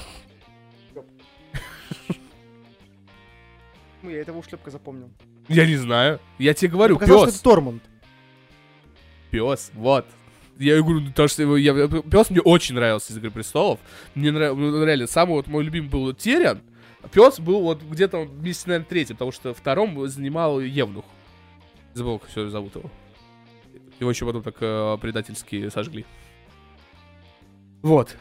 Ну, 4.03 4.11
я 4.11 4.21
этого 4.21 4.37
ушлепка 4.37 4.71
запомнил. 4.71 5.09
Я 5.49 5.65
не 5.65 5.75
знаю. 5.75 6.21
Я 6.37 6.53
тебе 6.53 6.69
говорю, 6.69 6.95
Показалось, 6.95 7.23
что 7.23 7.27
пес. 7.31 7.35
это 7.35 7.43
Тормунд. 7.43 7.83
Пес, 9.31 9.71
вот. 9.73 10.05
Я 10.57 10.77
говорю, 10.81 11.01
ну, 11.01 11.07
потому 11.07 11.27
что 11.27 11.57
я, 11.57 11.87
пес 11.87 12.29
мне 12.29 12.39
очень 12.39 12.75
нравился 12.75 13.11
из 13.11 13.17
Игры 13.17 13.31
престолов. 13.31 13.79
Мне 14.15 14.31
нравился, 14.31 14.85
реально, 14.85 15.07
самый 15.07 15.33
вот 15.33 15.47
мой 15.47 15.63
любимый 15.63 15.89
был 15.89 16.13
Тириан. 16.13 16.61
Пес 17.11 17.39
был 17.39 17.61
вот 17.61 17.81
где-то 17.81 18.19
вместе, 18.19 18.69
наверное, 18.69 18.87
третьем, 18.87 19.15
потому 19.17 19.31
что 19.33 19.53
втором 19.53 20.07
занимал 20.07 20.61
Евнух. 20.61 21.03
Забыл, 21.97 22.19
как 22.19 22.29
все 22.29 22.47
зовут 22.47 22.75
его. 22.75 22.91
Его 23.99 24.11
еще 24.11 24.27
потом 24.27 24.43
так 24.43 24.55
э, 24.59 24.97
предательски 25.01 25.69
сожгли. 25.69 26.05
Вот. 27.81 28.15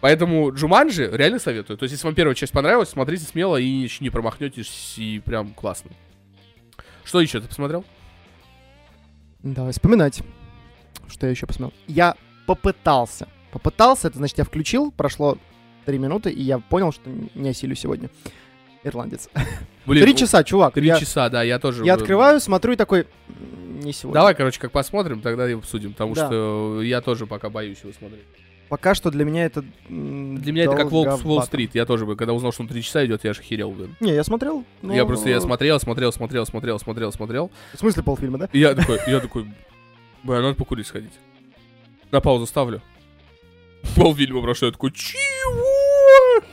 Поэтому 0.00 0.54
Джуманджи 0.54 1.10
реально 1.12 1.40
советую. 1.40 1.76
То 1.76 1.82
есть, 1.82 1.94
если 1.94 2.06
вам 2.06 2.14
первая 2.14 2.36
часть 2.36 2.52
понравилась, 2.52 2.90
смотрите 2.90 3.24
смело 3.24 3.56
и 3.56 3.66
еще 3.66 4.04
не 4.04 4.10
промахнетесь, 4.10 4.94
и 4.96 5.18
прям 5.18 5.52
классно. 5.54 5.90
Что 7.04 7.20
еще 7.20 7.40
ты 7.40 7.48
посмотрел? 7.48 7.84
Давай 9.42 9.72
вспоминать, 9.72 10.22
что 11.08 11.26
я 11.26 11.32
еще 11.32 11.48
посмотрел. 11.48 11.76
Я 11.88 12.14
попытался. 12.46 13.26
Попытался, 13.50 14.06
это 14.06 14.18
значит, 14.18 14.38
я 14.38 14.44
включил, 14.44 14.92
прошло 14.92 15.36
три 15.84 15.98
минуты, 15.98 16.30
и 16.30 16.42
я 16.42 16.60
понял, 16.60 16.92
что 16.92 17.10
не 17.34 17.48
осилю 17.48 17.74
сегодня. 17.74 18.08
Ирландец. 18.84 19.28
Блин, 19.86 20.02
Три 20.04 20.12
ну, 20.12 20.18
часа, 20.18 20.42
чувак. 20.44 20.74
Три 20.74 20.86
я, 20.86 20.98
часа, 20.98 21.28
да, 21.28 21.42
я 21.42 21.58
тоже. 21.58 21.84
я 21.84 21.94
открываю, 21.94 22.40
смотрю 22.40 22.72
и 22.72 22.76
такой, 22.76 23.06
«М, 23.28 23.80
не 23.80 23.92
сегодня. 23.92 24.14
Давай, 24.14 24.34
короче, 24.34 24.58
как 24.60 24.72
посмотрим, 24.72 25.20
тогда 25.20 25.48
и 25.50 25.54
обсудим, 25.54 25.92
потому 25.92 26.14
Да. 26.14 26.26
что 26.26 26.80
я 26.82 27.00
тоже 27.00 27.26
пока 27.26 27.50
боюсь 27.50 27.78
его 27.82 27.92
смотреть. 27.92 28.22
Пока 28.68 28.94
что 28.94 29.10
для 29.10 29.24
меня 29.24 29.46
это 29.46 29.62
Для 29.88 30.52
меня 30.52 30.64
это 30.64 30.76
как 30.76 30.92
Волк 30.92 31.10
с. 31.20 31.24
Уолл-стрит. 31.24 31.74
Я 31.74 31.86
тоже 31.86 32.06
бы, 32.06 32.14
когда 32.14 32.32
узнал, 32.32 32.52
что 32.52 32.62
он 32.62 32.68
три 32.68 32.82
часа 32.84 33.04
идет, 33.04 33.24
я 33.24 33.30
аж 33.30 33.40
охерел, 33.40 33.72
блин. 33.72 33.96
Не, 33.98 34.12
я 34.14 34.22
смотрел. 34.22 34.64
но- 34.80 34.94
Я 34.94 35.04
просто 35.04 35.28
я 35.28 35.40
смотрел, 35.40 35.80
смотрел, 35.80 36.12
смотрел, 36.12 36.46
смотрел, 36.46 36.78
смотрел, 36.78 37.10
смотрел. 37.12 37.50
В 37.74 37.78
смысле 37.78 38.02
полфильма, 38.04 38.38
да? 38.38 38.48
И 38.52 38.60
я 38.60 38.74
такой, 38.76 39.00
я 39.08 39.18
такой, 39.18 39.46
бля, 40.22 40.40
надо 40.40 40.54
покурить 40.54 40.86
сходить. 40.86 41.12
На 42.12 42.20
паузу 42.20 42.46
ставлю. 42.46 42.80
Полфильма 43.96 44.40
прошло, 44.40 44.66
я 44.66 44.72
такой, 44.72 44.92
чего? 44.92 46.44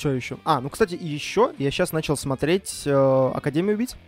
Что 0.00 0.14
еще? 0.14 0.38
А, 0.44 0.62
ну, 0.62 0.70
кстати, 0.70 0.96
еще 0.98 1.52
я 1.58 1.70
сейчас 1.70 1.92
начал 1.92 2.16
смотреть 2.16 2.84
э, 2.86 3.30
Академию 3.34 3.74
убийц. 3.74 3.98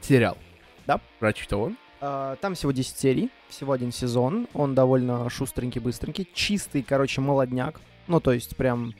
Сериал. 0.00 0.38
Да. 0.86 1.00
Про 1.18 1.34
что 1.34 1.62
он? 1.62 1.76
А, 2.00 2.36
Там 2.36 2.54
всего 2.54 2.70
10 2.70 2.96
серий, 2.96 3.30
всего 3.48 3.72
один 3.72 3.90
сезон. 3.90 4.46
Он 4.54 4.76
довольно 4.76 5.28
шустренький, 5.28 5.80
быстренький. 5.80 6.28
Чистый, 6.32 6.84
короче, 6.84 7.20
молодняк. 7.22 7.80
Ну, 8.06 8.20
то 8.20 8.32
есть 8.32 8.54
прям 8.54 8.94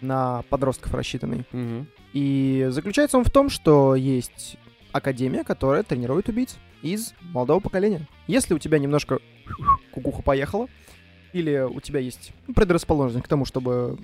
на 0.00 0.40
подростков 0.48 0.94
рассчитанный. 0.94 1.44
И 2.14 2.66
заключается 2.70 3.18
он 3.18 3.24
в 3.24 3.30
том, 3.30 3.50
что 3.50 3.94
есть 3.94 4.56
академия, 4.92 5.44
которая 5.44 5.82
тренирует 5.82 6.30
убийц 6.30 6.56
из 6.80 7.12
молодого 7.20 7.60
поколения. 7.60 8.08
Если 8.26 8.54
у 8.54 8.58
тебя 8.58 8.78
немножко 8.78 9.18
кукуха 9.92 10.22
поехала, 10.22 10.66
или 11.34 11.58
у 11.58 11.78
тебя 11.80 12.00
есть 12.00 12.32
предрасположенность 12.56 13.26
к 13.26 13.28
тому, 13.28 13.44
чтобы 13.44 13.98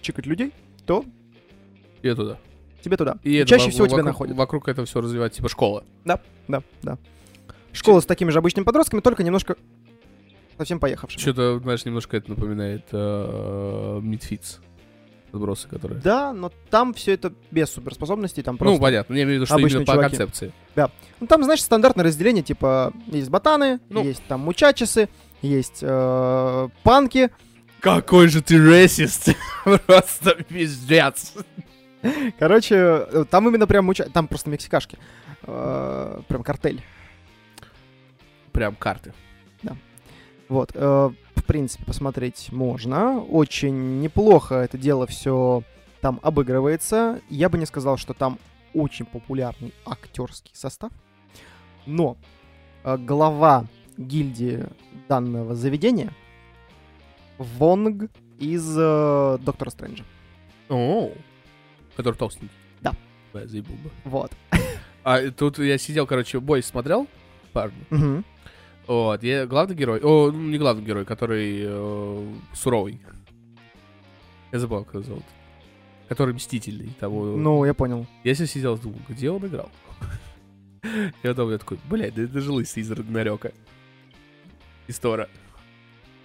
чикать 0.00 0.24
людей, 0.24 0.54
то 0.86 1.04
Я 2.02 2.14
туда. 2.14 2.38
тебе 2.82 2.96
туда. 2.96 3.18
И 3.22 3.30
И 3.30 3.34
это 3.36 3.48
чаще 3.50 3.66
во- 3.66 3.70
всего 3.70 3.86
тебя 3.86 3.96
вокруг- 3.98 4.06
находят. 4.12 4.36
Вокруг 4.36 4.68
этого 4.68 4.86
все 4.86 5.00
развивать, 5.00 5.32
типа 5.34 5.48
школа. 5.48 5.84
Да, 6.04 6.20
да. 6.48 6.62
Школа 7.72 8.00
с 8.00 8.06
такими 8.06 8.30
же 8.30 8.38
обычными 8.38 8.64
подростками, 8.64 9.00
только 9.00 9.22
немножко 9.22 9.56
совсем 10.58 10.78
поехавшими. 10.80 11.20
Что-то, 11.20 11.58
знаешь, 11.60 11.84
немножко 11.84 12.16
это 12.16 12.30
напоминает 12.30 12.84
э, 12.92 14.00
Мидфитс. 14.02 14.58
Отбросы, 15.32 15.66
которые. 15.66 15.98
Да, 16.02 16.34
но 16.34 16.52
там 16.68 16.92
все 16.92 17.12
это 17.14 17.32
без 17.50 17.70
суперспособностей, 17.70 18.42
там 18.42 18.58
просто... 18.58 18.74
Ну, 18.76 18.78
понятно, 18.82 19.14
я 19.14 19.22
имею 19.22 19.38
в 19.40 19.42
виду, 19.42 19.46
что 19.46 19.58
именно 19.58 19.86
по 19.86 19.92
чуваки. 19.92 20.16
концепции. 20.16 20.52
Ну, 20.76 21.26
там, 21.26 21.42
знаешь, 21.42 21.62
стандартное 21.62 22.04
разделение, 22.04 22.42
типа, 22.42 22.92
есть 23.06 23.30
ботаны, 23.30 23.80
Ну. 23.88 24.04
есть 24.04 24.22
там 24.28 24.40
мучачесы, 24.40 25.08
есть 25.40 25.78
э, 25.80 26.68
панки. 26.82 27.30
Какой 27.82 28.28
же 28.28 28.42
ты 28.42 28.58
ресист! 28.58 29.34
Просто 29.64 30.34
пиздец! 30.44 31.34
Короче, 32.38 32.76
э, 32.76 33.24
там 33.28 33.48
именно 33.48 33.66
прям 33.66 33.86
муча... 33.86 34.08
Там 34.08 34.28
просто 34.28 34.50
мексикашки. 34.50 34.96
Э, 35.42 36.20
прям 36.28 36.44
картель. 36.44 36.80
Прям 38.52 38.76
карты. 38.76 39.12
Вот. 40.48 40.70
э, 40.74 41.10
в 41.34 41.44
принципе, 41.44 41.84
посмотреть 41.84 42.52
можно. 42.52 43.20
Очень 43.20 44.00
неплохо 44.00 44.54
это 44.56 44.78
дело 44.78 45.08
все 45.08 45.64
там 46.00 46.20
обыгрывается. 46.22 47.20
Я 47.30 47.48
бы 47.48 47.58
не 47.58 47.66
сказал, 47.66 47.96
что 47.96 48.14
там 48.14 48.38
очень 48.74 49.06
популярный 49.06 49.74
актерский 49.84 50.52
состав. 50.54 50.92
Но 51.86 52.16
глава 52.84 53.66
гильдии 53.96 54.66
данного 55.08 55.56
заведения 55.56 56.12
Вонг 57.42 58.10
из 58.38 58.76
э, 58.78 59.38
Доктора 59.40 59.70
Стрэнджа. 59.70 60.04
О, 60.68 61.12
который 61.96 62.14
толстенький. 62.14 62.50
Да. 62.80 62.92
Бля, 63.32 63.46
заебал 63.46 63.76
бы. 63.76 63.90
Вот. 64.04 64.32
А 65.04 65.20
тут 65.32 65.58
я 65.58 65.78
сидел, 65.78 66.06
короче, 66.06 66.38
бой 66.38 66.62
смотрел, 66.62 67.08
парни. 67.52 67.84
Мгм. 67.90 68.24
Вот, 68.86 69.20
я 69.24 69.46
главный 69.46 69.74
герой. 69.74 70.00
О, 70.00 70.30
ну, 70.30 70.38
не 70.38 70.58
главный 70.58 70.84
герой, 70.84 71.04
который 71.04 71.62
э, 71.64 72.34
суровый. 72.54 73.00
Я 74.52 74.60
забыл, 74.60 74.84
как 74.84 74.94
его 74.94 75.02
зовут. 75.02 75.24
Который 76.08 76.34
мстительный. 76.34 76.94
Того... 77.00 77.36
Ну, 77.36 77.64
я 77.64 77.74
понял. 77.74 78.06
Я 78.22 78.34
себе 78.36 78.46
сидел, 78.46 78.78
думал, 78.78 78.98
где 79.08 79.30
он 79.30 79.44
играл? 79.44 79.70
И 80.84 81.26
потом 81.26 81.50
я 81.50 81.58
такой, 81.58 81.78
блядь, 81.88 82.14
да 82.14 82.22
это 82.22 82.40
же 82.40 82.52
лысый 82.52 82.82
из 82.82 82.90
Рагнарёка. 82.90 83.52
Из 84.86 84.98
Тора. 84.98 85.28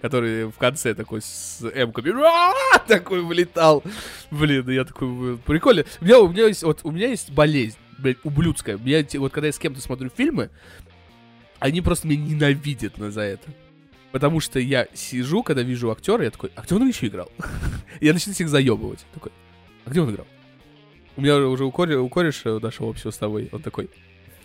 Который 0.00 0.46
в 0.46 0.56
конце 0.58 0.94
такой 0.94 1.20
с 1.22 1.58
«Ра!» 1.62 2.52
такой 2.86 3.20
вылетал. 3.20 3.82
Блин, 4.30 4.68
я 4.70 4.84
такой, 4.84 5.36
прикольно. 5.38 5.84
У 6.00 6.04
меня, 6.04 6.20
у 6.20 6.28
меня 6.28 6.46
есть, 6.46 6.62
вот, 6.62 6.80
у 6.84 6.90
меня 6.92 7.08
есть 7.08 7.30
болезнь, 7.32 7.76
блядь, 7.98 8.18
ублюдская. 8.22 8.78
Меня, 8.78 9.02
те- 9.02 9.18
вот 9.18 9.32
когда 9.32 9.48
я 9.48 9.52
с 9.52 9.58
кем-то 9.58 9.80
смотрю 9.80 10.08
фильмы, 10.16 10.50
они 11.58 11.80
просто 11.80 12.06
меня 12.06 12.24
ненавидят 12.24 12.98
на 12.98 13.10
за 13.10 13.22
это. 13.22 13.50
Потому 14.12 14.38
что 14.40 14.60
я 14.60 14.86
сижу, 14.94 15.42
когда 15.42 15.62
вижу 15.62 15.90
актера, 15.90 16.22
я 16.22 16.30
такой, 16.30 16.50
а 16.54 16.62
где 16.62 16.76
он 16.76 16.86
еще 16.86 17.08
играл? 17.08 17.30
Я 18.00 18.12
начинаю 18.14 18.34
всех 18.36 18.48
заебывать. 18.48 19.04
Такой, 19.12 19.32
а 19.84 19.90
где 19.90 20.00
он 20.00 20.10
играл? 20.12 20.26
У 21.16 21.20
меня 21.20 21.36
уже 21.38 21.64
у, 21.64 21.70
коре- 21.70 21.96
у 21.98 22.08
кореша 22.08 22.60
нашего 22.60 22.88
общего 22.90 23.10
с 23.10 23.18
тобой, 23.18 23.48
он 23.50 23.60
такой, 23.60 23.90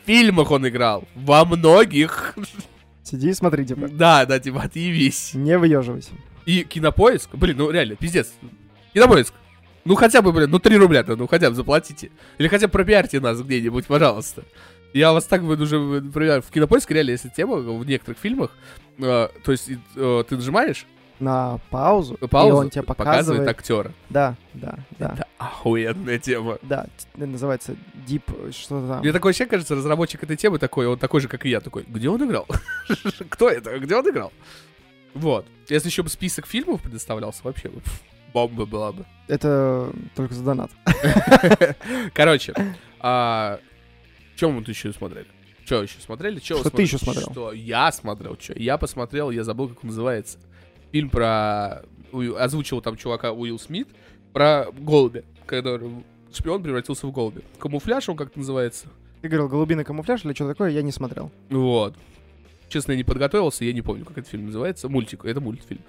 в 0.03 0.07
фильмах 0.07 0.49
он 0.49 0.67
играл, 0.67 1.07
во 1.13 1.45
многих. 1.45 2.35
Сиди 3.03 3.29
и 3.29 3.33
смотри, 3.33 3.65
типа. 3.65 3.87
Да, 3.89 4.25
да, 4.25 4.39
типа, 4.39 4.63
отъебись. 4.63 5.33
Не 5.33 5.57
выеживайся. 5.57 6.11
И 6.45 6.63
кинопоиск, 6.63 7.35
блин, 7.35 7.57
ну 7.57 7.69
реально, 7.69 7.95
пиздец. 7.95 8.33
Кинопоиск. 8.93 9.33
Ну 9.85 9.95
хотя 9.95 10.21
бы, 10.21 10.31
блин, 10.31 10.49
ну 10.49 10.59
3 10.59 10.77
рубля-то, 10.77 11.15
ну 11.15 11.27
хотя 11.27 11.49
бы 11.49 11.55
заплатите. 11.55 12.11
Или 12.37 12.47
хотя 12.47 12.67
бы 12.67 12.71
пропиарьте 12.71 13.19
нас 13.19 13.41
где-нибудь, 13.41 13.85
пожалуйста. 13.85 14.43
Я 14.93 15.11
вас 15.11 15.25
так 15.25 15.41
вот 15.41 15.59
уже, 15.59 15.79
например, 15.79 16.41
в 16.41 16.49
кинопоиске 16.51 16.93
реально, 16.93 17.11
если 17.11 17.29
тема 17.29 17.57
в 17.57 17.85
некоторых 17.85 18.19
фильмах, 18.19 18.51
э, 18.99 19.27
то 19.43 19.51
есть 19.51 19.69
э, 19.95 20.23
ты 20.29 20.35
нажимаешь, 20.35 20.85
на 21.23 21.59
паузу, 21.69 22.15
и 22.15 22.27
Паузу 22.27 22.57
он 22.57 22.69
тебе 22.69 22.83
показывает. 22.83 23.47
актера. 23.47 23.91
Да, 24.09 24.35
да, 24.53 24.77
да. 24.99 25.13
Это 25.13 25.27
охуенная 25.37 26.19
тема. 26.19 26.57
Да, 26.61 26.87
называется 27.15 27.75
Deep, 28.07 28.51
что-то 28.51 28.87
там. 28.87 28.99
Мне 28.99 29.11
такое 29.11 29.31
вообще 29.31 29.45
кажется, 29.45 29.75
разработчик 29.75 30.23
этой 30.23 30.35
темы 30.37 30.59
такой, 30.59 30.85
он 30.87 30.99
такой 30.99 31.21
же, 31.21 31.27
как 31.27 31.45
и 31.45 31.49
я, 31.49 31.61
такой, 31.61 31.83
где 31.87 32.09
он 32.09 32.23
играл? 32.23 32.47
Кто 33.29 33.49
это? 33.49 33.79
Где 33.79 33.95
он 33.95 34.09
играл? 34.09 34.31
Вот. 35.13 35.45
Если 35.69 35.89
еще 35.89 36.03
бы 36.03 36.09
список 36.09 36.45
фильмов 36.45 36.81
предоставлялся, 36.81 37.41
вообще 37.43 37.69
бы 37.69 37.81
бомба 38.33 38.65
была 38.65 38.91
бы. 38.91 39.05
Это 39.27 39.91
только 40.15 40.33
за 40.33 40.43
донат. 40.43 40.71
Короче, 42.13 42.53
а, 42.99 43.59
что 44.35 44.51
мы 44.51 44.59
тут 44.59 44.69
еще 44.69 44.91
смотрели? 44.91 45.27
Что 45.65 45.83
еще 45.83 45.99
смотрели? 46.01 46.39
Чё 46.39 46.55
Что 46.55 46.63
ты 46.65 46.69
смотрели? 46.69 46.87
еще 46.87 46.97
смотрел? 46.97 47.31
Что 47.31 47.51
я 47.53 47.91
смотрел? 47.91 48.37
Что? 48.39 48.53
Я 48.53 48.77
посмотрел, 48.77 49.31
я 49.31 49.43
забыл, 49.43 49.69
как 49.69 49.83
он 49.83 49.89
называется. 49.89 50.37
Фильм 50.93 51.09
про... 51.09 51.81
Озвучил 52.37 52.79
там 52.81 52.95
чувака 52.95 53.33
Уилл 53.33 53.57
Смит 53.57 53.89
про 54.31 54.67
голубя, 54.71 55.23
когда 55.47 55.79
шпион 56.31 56.61
превратился 56.61 57.07
в 57.07 57.11
голубя. 57.11 57.41
Камуфляж 57.57 58.09
он 58.09 58.15
как 58.15 58.35
называется? 58.35 58.89
Ты 59.23 59.27
говорил, 59.27 59.49
голубиный 59.49 59.83
камуфляж 59.83 60.23
или 60.23 60.33
что 60.33 60.47
такое, 60.47 60.69
я 60.69 60.83
не 60.83 60.91
смотрел. 60.91 61.31
Вот. 61.49 61.95
Честно, 62.69 62.91
я 62.91 62.97
не 62.97 63.03
подготовился, 63.03 63.65
я 63.65 63.73
не 63.73 63.81
помню, 63.81 64.05
как 64.05 64.19
этот 64.19 64.29
фильм 64.29 64.45
называется. 64.45 64.87
Мультик, 64.87 65.25
это 65.25 65.41
мультфильм. 65.41 65.81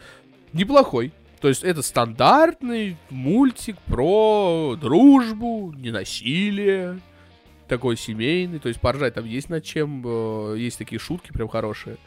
Неплохой. 0.55 1.13
То 1.43 1.49
есть 1.49 1.65
это 1.65 1.83
стандартный 1.83 2.97
мультик 3.11 3.77
про 3.87 4.79
дружбу, 4.81 5.75
ненасилие, 5.77 6.99
такой 7.69 7.99
семейный. 7.99 8.59
То 8.59 8.69
есть 8.69 8.81
поржать 8.81 9.13
там 9.13 9.27
есть 9.27 9.51
над 9.51 9.65
чем, 9.65 10.03
э, 10.07 10.55
есть 10.57 10.79
такие 10.79 10.99
шутки 10.99 11.31
прям 11.31 11.49
хорошие. 11.49 11.99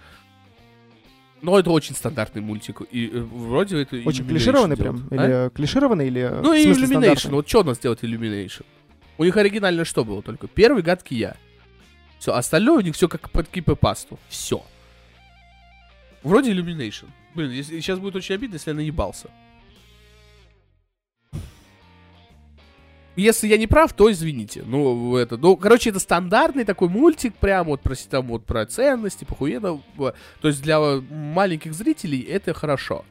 Но 1.42 1.60
это 1.60 1.70
очень 1.70 1.96
стандартный 1.96 2.42
мультик. 2.42 2.82
И 2.92 3.08
э, 3.08 3.20
вроде 3.20 3.82
это 3.82 3.96
Очень 4.06 4.24
Illumination 4.24 4.28
клишированный 4.28 4.76
делает. 4.76 5.08
прям? 5.08 5.20
А? 5.20 5.26
Или 5.26 5.50
клишированный, 5.50 6.08
или 6.08 6.30
Ну 6.42 6.54
и 6.54 6.66
Illumination. 6.66 7.32
Вот 7.32 7.48
что 7.48 7.62
у 7.62 7.64
нас 7.64 7.80
делает 7.80 8.04
Illumination? 8.04 8.66
У 9.18 9.24
них 9.24 9.36
оригинально 9.38 9.86
что 9.86 10.04
было 10.04 10.22
только? 10.22 10.48
Первый 10.48 10.84
гадкий 10.84 11.18
я. 11.18 11.36
Все, 12.20 12.34
остальное 12.34 12.78
у 12.78 12.82
них 12.82 12.96
все 12.96 13.08
как 13.08 13.30
под 13.30 13.48
кипы-пасту. 13.48 14.20
Все. 14.30 14.64
Вроде 16.24 16.52
Illumination. 16.52 17.06
Блин, 17.36 17.52
если, 17.52 17.80
сейчас 17.80 18.00
будет 18.00 18.16
очень 18.16 18.36
обидно, 18.36 18.56
если 18.56 18.72
я 18.72 18.76
наебался. 18.76 19.30
Если 23.18 23.48
я 23.48 23.58
не 23.58 23.66
прав, 23.66 23.94
то 23.94 24.12
извините. 24.12 24.64
Ну, 24.64 25.18
это, 25.18 25.38
ну, 25.38 25.58
короче, 25.58 25.90
это 25.90 26.00
стандартный 26.00 26.66
такой 26.66 26.88
мультик, 26.88 27.34
прям 27.34 27.66
вот 27.66 27.82
про, 27.82 27.96
там, 27.96 28.28
вот, 28.28 28.46
про 28.46 28.68
ценности, 28.68 29.26
похуенно. 29.26 29.82
То 29.98 30.48
есть 30.48 30.62
для 30.62 30.78
э, 30.78 31.02
маленьких 31.10 31.74
зрителей 31.74 32.22
это 32.22 32.54
хорошо. 32.54 33.06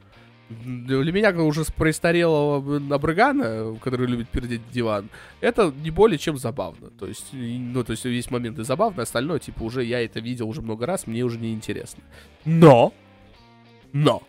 Для 0.48 1.10
меня, 1.10 1.32
как 1.32 1.40
уже 1.40 1.64
с 1.64 1.72
престарелого 1.72 2.94
абрыгана, 2.94 3.76
который 3.82 4.06
любит 4.06 4.28
пердеть 4.28 4.60
диван, 4.70 5.10
это 5.40 5.74
не 5.82 5.90
более 5.90 6.18
чем 6.18 6.36
забавно. 6.36 6.90
То 6.90 7.08
есть, 7.08 7.30
ну, 7.32 7.82
то 7.82 7.90
есть 7.90 8.04
есть 8.04 8.30
моменты 8.30 8.62
забавные, 8.62 9.02
остальное, 9.02 9.40
типа, 9.40 9.64
уже 9.64 9.82
я 9.82 10.00
это 10.04 10.20
видел 10.20 10.48
уже 10.48 10.62
много 10.62 10.86
раз, 10.86 11.08
мне 11.08 11.24
уже 11.24 11.40
не 11.40 11.52
интересно. 11.52 12.04
Но, 12.44 12.94
но, 13.92 14.22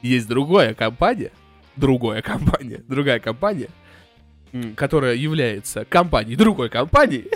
есть 0.00 0.28
другая 0.28 0.72
компания, 0.72 1.32
другая 1.76 2.22
компания, 2.22 2.82
другая 2.88 3.20
компания, 3.20 3.68
которая 4.76 5.14
является 5.14 5.84
компанией 5.84 6.36
другой 6.36 6.68
компании, 6.68 7.26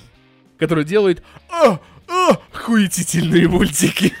которая 0.58 0.84
делает 0.84 1.22
а, 1.50 1.80
а, 2.08 2.38
хуетительные 2.52 3.48
мультики. 3.48 4.12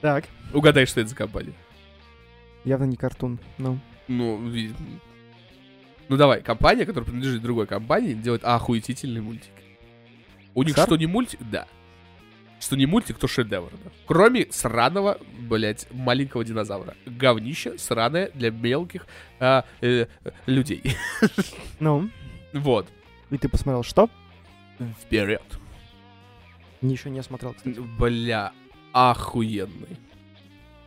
Так, 0.00 0.24
Угадай, 0.52 0.86
что 0.86 1.00
это 1.00 1.10
за 1.10 1.16
компания. 1.16 1.52
явно 2.64 2.84
не 2.84 2.96
картун. 2.96 3.38
Ну, 3.58 3.78
Ну, 4.08 4.48
ви- 4.48 4.72
ну 6.08 6.16
давай, 6.16 6.40
компания, 6.42 6.84
которая 6.86 7.08
принадлежит 7.08 7.42
другой 7.42 7.66
компании, 7.66 8.14
делает 8.14 8.42
охуетительные 8.44 9.22
мультики. 9.22 9.50
У 10.54 10.62
них 10.64 10.76
что 10.76 10.96
не 10.96 11.06
мультик, 11.06 11.38
да. 11.50 11.68
Что 12.60 12.76
не 12.76 12.84
мультик, 12.84 13.18
то 13.18 13.26
шедевр, 13.26 13.70
да. 13.82 13.90
Кроме 14.06 14.46
сраного, 14.50 15.18
блять, 15.38 15.86
маленького 15.92 16.44
динозавра. 16.44 16.94
Говнище 17.06 17.78
сраное 17.78 18.30
для 18.34 18.50
мелких 18.50 19.06
а, 19.40 19.64
э, 19.80 20.06
людей. 20.44 20.82
ну, 21.80 22.10
вот. 22.52 22.86
и 23.30 23.38
ты 23.38 23.48
посмотрел 23.48 23.82
что? 23.82 24.10
Вперед. 25.00 25.42
Ничего 26.82 27.10
не 27.10 27.22
смотрел, 27.22 27.54
кстати. 27.54 27.80
Бля, 27.98 28.52
охуенный. 28.92 29.96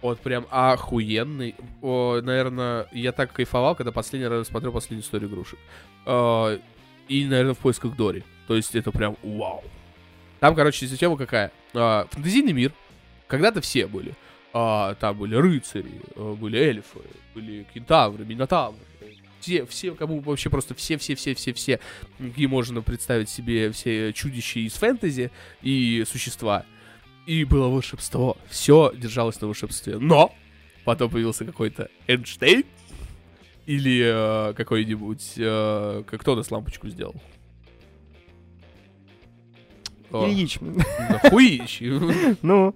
Вот 0.03 0.19
прям 0.19 0.45
охуенный. 0.51 1.55
О, 1.81 2.21
наверное, 2.21 2.87
я 2.91 3.11
так 3.13 3.33
кайфовал, 3.33 3.75
когда 3.75 3.91
последний 3.91 4.27
раз 4.27 4.47
смотрел 4.47 4.71
последнюю 4.71 5.03
историю 5.03 5.27
игрушек. 5.27 5.57
А, 6.05 6.59
и, 7.07 7.25
наверное, 7.25 7.55
в 7.55 7.59
поисках 7.59 7.95
Дори. 7.95 8.23
То 8.47 8.55
есть 8.55 8.75
это 8.75 8.91
прям 8.91 9.17
вау. 9.23 9.63
Там, 10.43 10.55
короче, 10.55 10.89
система 10.89 11.15
какая? 11.15 11.53
А, 11.73 12.05
фэнтезийный 12.11 12.51
мир. 12.51 12.73
Когда-то 13.27 13.61
все 13.61 13.87
были. 13.87 14.13
А, 14.51 14.93
там 14.95 15.17
были 15.17 15.35
рыцари, 15.35 16.01
а, 16.17 16.35
были 16.35 16.59
эльфы, 16.59 16.99
были 17.33 17.65
кентавры, 17.73 18.25
минотавры. 18.25 18.77
Все, 19.39 19.65
все, 19.65 19.95
кому 19.95 20.19
вообще 20.19 20.49
просто 20.49 20.75
все-все-все-все-все, 20.75 21.79
какие 22.17 22.47
можно 22.47 22.81
представить 22.81 23.29
себе 23.29 23.71
все 23.71 24.11
чудища 24.11 24.59
из 24.59 24.73
фэнтези 24.73 25.31
и 25.61 26.03
существа. 26.05 26.65
И 27.25 27.45
было 27.45 27.69
волшебство. 27.69 28.35
Все 28.49 28.91
держалось 28.93 29.39
на 29.39 29.47
волшебстве. 29.47 29.97
Но 29.97 30.35
потом 30.83 31.09
появился 31.09 31.45
какой-то 31.45 31.87
Эйнштейн 32.07 32.65
или 33.65 34.49
э, 34.49 34.53
какой-нибудь... 34.55 35.35
э, 35.37 36.03
кто 36.05 36.33
у 36.33 36.35
нас 36.35 36.51
лампочку 36.51 36.89
сделал? 36.89 37.15
Ильич. 40.13 40.59
да 40.61 41.29
хуищ. 41.29 41.81
Ну, 42.41 42.75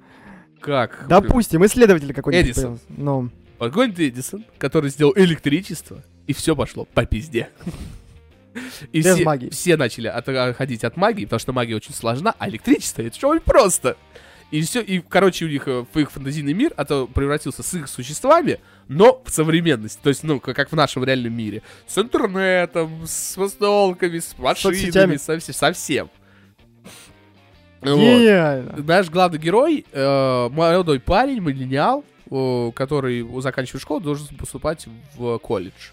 Как? 0.60 1.06
допустим, 1.08 1.66
исследователь 1.66 2.14
какой-нибудь. 2.14 2.52
Эдисон. 2.52 2.80
Ну, 2.90 3.30
какой-нибудь 3.60 4.00
Эдисон, 4.00 4.46
который 4.58 4.90
сделал 4.90 5.14
электричество, 5.16 6.04
и 6.26 6.34
все 6.34 6.56
пошло 6.56 6.86
по 6.86 7.06
пизде. 7.06 7.50
И 8.92 9.02
Без 9.02 9.14
все, 9.16 9.24
магии. 9.24 9.50
все 9.50 9.78
начали 9.78 10.08
от- 10.08 10.28
отходить 10.28 10.84
от 10.84 10.98
магии, 10.98 11.26
потому 11.26 11.40
что 11.40 11.54
магия 11.54 11.76
очень 11.76 11.94
сложна, 11.94 12.34
а 12.40 12.50
электричество 12.50 13.04
это 13.04 13.28
очень 13.28 13.42
просто. 13.42 13.98
И 14.50 14.62
все, 14.62 14.82
и, 14.82 15.00
короче, 15.00 15.46
у 15.46 15.48
них 15.50 15.68
э, 15.68 15.86
в 15.94 16.00
их 16.00 16.10
фантазийный 16.10 16.54
мир 16.54 16.74
это 16.76 17.06
превратился 17.06 17.62
с 17.64 17.74
их 17.76 17.88
существами, 17.88 18.60
но 18.88 19.22
в 19.26 19.30
современность. 19.30 20.00
То 20.02 20.10
есть, 20.10 20.24
ну, 20.24 20.40
как, 20.40 20.72
в 20.72 20.76
нашем 20.76 21.04
реальном 21.04 21.34
мире. 21.34 21.62
С 21.86 21.98
интернетом, 22.00 23.04
с 23.06 23.36
настолками, 23.38 24.18
с 24.20 24.36
машинами, 24.40 24.76
Соцсетями. 24.78 25.18
со, 25.18 25.40
со 25.54 25.72
всем. 25.74 26.10
Вот 27.82 28.00
гениально. 28.00 28.84
наш 28.84 29.10
главный 29.10 29.40
герой, 29.40 29.86
э, 29.92 30.50
молодой 30.50 31.00
парень, 31.00 31.40
миллениал, 31.40 32.04
э, 32.30 32.72
который 32.74 33.26
заканчивает 33.42 33.82
школу, 33.82 34.00
должен 34.00 34.36
поступать 34.38 34.88
в 35.16 35.38
колледж. 35.40 35.92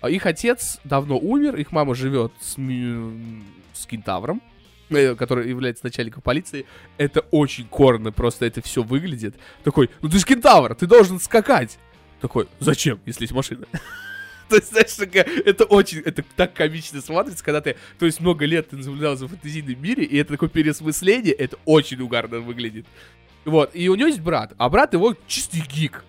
А 0.00 0.10
Их 0.10 0.26
отец 0.26 0.78
давно 0.84 1.18
умер, 1.18 1.56
их 1.56 1.72
мама 1.72 1.94
живет 1.94 2.32
с, 2.40 2.54
с 2.54 3.86
кентавром, 3.86 4.42
э, 4.90 5.14
который 5.14 5.48
является 5.48 5.84
начальником 5.84 6.22
полиции. 6.22 6.66
Это 6.96 7.20
очень 7.30 7.66
корно, 7.66 8.12
просто 8.12 8.46
это 8.46 8.62
все 8.62 8.82
выглядит. 8.82 9.34
Такой, 9.64 9.90
ну 10.02 10.08
ты 10.08 10.18
же 10.18 10.24
кентавр, 10.24 10.74
ты 10.74 10.86
должен 10.86 11.20
скакать. 11.20 11.78
Такой, 12.20 12.46
зачем, 12.60 12.98
если 13.04 13.24
есть 13.24 13.34
машина? 13.34 13.66
То 14.48 14.56
есть, 14.56 14.70
знаешь, 14.70 14.92
такая- 14.94 15.24
это 15.44 15.64
очень, 15.64 15.98
это 16.00 16.24
так 16.36 16.54
комично 16.54 17.00
смотрится, 17.00 17.44
когда 17.44 17.60
ты, 17.60 17.76
то 17.98 18.06
есть, 18.06 18.20
много 18.20 18.44
лет 18.44 18.70
ты 18.70 18.76
наблюдал 18.76 19.16
за 19.16 19.26
фэнтезийном 19.28 19.80
мире, 19.80 20.04
и 20.04 20.16
это 20.16 20.32
такое 20.34 20.48
переосмысление, 20.48 21.32
это 21.32 21.56
очень 21.64 22.00
угарно 22.00 22.38
выглядит. 22.40 22.86
Вот, 23.44 23.70
и 23.74 23.88
у 23.88 23.94
него 23.94 24.08
есть 24.08 24.20
брат, 24.20 24.52
а 24.58 24.68
брат 24.68 24.92
его 24.94 25.14
чистый 25.26 25.60
гик. 25.62 26.04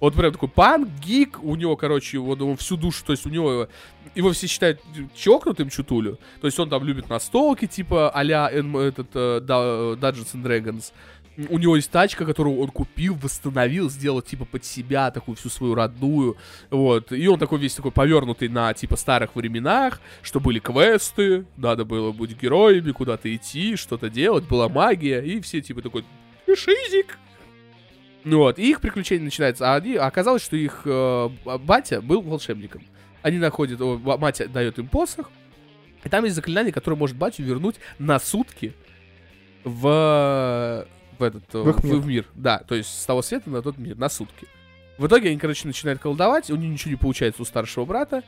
Вот 0.00 0.14
прям 0.14 0.32
такой 0.32 0.48
панк, 0.48 0.88
гик, 1.04 1.42
у 1.44 1.54
него, 1.56 1.76
короче, 1.76 2.18
вот 2.18 2.40
он 2.40 2.56
всю 2.56 2.76
душу, 2.78 3.04
то 3.04 3.12
есть 3.12 3.26
у 3.26 3.28
него, 3.28 3.68
его 4.14 4.32
все 4.32 4.46
считают 4.46 4.80
чокнутым 5.14 5.68
чутулю, 5.68 6.18
то 6.40 6.46
есть 6.46 6.58
он 6.58 6.70
там 6.70 6.84
любит 6.84 7.08
настолки, 7.10 7.66
типа 7.66 8.10
а-ля 8.10 8.50
эн- 8.50 8.76
этот 8.78 9.10
да- 9.12 9.92
Dungeons 9.94 10.34
and 10.34 10.42
Dragons. 10.42 10.92
У 11.48 11.58
него 11.58 11.76
есть 11.76 11.90
тачка, 11.90 12.26
которую 12.26 12.58
он 12.58 12.68
купил, 12.68 13.14
восстановил, 13.14 13.88
сделал 13.88 14.20
типа 14.20 14.44
под 14.44 14.64
себя 14.64 15.10
такую 15.10 15.36
всю 15.36 15.48
свою 15.48 15.74
родную, 15.74 16.36
вот. 16.70 17.12
И 17.12 17.26
он 17.28 17.38
такой 17.38 17.58
весь 17.58 17.74
такой 17.74 17.92
повернутый 17.92 18.48
на 18.48 18.74
типа 18.74 18.96
старых 18.96 19.34
временах, 19.36 20.00
что 20.22 20.40
были 20.40 20.58
квесты, 20.58 21.46
надо 21.56 21.84
было 21.84 22.12
быть 22.12 22.40
героями, 22.40 22.90
куда-то 22.92 23.34
идти, 23.34 23.76
что-то 23.76 24.10
делать, 24.10 24.44
была 24.44 24.68
магия, 24.68 25.20
и 25.20 25.40
все 25.40 25.60
типа 25.60 25.82
такой 25.82 26.04
шизик. 26.46 27.18
Вот, 28.24 28.58
и 28.58 28.68
их 28.68 28.80
приключения 28.80 29.24
начинаются. 29.24 29.72
А 29.72 29.76
они, 29.76 29.96
а 29.96 30.06
оказалось, 30.06 30.42
что 30.42 30.56
их 30.56 30.82
э, 30.84 31.28
батя 31.64 32.02
был 32.02 32.20
волшебником. 32.20 32.82
Они 33.22 33.38
находят, 33.38 33.80
о, 33.80 33.98
мать 34.18 34.42
дает 34.52 34.78
им 34.78 34.88
посох, 34.88 35.30
и 36.04 36.08
там 36.08 36.24
есть 36.24 36.36
заклинание, 36.36 36.72
которое 36.72 36.96
может 36.96 37.16
батю 37.16 37.42
вернуть 37.44 37.76
на 37.98 38.18
сутки 38.18 38.74
в 39.64 40.86
в 41.20 41.22
этот 41.22 41.44
э, 41.54 41.58
В 41.62 41.84
мир. 41.84 41.96
в 41.96 42.06
мир. 42.06 42.26
Да, 42.34 42.58
то 42.66 42.74
есть 42.74 43.00
с 43.00 43.06
того 43.06 43.22
света 43.22 43.50
на 43.50 43.62
тот 43.62 43.78
мир, 43.78 43.96
на 43.96 44.08
сутки. 44.08 44.46
В 44.98 45.06
итоге 45.06 45.30
они, 45.30 45.38
короче, 45.38 45.66
начинают 45.66 46.00
колдовать, 46.00 46.50
у 46.50 46.56
них 46.56 46.70
ничего 46.70 46.90
не 46.90 46.96
получается 46.96 47.42
у 47.42 47.44
старшего 47.44 47.84
брата, 47.84 48.22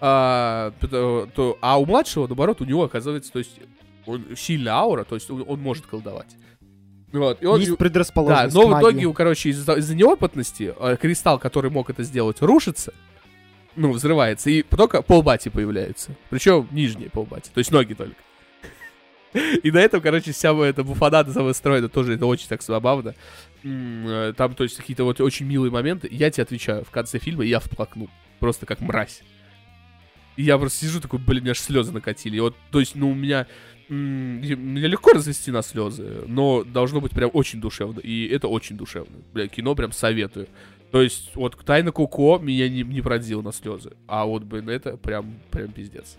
а, 0.00 0.72
пото- 0.80 1.30
то, 1.34 1.58
а 1.60 1.80
у 1.80 1.86
младшего, 1.86 2.26
наоборот, 2.26 2.60
у 2.60 2.64
него 2.64 2.84
оказывается, 2.84 3.32
то 3.32 3.38
есть 3.38 3.58
он 4.06 4.24
сильная 4.36 4.74
аура, 4.74 5.04
то 5.04 5.14
есть 5.14 5.30
он, 5.30 5.44
он 5.46 5.60
может 5.60 5.86
колдовать. 5.86 6.36
Вот, 7.12 7.42
и 7.42 7.46
он, 7.46 7.58
Есть 7.60 7.70
да, 7.72 7.76
предрасположенность 7.76 8.54
но 8.54 8.68
к 8.68 8.76
в 8.76 8.80
итоге, 8.80 9.12
короче, 9.14 9.48
из-за, 9.50 9.74
из-за 9.74 9.94
неопытности 9.94 10.74
э, 10.78 10.96
кристалл, 11.00 11.38
который 11.38 11.70
мог 11.70 11.88
это 11.88 12.02
сделать, 12.02 12.42
рушится, 12.42 12.92
ну, 13.76 13.92
взрывается, 13.92 14.50
и 14.50 14.62
только 14.62 15.00
полбати 15.00 15.48
появляется. 15.48 16.10
Причем 16.28 16.68
нижние 16.70 17.08
полбати, 17.08 17.50
то 17.52 17.58
есть 17.58 17.70
ноги 17.70 17.94
только. 17.94 18.16
И 19.62 19.70
на 19.70 19.78
этом, 19.78 20.00
короче, 20.00 20.32
вся 20.32 20.52
эта 20.66 20.82
буфанада 20.84 21.32
самостроена 21.32 21.88
тоже, 21.88 22.14
это 22.14 22.26
очень 22.26 22.48
так 22.48 22.62
забавно. 22.62 23.14
Э, 23.62 24.32
Там, 24.36 24.54
то 24.54 24.64
есть, 24.64 24.76
какие-то 24.76 25.04
вот 25.04 25.20
очень 25.20 25.46
милые 25.46 25.70
моменты. 25.70 26.08
Я 26.10 26.30
тебе 26.30 26.44
отвечаю, 26.44 26.84
в 26.84 26.90
конце 26.90 27.18
фильма 27.18 27.44
я 27.44 27.60
вплакнул. 27.60 28.08
Просто 28.40 28.66
как 28.66 28.80
мразь. 28.80 29.22
И 30.36 30.44
я 30.44 30.56
просто 30.56 30.86
сижу 30.86 31.00
такой, 31.00 31.18
блин, 31.18 31.40
у 31.40 31.42
меня 31.42 31.50
аж 31.50 31.58
слезы 31.58 31.92
накатили. 31.92 32.36
И 32.36 32.40
вот, 32.40 32.56
то 32.70 32.80
есть, 32.80 32.94
ну, 32.94 33.10
у 33.10 33.14
меня... 33.14 33.46
Меня 33.88 34.86
легко 34.86 35.12
развести 35.12 35.50
на 35.50 35.62
слезы, 35.62 36.22
но 36.26 36.62
должно 36.62 37.00
быть 37.00 37.12
прям 37.12 37.30
очень 37.32 37.58
душевно. 37.58 38.00
И 38.00 38.28
это 38.28 38.46
очень 38.46 38.76
душевно. 38.76 39.16
Бля, 39.32 39.48
кино 39.48 39.74
прям 39.74 39.92
советую. 39.92 40.46
То 40.90 41.00
есть, 41.00 41.34
вот 41.34 41.58
Тайна 41.64 41.90
Коко 41.90 42.38
меня 42.38 42.68
не, 42.68 42.82
не 42.82 43.00
продел 43.00 43.42
на 43.42 43.50
слезы. 43.50 43.92
А 44.06 44.26
вот, 44.26 44.44
блин, 44.44 44.68
это 44.68 44.98
прям, 44.98 45.40
прям 45.50 45.72
пиздец. 45.72 46.18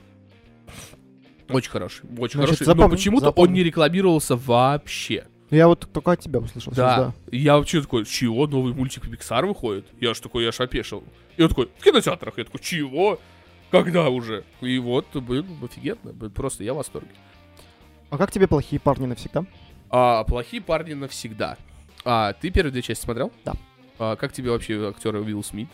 Очень 1.50 1.72
хороший, 1.72 2.02
очень 2.18 2.40
Значит, 2.40 2.40
хороший. 2.40 2.66
запомню, 2.66 2.84
но 2.84 2.90
почему-то 2.90 3.26
он 3.26 3.32
запомню. 3.32 3.56
не 3.56 3.64
рекламировался 3.64 4.36
вообще. 4.36 5.26
Я 5.50 5.68
вот 5.68 5.90
только 5.92 6.12
от 6.12 6.20
тебя 6.20 6.40
услышал. 6.40 6.72
Да. 6.76 6.98
да. 6.98 7.14
Я 7.32 7.58
вообще 7.58 7.82
такой, 7.82 8.06
чего, 8.06 8.46
новый 8.46 8.74
мультик 8.74 9.06
Pixar 9.06 9.46
выходит? 9.48 9.88
Я 10.00 10.14
ж 10.14 10.20
такой, 10.20 10.44
я 10.44 10.52
ж 10.52 10.60
опешил. 10.60 11.04
И 11.38 11.42
он 11.42 11.50
такой, 11.50 11.70
в 11.78 11.84
кинотеатрах. 11.84 12.38
Я 12.38 12.44
такой, 12.44 12.60
чего? 12.62 13.20
Когда 13.72 14.10
уже? 14.10 14.44
И 14.62 14.78
вот, 14.78 15.08
блин, 15.16 15.46
офигенно. 15.64 16.14
Блин, 16.14 16.32
Просто 16.32 16.64
я 16.64 16.74
в 16.74 16.78
восторге. 16.78 17.10
А 18.12 18.18
как 18.18 18.32
тебе 18.32 18.48
плохие 18.48 18.80
парни 18.80 19.06
навсегда? 19.08 19.46
А, 19.90 20.24
плохие 20.24 20.62
парни 20.62 20.94
навсегда. 20.94 21.58
А, 22.06 22.34
ты 22.34 22.52
первые 22.52 22.72
две 22.72 22.82
части 22.82 23.04
смотрел? 23.04 23.32
Да. 23.44 23.54
А, 23.98 24.16
как 24.16 24.34
тебе 24.34 24.52
вообще 24.52 24.90
актеры 24.90 25.22
Уилл 25.22 25.44
Смит 25.44 25.70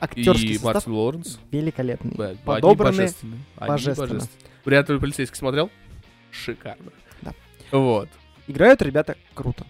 Актерский 0.00 0.50
и 0.50 0.54
состав 0.54 0.74
Мартин 0.74 0.92
Лоуренс? 0.92 1.38
великолепный. 1.50 2.14
Да, 2.16 2.28
они 2.28 2.38
Подобраны. 2.44 3.10
Они 3.56 3.68
божественно. 3.68 4.20
Вариант 4.64 4.86
полицейский 4.88 5.36
смотрел? 5.36 5.70
Шикарно. 6.30 6.92
Да. 7.22 7.32
Вот. 7.72 8.08
Играют 8.46 8.82
ребята 8.82 9.16
круто. 9.34 9.64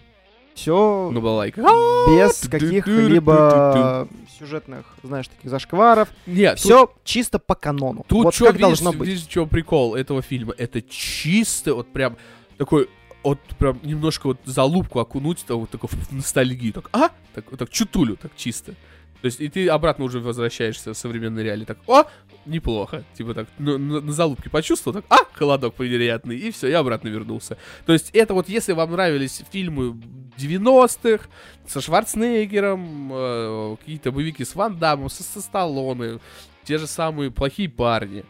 Все 0.53 1.09
Ну, 1.11 1.21
балайка. 1.21 1.61
без 1.61 2.47
каких-либо 2.49 4.07
сюжетных, 4.39 4.85
знаешь, 5.03 5.27
таких 5.27 5.49
зашкваров. 5.51 6.09
Нет, 6.25 6.53
тут- 6.55 6.59
Все 6.61 6.93
чисто 7.03 7.37
по 7.39 7.55
канону. 7.55 8.05
Тут 8.07 8.25
вот 8.25 8.33
что, 8.35 8.45
как 8.45 8.55
видишь, 8.55 8.67
должно 8.67 8.93
быть. 8.93 9.07
видишь, 9.07 9.27
что 9.29 9.45
прикол 9.45 9.95
этого 9.95 10.21
фильма? 10.21 10.53
Это 10.57 10.81
чисто 10.81 11.75
вот 11.75 11.91
прям 11.93 12.17
такой 12.57 12.89
вот 13.23 13.39
прям 13.59 13.79
немножко 13.83 14.27
вот 14.27 14.39
залупку 14.45 14.99
окунуть, 14.99 15.43
вот 15.49 15.69
такой 15.69 15.89
в 15.89 16.11
ностальгию. 16.11 16.73
Так, 16.73 16.89
а? 16.93 17.09
Так, 17.35 17.45
так 17.57 17.69
чутулю, 17.69 18.15
так 18.15 18.31
чисто. 18.35 18.73
То 19.21 19.25
есть, 19.25 19.41
и 19.41 19.49
ты 19.49 19.67
обратно 19.67 20.05
уже 20.05 20.19
возвращаешься 20.19 20.93
в 20.93 20.97
современной 20.97 21.43
реалии. 21.43 21.65
Так, 21.65 21.77
о, 21.87 22.03
неплохо. 22.45 23.03
Типа 23.15 23.33
так, 23.33 23.47
на, 23.57 23.77
на- 23.77 24.01
на 24.01 24.11
залупке 24.11 24.49
почувствовал, 24.49 25.01
так, 25.01 25.05
а, 25.09 25.25
холодок 25.33 25.73
приятный, 25.73 26.37
и 26.37 26.51
все, 26.51 26.67
я 26.67 26.79
обратно 26.79 27.07
вернулся. 27.09 27.57
То 27.85 27.93
есть, 27.93 28.11
это 28.13 28.33
вот, 28.33 28.47
если 28.47 28.73
вам 28.73 28.91
нравились 28.91 29.41
фильмы 29.51 29.99
90-х, 30.37 31.27
со 31.67 31.81
Шварценеггером, 31.81 33.11
э, 33.13 33.75
какие-то 33.79 34.11
боевики 34.11 34.45
с 34.45 34.55
Ван 34.55 34.77
Дамом, 34.77 35.09
со, 35.09 35.23
со 35.23 35.41
Сталлоне, 35.41 36.19
те 36.63 36.77
же 36.77 36.87
самые 36.87 37.31
плохие 37.31 37.69
парни. 37.69 38.23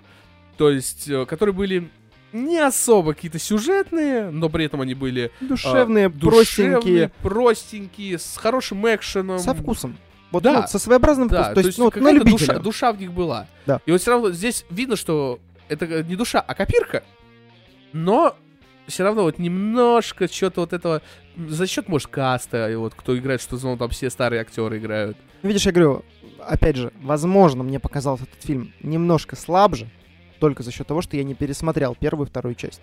То 0.58 0.70
есть, 0.70 1.10
э, 1.10 1.26
которые 1.26 1.54
были 1.54 1.90
не 2.34 2.58
особо 2.60 3.14
какие-то 3.14 3.40
сюжетные, 3.40 4.30
но 4.32 4.50
при 4.50 4.66
этом 4.66 4.82
они 4.82 4.94
были 4.94 5.32
Душевные, 5.42 6.08
а, 6.08 6.10
душевные, 6.10 6.80
простенькие, 6.80 7.12
простенькие, 7.22 8.20
с 8.20 8.38
хорошим 8.38 8.86
экшеном. 8.88 9.40
со 9.40 9.54
вкусом. 9.54 9.98
Вот, 10.32 10.44
Да. 10.44 10.62
ну, 10.62 10.68
со 10.68 10.78
своеобразным 10.80 11.28
Да, 11.30 11.44
вкусом. 11.44 11.54
То 11.56 11.68
есть, 11.68 11.78
ну, 11.78 11.86
вот 11.86 11.96
на 11.96 12.02
какая-то 12.02 12.26
душа, 12.26 12.36
любителя. 12.46 12.60
душа 12.60 12.92
в 12.92 13.00
них 13.00 13.14
была. 13.14 13.48
Да. 13.66 13.80
И 13.86 13.92
вот 13.92 14.02
все 14.02 14.12
равно 14.12 14.32
здесь 14.32 14.66
видно, 14.70 14.96
что 14.96 15.40
это 15.70 15.86
э, 15.86 16.04
не 16.04 16.16
душа, 16.16 16.40
а 16.42 16.54
копирка, 16.54 17.04
но 17.94 18.36
все 18.88 19.04
равно 19.04 19.24
вот 19.24 19.38
немножко 19.40 20.28
что-то 20.32 20.62
вот 20.62 20.74
этого 20.74 21.02
за 21.36 21.68
счет, 21.68 21.88
может, 21.90 22.08
каста, 22.08 22.70
и 22.70 22.76
вот 22.76 22.94
кто 22.96 23.18
играет, 23.18 23.42
что 23.42 23.58
ну, 23.62 23.78
там 23.78 23.90
все 23.90 24.10
старые 24.10 24.42
актеры 24.42 24.78
играют. 24.78 25.18
Ну, 25.44 25.50
Видишь, 25.50 25.66
я 25.66 25.72
говорю, 25.72 26.04
опять 26.46 26.78
же, 26.78 26.92
возможно, 27.02 27.64
мне 27.64 27.80
показался 27.80 28.24
этот 28.24 28.42
фильм 28.44 28.74
немножко 28.82 29.36
слабже, 29.36 29.88
только 30.40 30.64
за 30.64 30.72
счет 30.72 30.88
того, 30.88 31.02
что 31.02 31.18
я 31.18 31.24
не 31.24 31.34
пересмотрел 31.36 31.96
первую 31.96 32.28
и 32.28 32.30
вторую 32.30 32.56
часть. 32.56 32.82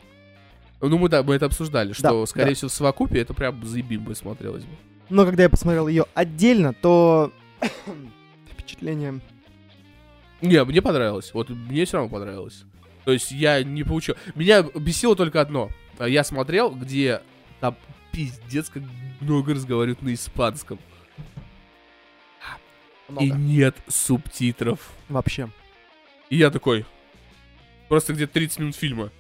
Ну, 0.81 0.99
мы, 0.99 1.09
да, 1.09 1.23
мы 1.23 1.35
это 1.37 1.47
обсуждали, 1.47 1.93
что, 1.95 2.21
Да, 2.21 2.27
скорее 2.27 2.51
да. 2.51 2.55
всего, 2.55 2.69
в 2.69 2.73
совокупе 2.73 3.21
это 3.21 3.33
прям 3.33 3.65
заебим 3.65 4.05
бы 4.05 4.15
смотрелось 4.15 4.65
бы. 4.65 4.75
Но 5.09 5.25
когда 5.25 5.45
я 5.45 5.51
посмотрел 5.51 5.89
ее 5.89 6.07
отдельно, 6.15 6.73
то 6.73 7.33
впечатление... 8.51 9.21
Не, 10.41 10.63
мне 10.65 10.83
понравилось. 10.83 11.33
Вот 11.33 11.49
мне 11.51 11.85
все 11.85 11.99
равно 11.99 12.11
понравилось. 12.11 12.65
То 13.05 13.13
есть 13.13 13.31
я 13.31 13.63
не 13.63 13.83
получил. 13.83 14.17
Меня 14.35 14.63
бесило 14.63 15.17
только 15.17 15.41
одно. 15.41 15.71
А 15.99 16.09
Я 16.09 16.25
смотрел, 16.25 16.71
где 16.71 17.23
там 17.61 17.77
пиздец 18.13 18.69
как 18.69 18.83
много 19.21 19.55
разговаривают 19.55 20.03
на 20.03 20.13
испанском. 20.13 20.79
И 23.09 23.13
Много. 23.13 23.37
нет 23.37 23.77
субтитров. 23.87 24.93
Вообще. 25.09 25.51
И 26.31 26.37
я 26.37 26.51
такой. 26.51 26.87
Просто 27.89 28.15
где-то 28.15 28.33
30 28.33 28.59
минут 28.61 28.77
фильма. 28.77 29.11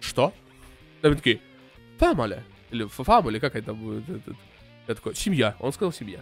Что? 0.00 0.34
Там 1.00 1.14
такие. 1.16 1.40
Фамаля. 1.98 2.42
Или 2.70 2.84
фамали, 2.86 3.38
как 3.38 3.54
это 3.54 3.74
будет? 3.74 4.04
Я 4.88 4.94
такой, 4.94 5.14
семья. 5.14 5.54
Он 5.60 5.72
сказал 5.72 5.92
семья. 5.92 6.20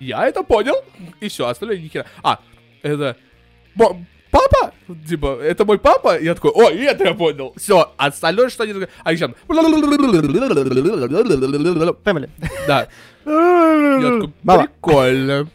Я 0.00 0.26
это 0.26 0.42
понял. 0.42 0.74
И 1.20 1.28
все, 1.28 1.46
остальное 1.46 1.78
ни 1.78 1.88
хера. 1.88 2.06
А, 2.22 2.40
это... 2.82 3.16
Папа? 3.76 4.74
Типа, 5.08 5.38
это 5.40 5.64
мой 5.64 5.78
папа? 5.78 6.20
Я 6.20 6.34
такой, 6.34 6.50
о, 6.50 6.68
это 6.68 7.04
я 7.04 7.14
понял. 7.14 7.54
Все, 7.56 7.92
остальное, 7.96 8.48
что 8.48 8.64
они... 8.64 8.74
А 9.04 9.12
еще... 9.12 9.32
Family. 12.04 12.30
Да, 12.66 12.88
я 13.24 14.00
такой, 14.02 14.32
Мама. 14.42 14.66
прикольно. 14.66 15.48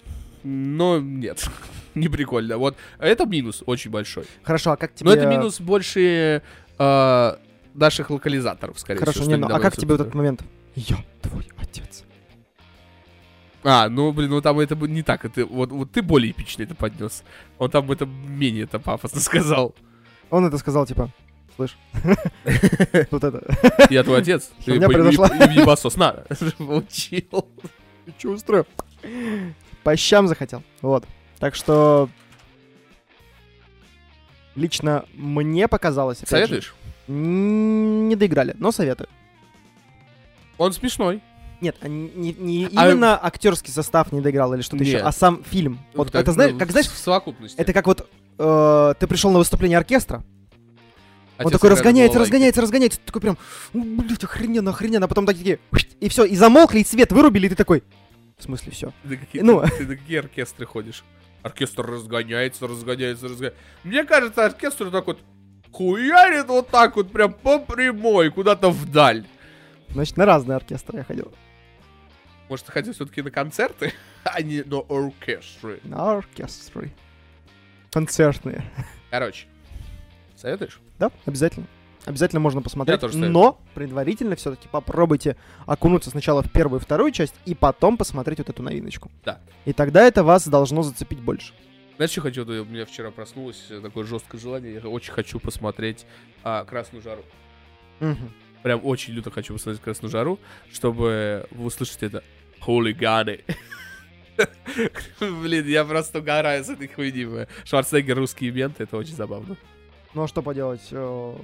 Но 0.44 1.00
нет, 1.00 1.46
не 1.96 2.08
прикольно. 2.08 2.58
Вот, 2.58 2.78
это 3.00 3.26
минус 3.26 3.64
очень 3.66 3.92
большой. 3.92 4.24
Хорошо, 4.44 4.72
а 4.72 4.78
как 4.78 4.96
тебе... 4.96 5.10
Но 5.10 5.16
это 5.16 5.26
минус 5.26 5.60
больше 5.60 6.42
э, 6.78 7.36
наших 7.74 8.10
локализаторов, 8.10 8.80
скорее 8.80 9.00
Хорошо, 9.00 9.22
всего. 9.22 9.36
не, 9.36 9.42
что 9.42 9.50
ну, 9.50 9.56
а 9.56 9.60
как 9.60 9.76
тебе 9.76 9.94
вот 9.94 10.02
этот 10.02 10.14
момент? 10.16 10.42
Я 10.76 10.98
твой 11.22 11.46
отец. 11.58 11.89
А, 13.64 13.90
ну, 13.90 14.12
блин, 14.12 14.30
ну 14.30 14.42
там 14.42 14.60
это 14.60 14.76
не 14.76 15.04
так. 15.04 15.26
Это, 15.26 15.46
вот, 15.46 15.72
вот 15.72 15.92
ты 15.92 16.02
более 16.02 16.32
эпично 16.32 16.64
это 16.64 16.76
поднес. 16.76 17.24
Он 17.58 17.70
там 17.70 17.92
это 17.92 18.06
менее 18.06 18.64
это 18.64 18.80
пафосно 18.80 19.20
сказал. 19.22 19.76
Он 20.30 20.46
это 20.46 20.58
сказал, 20.58 20.86
типа, 20.86 21.10
слышь, 21.56 21.78
вот 23.12 23.24
это. 23.24 23.44
Я 23.90 24.04
твой 24.04 24.20
отец. 24.22 24.52
Ты 24.66 24.74
ебасос. 24.74 25.98
На, 25.98 26.24
получил. 26.58 27.48
Что 28.18 28.30
устроил? 28.30 28.66
По 29.84 29.96
щам 29.96 30.28
захотел. 30.28 30.64
Вот. 30.82 31.06
Так 31.40 31.56
что... 31.56 32.10
Лично 34.56 35.06
мне 35.14 35.68
показалось... 35.68 36.20
же, 36.20 36.26
Советуешь? 36.28 36.76
Не 37.08 38.16
доиграли, 38.16 38.56
но 38.58 38.72
советую. 38.72 39.08
Он 40.58 40.74
смешной. 40.74 41.22
Нет, 41.62 41.76
а 41.82 41.88
не, 41.88 42.34
не- 42.34 42.70
А- 42.76 42.90
именно 42.90 43.20
актерский 43.22 43.72
состав 43.74 44.12
не 44.12 44.22
доиграл 44.22 44.54
или 44.54 44.62
что-то 44.62 44.84
еще, 44.84 44.94
Нет. 44.98 45.06
а 45.06 45.12
сам 45.12 45.44
фильм. 45.44 45.80
Вот 45.94 46.12
Так, 46.12 46.22
это 46.22 46.32
знаешь, 46.32 46.54
ну, 46.54 46.60
как 46.60 46.72
знаешь, 46.72 46.88
В 46.88 46.98
совокупности. 46.98 47.60
это 47.60 47.74
как 47.74 47.86
вот 47.88 48.10
э, 48.38 48.94
ты 49.00 49.08
пришел 49.08 49.32
на 49.32 49.40
выступление 49.40 49.78
оркестра, 49.78 50.24
он 51.38 51.48
Отец 51.48 51.52
такой 51.54 51.70
разгоняется, 51.70 52.20
разгоняется, 52.20 52.62
разгоняется, 52.62 53.00
ты 53.00 53.06
такой 53.06 53.22
прям, 53.22 53.38
«Ну, 53.74 54.02
блядь, 54.02 54.24
охрененно, 54.24 54.72
охрененно, 54.72 55.06
а 55.06 55.08
потом 55.10 55.26
такие, 55.26 55.60
и 56.00 56.10
все, 56.10 56.24
и 56.26 56.36
замолкли, 56.36 56.80
и 56.80 56.86
свет 56.86 57.12
вырубили, 57.12 57.46
и 57.48 57.50
ты 57.50 57.56
такой, 57.56 57.84
в 58.38 58.44
смысле 58.44 58.72
все? 58.72 58.94
Ты 59.04 59.10
на 59.10 59.16
какие, 59.18 59.42
Ну. 59.42 59.62
ты 59.78 59.86
на 59.86 59.96
какие 59.96 60.20
оркестры 60.20 60.66
ходишь? 60.66 61.04
Оркестр 61.44 61.86
разгоняется, 61.86 62.68
разгоняется, 62.68 63.26
разгоняется. 63.30 63.60
Мне 63.86 64.04
кажется, 64.04 64.46
оркестр 64.46 64.92
так 64.92 65.08
вот 65.08 65.20
хуярит 65.72 66.48
вот 66.48 66.68
так 66.70 66.96
вот 66.98 67.12
прям 67.12 67.32
по 67.34 67.60
прямой, 67.60 68.30
куда-то 68.32 68.70
вдаль. 68.70 69.26
Значит, 69.90 70.18
на 70.18 70.26
разные 70.26 70.58
оркестры 70.58 71.00
я 71.00 71.04
ходил. 71.06 71.32
Может, 72.50 72.66
ты 72.66 72.72
хотел 72.72 72.94
все-таки 72.94 73.22
на 73.22 73.32
концерты, 73.32 73.94
а 74.24 74.42
не 74.42 74.64
на 74.64 74.80
оркестры. 74.80 75.80
На 75.84 76.14
оркестры. 76.14 76.92
Концертные. 77.92 78.64
Короче, 79.12 79.46
советуешь? 80.36 80.80
Да, 80.98 81.12
обязательно. 81.26 81.68
Обязательно 82.06 82.40
можно 82.40 82.62
посмотреть. 82.62 83.02
Но 83.14 83.62
предварительно 83.76 84.36
все-таки 84.36 84.68
попробуйте 84.68 85.36
окунуться 85.66 86.10
сначала 86.10 86.42
в 86.42 86.52
первую 86.52 86.80
и 86.80 86.84
вторую 86.84 87.12
часть, 87.12 87.36
и 87.46 87.54
потом 87.54 87.98
посмотреть 87.98 88.40
вот 88.40 88.50
эту 88.50 88.64
новиночку. 88.64 89.12
Да. 89.24 89.40
И 89.66 89.74
тогда 89.74 90.04
это 90.04 90.24
вас 90.24 90.48
должно 90.48 90.82
зацепить 90.82 91.20
больше. 91.20 91.54
Знаешь, 91.98 92.12
что 92.12 92.22
хочу? 92.22 92.46
У 92.46 92.66
меня 92.66 92.86
вчера 92.86 93.12
проснулось 93.12 93.62
такое 93.84 94.06
жесткое 94.06 94.40
желание. 94.40 94.76
Я 94.76 94.90
очень 94.90 95.12
хочу 95.12 95.40
посмотреть 95.40 96.06
а, 96.44 96.64
«Красную 96.64 97.04
жару». 97.04 97.24
Мгм. 98.00 98.32
Прям 98.64 98.86
очень 98.86 99.14
люто 99.14 99.30
хочу 99.30 99.54
посмотреть 99.54 99.84
«Красную 99.84 100.10
жару», 100.10 100.40
чтобы 100.72 101.46
вы 101.52 101.66
услышите 101.66 102.06
это 102.06 102.24
«Хулиганы». 102.70 103.40
Блин, 105.20 105.66
я 105.68 105.84
просто 105.84 106.20
угораю 106.20 106.64
с 106.64 106.70
этой 106.70 106.88
хуйни. 106.88 107.48
Шварценеггер 107.66 108.16
русские 108.16 108.52
менты, 108.52 108.84
это 108.84 108.96
очень 108.96 109.16
забавно. 109.16 109.58
Ну 110.14 110.24
а 110.24 110.28
что 110.28 110.44
поделать? 110.44 110.88
э, 110.92 111.36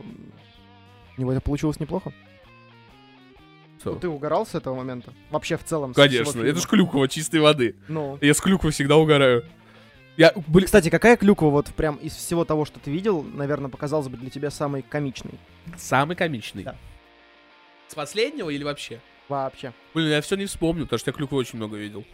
У 1.17 1.19
него 1.21 1.31
это 1.31 1.41
получилось 1.41 1.79
неплохо. 1.79 2.13
Что? 3.79 3.93
Ну, 3.93 3.99
ты 3.99 4.07
угорал 4.07 4.45
с 4.45 4.53
этого 4.53 4.75
момента? 4.75 5.13
Вообще 5.31 5.57
в 5.57 5.63
целом? 5.63 5.95
Конечно, 5.95 6.41
это 6.41 6.59
ж 6.59 6.67
Клюкова 6.67 7.07
чистой 7.07 7.39
воды. 7.39 7.75
Ну. 7.87 8.19
Я 8.21 8.35
с 8.35 8.39
Клюквой 8.39 8.71
всегда 8.71 8.95
угораю. 8.97 9.43
Я, 10.17 10.31
блин, 10.47 10.65
Кстати, 10.65 10.89
какая 10.89 11.17
клюква 11.17 11.47
вот 11.47 11.69
прям 11.69 11.95
из 11.95 12.13
всего 12.13 12.45
того, 12.45 12.65
что 12.65 12.79
ты 12.79 12.91
видел, 12.91 13.23
наверное, 13.23 13.69
показалась 13.71 14.07
бы 14.09 14.17
для 14.17 14.29
тебя 14.29 14.51
самой 14.51 14.83
комичной? 14.83 15.39
самый 15.75 16.15
комичный. 16.15 16.63
Да. 16.63 16.75
С 17.87 17.95
последнего 17.95 18.51
или 18.51 18.63
вообще? 18.63 19.01
Вообще. 19.29 19.73
Блин, 19.93 20.09
я 20.09 20.21
все 20.21 20.35
не 20.35 20.45
вспомню, 20.45 20.83
потому 20.83 20.99
что 20.99 21.09
я 21.09 21.13
Клюквы 21.13 21.37
очень 21.37 21.57
много 21.57 21.77
видел. 21.77 22.05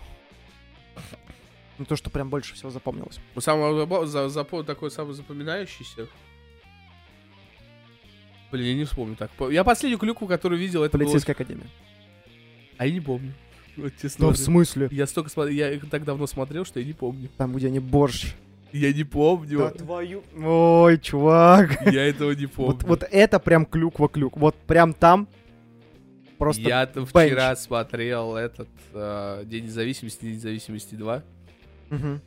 Ну 1.77 1.85
то, 1.85 1.95
что 1.95 2.09
прям 2.09 2.29
больше 2.29 2.53
всего 2.53 2.69
запомнилось. 2.69 3.19
Ну, 3.33 3.41
самое 3.41 4.05
за, 4.05 4.25
запо- 4.25 4.63
такой 4.63 4.91
самый 4.91 5.13
запоминающийся. 5.13 6.07
Блин, 8.51 8.65
я 8.65 8.75
не 8.75 8.83
вспомню 8.83 9.15
так. 9.15 9.31
Я 9.49 9.63
последнюю 9.63 9.97
клюкву, 9.97 10.27
которую 10.27 10.59
видел, 10.59 10.83
это 10.83 10.97
было... 10.97 11.05
Полицейская 11.05 11.33
академия. 11.33 11.67
А 12.77 12.85
я 12.85 12.93
не 12.93 13.01
помню. 13.01 13.33
Вот 13.77 13.93
честно. 14.01 14.27
Ну, 14.27 14.33
в 14.33 14.37
смысле? 14.37 14.89
Я 14.91 15.07
столько 15.07 15.29
смотрел, 15.29 15.55
я 15.55 15.71
их 15.71 15.89
так 15.89 16.03
давно 16.03 16.27
смотрел, 16.27 16.65
что 16.65 16.81
я 16.81 16.85
не 16.85 16.91
помню. 16.91 17.29
Там, 17.37 17.53
где 17.53 17.67
они 17.67 17.79
борщ. 17.79 18.33
Я 18.73 18.91
не 18.93 19.05
помню. 19.05 19.71
твою... 19.71 20.23
Ой, 20.37 20.99
чувак. 20.99 21.81
Я 21.91 22.05
этого 22.05 22.31
не 22.31 22.47
помню. 22.47 22.73
Вот, 22.73 22.83
вот 22.83 23.03
это 23.09 23.39
прям 23.39 23.65
клюква-клюк. 23.65 24.37
Вот 24.37 24.55
прям 24.67 24.93
там 24.93 25.27
просто... 26.41 26.63
Бенч. 26.63 27.09
вчера 27.09 27.55
смотрел 27.55 28.35
этот 28.35 28.69
э, 28.93 29.43
День 29.45 29.65
независимости, 29.65 30.23
День 30.23 30.35
независимости 30.35 30.95
2. 30.95 31.23
Мгм. 31.91 32.21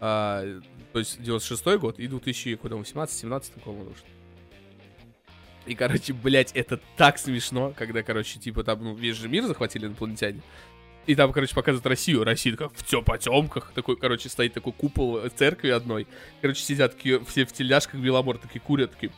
А, 0.00 0.60
то 0.92 0.98
есть 0.98 1.20
96 1.22 1.78
год 1.78 1.98
и 1.98 2.06
2018-17 2.06 3.60
по-моему, 3.62 3.92
что. 3.94 4.06
И, 5.66 5.74
короче, 5.74 6.14
блядь, 6.14 6.52
это 6.52 6.80
так 6.96 7.18
смешно, 7.18 7.74
когда, 7.76 8.02
короче, 8.02 8.38
типа 8.38 8.64
там, 8.64 8.82
ну, 8.82 8.94
весь 8.94 9.16
же 9.16 9.28
мир 9.28 9.44
захватили 9.44 9.86
инопланетяне. 9.86 10.40
И 11.06 11.14
там, 11.14 11.32
короче, 11.32 11.54
показывают 11.54 11.86
Россию. 11.86 12.24
Россия 12.24 12.52
такая 12.52 12.68
в 12.68 12.84
тё 12.84 13.02
потемках. 13.02 13.72
Такой, 13.74 13.96
короче, 13.96 14.28
стоит 14.28 14.54
такой 14.54 14.72
купол 14.72 15.18
э, 15.18 15.28
церкви 15.28 15.68
одной. 15.68 16.06
Короче, 16.40 16.62
сидят 16.62 16.96
такие 16.96 17.22
все 17.24 17.44
в 17.44 17.52
тельняшках 17.52 18.00
Беломор, 18.00 18.38
такие 18.38 18.60
курят, 18.60 18.92
такие... 18.92 19.12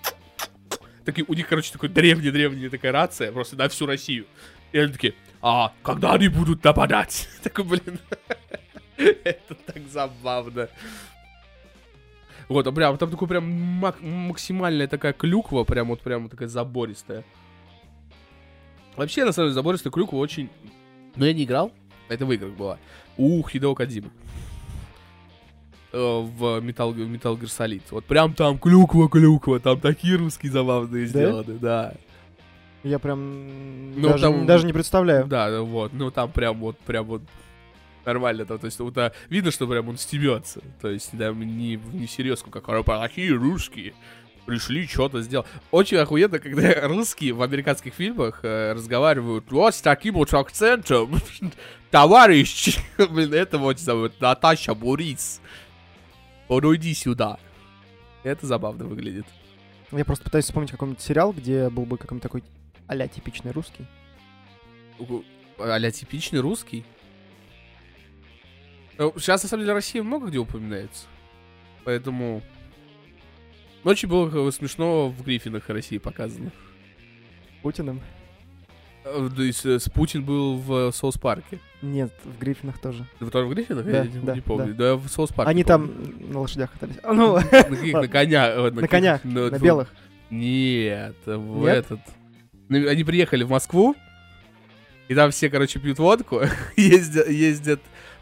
Такие, 1.04 1.24
у 1.26 1.34
них, 1.34 1.48
короче, 1.48 1.72
такой 1.72 1.88
древняя-древняя 1.88 2.70
такая 2.70 2.92
рация, 2.92 3.32
просто 3.32 3.56
на 3.56 3.68
всю 3.68 3.86
Россию. 3.86 4.26
И 4.72 4.78
они 4.78 4.92
такие, 4.92 5.14
а 5.42 5.72
когда 5.82 6.12
они 6.12 6.28
будут 6.28 6.62
нападать? 6.62 7.28
Такой, 7.42 7.64
блин, 7.64 7.98
это 8.96 9.54
так 9.54 9.88
забавно. 9.88 10.68
Вот, 12.48 12.66
а 12.66 12.72
прям, 12.72 12.98
там 12.98 13.10
такой 13.10 13.28
прям 13.28 13.44
мак- 13.44 14.00
максимальная 14.00 14.88
такая 14.88 15.12
клюква, 15.12 15.64
прям 15.64 15.88
вот 15.88 16.00
прям 16.00 16.28
такая 16.28 16.48
забористая. 16.48 17.24
Вообще, 18.96 19.24
на 19.24 19.32
самом 19.32 19.48
деле, 19.48 19.54
забористая 19.54 19.92
клюква 19.92 20.16
очень... 20.16 20.50
Но 21.16 21.26
я 21.26 21.32
не 21.32 21.44
играл, 21.44 21.72
это 22.08 22.26
в 22.26 22.32
играх 22.32 22.52
была. 22.52 22.78
У 23.16 23.46
Хидео 23.46 23.74
Кадзимы. 23.74 24.10
Э, 25.92 25.98
В 26.20 26.60
Metal, 26.60 26.94
Metal 26.94 27.38
Gear 27.38 27.46
Solid. 27.46 27.82
Вот 27.90 28.04
прям 28.04 28.32
там 28.34 28.58
клюква-клюква, 28.58 29.58
там 29.60 29.80
такие 29.80 30.16
русские 30.16 30.52
забавные 30.52 31.04
Да? 31.04 31.08
сделаны, 31.08 31.58
да. 31.58 31.94
Я 32.82 32.98
прям 32.98 33.92
Ну, 34.00 34.08
даже, 34.08 34.22
там- 34.22 34.46
даже 34.46 34.66
не 34.66 34.72
представляю. 34.72 35.26
Да, 35.26 35.60
вот, 35.62 35.92
ну 35.92 36.10
там 36.10 36.30
прям 36.30 36.58
вот, 36.60 36.78
прям 36.78 37.04
вот 37.06 37.22
нормально, 38.06 38.46
то, 38.46 38.56
то 38.56 38.64
есть 38.66 38.78
вот, 38.80 38.96
а, 38.96 39.12
видно, 39.28 39.50
что 39.50 39.66
прям 39.66 39.88
он 39.88 39.98
стебется, 39.98 40.62
то 40.80 40.88
есть 40.88 41.10
да, 41.12 41.30
не, 41.32 41.76
не 41.92 42.06
серьезку, 42.06 42.50
как 42.50 42.66
«А, 42.68 42.82
плохие 42.82 43.32
русские, 43.34 43.92
пришли, 44.46 44.86
что-то 44.86 45.20
сделал. 45.20 45.44
Очень 45.70 45.98
охуенно, 45.98 46.38
когда 46.38 46.72
русские 46.88 47.34
в 47.34 47.42
американских 47.42 47.92
фильмах 47.94 48.40
э, 48.42 48.72
разговаривают 48.72 49.44
вот 49.50 49.74
с 49.74 49.82
таким 49.82 50.14
вот 50.14 50.32
акцентом, 50.32 51.14
товарищ, 51.90 52.78
блин, 53.10 53.34
это 53.34 53.58
вот 53.58 53.78
зовут 53.78 54.14
Борис, 56.50 56.62
подойди 56.62 56.94
сюда. 56.94 57.38
Это 58.24 58.46
забавно 58.46 58.84
выглядит. 58.84 59.26
Я 59.92 60.04
просто 60.04 60.24
пытаюсь 60.24 60.44
вспомнить 60.44 60.70
какой-нибудь 60.70 61.00
сериал, 61.00 61.32
где 61.32 61.70
был 61.70 61.86
бы 61.86 61.96
какой-нибудь 61.96 62.22
такой 62.22 62.44
а 62.86 63.08
типичный 63.08 63.52
русский. 63.52 63.86
а 65.58 65.90
типичный 65.90 66.40
русский. 66.40 66.84
Сейчас, 68.98 69.42
на 69.44 69.48
самом 69.48 69.62
деле, 69.62 69.74
Россия 69.74 70.02
много 70.02 70.26
где 70.26 70.38
упоминается. 70.38 71.06
Поэтому... 71.84 72.42
Очень 73.82 74.08
было 74.08 74.48
э, 74.48 74.50
смешно 74.50 75.08
в 75.08 75.22
Гриффинах 75.22 75.66
России 75.70 75.96
показано. 75.96 76.52
Путиным? 77.62 78.02
Э, 79.04 79.28
То 79.34 79.42
есть 79.42 79.64
э, 79.64 79.78
с 79.78 79.88
Путин 79.88 80.24
был 80.24 80.56
в 80.58 80.92
Соус 80.92 81.16
Парке. 81.16 81.58
Нет, 81.82 82.12
в 82.24 82.38
Гриффинах 82.38 82.78
тоже. 82.78 83.06
Вы 83.20 83.30
тоже 83.30 83.46
в 83.46 83.50
Гриффинах? 83.54 83.84
Да, 83.84 83.90
Я 83.90 84.04
не, 84.04 84.18
да, 84.20 84.34
не 84.34 84.40
помню. 84.40 84.74
Да, 84.74 84.96
в 84.96 85.08
Соус 85.08 85.30
Парке. 85.32 85.50
Они 85.50 85.64
помню. 85.64 85.88
там 85.88 86.32
на 86.32 86.40
лошадях 86.40 86.70
катались. 86.72 86.96
А, 87.02 87.12
Ну, 87.12 87.36
На 87.36 87.42
каких? 87.42 87.94
На 87.94 88.08
коня. 88.08 88.48
э, 88.50 88.70
на 88.70 88.88
конях, 88.88 89.24
на 89.24 89.50
белых. 89.58 89.88
Нет, 90.30 91.16
в 91.26 91.62
Нет? 91.62 91.76
этот. 91.76 92.00
Ну, 92.68 92.88
Они 92.88 93.02
приехали 93.04 93.42
в 93.42 93.50
Москву, 93.50 93.96
и 95.08 95.14
там 95.14 95.30
все, 95.32 95.50
короче, 95.50 95.80
пьют 95.80 95.98
водку, 95.98 96.42
ездят, 96.76 97.28
ездят 97.28 97.80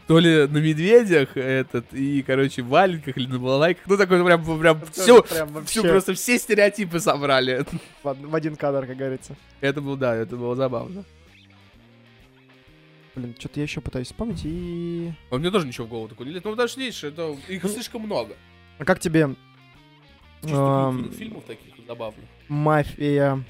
то 0.09 0.17
ли 0.17 0.47
на 0.47 0.57
медведях 0.57 1.37
этот, 1.37 1.93
и, 1.93 2.23
короче, 2.23 2.63
в 2.63 2.69
валенках 2.69 3.15
или 3.15 3.27
на 3.27 3.37
балалайках. 3.37 3.85
Ну, 3.85 3.95
такой 3.95 4.25
прям, 4.25 4.59
прям 4.59 4.81
всю, 4.91 5.21
Прям 5.21 5.49
вообще 5.49 5.83
просто 5.83 6.15
все 6.15 6.39
стереотипы 6.39 6.99
собрали. 6.99 7.63
в 8.01 8.13
в 8.15 8.33
один 8.33 8.55
кадр, 8.55 8.87
как 8.87 8.97
говорится. 8.97 9.35
Это 9.61 9.81
было, 9.81 9.95
да, 9.95 10.15
это 10.15 10.35
было 10.35 10.55
забавно. 10.55 11.03
Блин, 13.13 13.35
что-то 13.37 13.59
я 13.59 13.63
еще 13.65 13.81
пытаюсь 13.81 14.07
вспомнить 14.07 14.41
и... 14.45 15.11
Но 15.29 15.37
мне 15.37 15.51
тоже 15.51 15.67
ничего 15.67 15.85
в 15.85 15.89
голову 15.91 16.07
такое 16.07 16.25
не 16.25 16.31
лезет. 16.33 16.45
Ну, 16.45 16.51
потому 16.51 16.67
что, 16.67 16.79
видишь, 16.79 17.03
это, 17.03 17.37
их 17.47 17.63
слишком 17.69 18.01
много. 18.01 18.35
А 18.79 18.85
как 18.85 18.99
тебе 18.99 19.35
Чисто 20.41 20.95
фи- 21.11 21.17
фильмов 21.17 21.43
таких 21.43 21.85
забавных. 21.85 22.25
мафия 22.47 23.43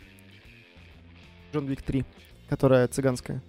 Джон 1.54 1.68
Вик 1.68 1.82
3, 1.84 2.04
которая 2.50 2.86
цыганская? 2.90 3.42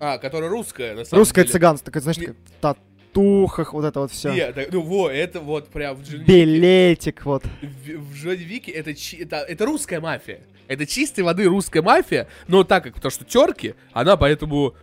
А, 0.00 0.18
которая 0.18 0.50
русская, 0.50 0.94
на 0.94 1.04
самом 1.04 1.20
Русское 1.20 1.42
деле. 1.42 1.52
цыганство, 1.52 1.86
такое, 1.86 2.02
знаешь, 2.02 2.18
Не- 2.18 2.26
в 2.28 2.34
татухах, 2.60 3.72
вот 3.72 3.84
это 3.84 4.00
вот 4.00 4.10
все. 4.12 4.32
Нет, 4.32 4.54
так, 4.54 4.72
ну, 4.72 4.82
во, 4.82 5.08
это 5.10 5.40
вот 5.40 5.68
прям 5.68 5.96
в 5.96 6.02
Джон 6.02 6.22
Билетик, 6.24 7.24
вот. 7.24 7.44
в, 7.62 7.90
в 7.98 8.14
Джонни 8.16 8.42
Вике 8.42 8.72
это, 8.72 8.94
чи- 8.94 9.18
это, 9.18 9.36
это 9.36 9.64
русская 9.66 10.00
мафия. 10.00 10.40
Это 10.66 10.86
чистой 10.86 11.20
воды 11.20 11.44
русская 11.44 11.82
мафия, 11.82 12.26
но 12.48 12.64
так 12.64 12.84
как, 12.84 12.94
потому 12.94 13.10
что 13.10 13.24
терки, 13.24 13.74
она 13.92 14.16
поэтому 14.16 14.74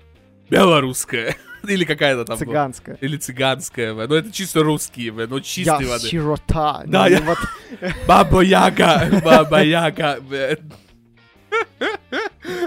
белорусская. 0.49 1.35
Или 1.67 1.85
какая-то 1.85 2.25
там. 2.25 2.37
была. 2.39 2.45
Цыганская. 2.47 2.97
Или 3.01 3.17
цыганская, 3.17 3.93
бля. 3.93 4.07
но 4.07 4.15
это 4.15 4.31
чисто 4.31 4.63
русские, 4.63 5.11
бля, 5.11 5.27
но 5.27 5.37
Я 5.37 5.43
чистой 5.43 5.85
воды. 5.85 6.07
сирота. 6.07 6.83
Да, 6.87 7.05
Ну, 7.05 7.09
я- 7.11 7.21
вот 7.21 7.37
Баба 8.07 8.41
Яга, 8.41 9.21
Баба 9.23 9.61
Яга. 9.63 10.19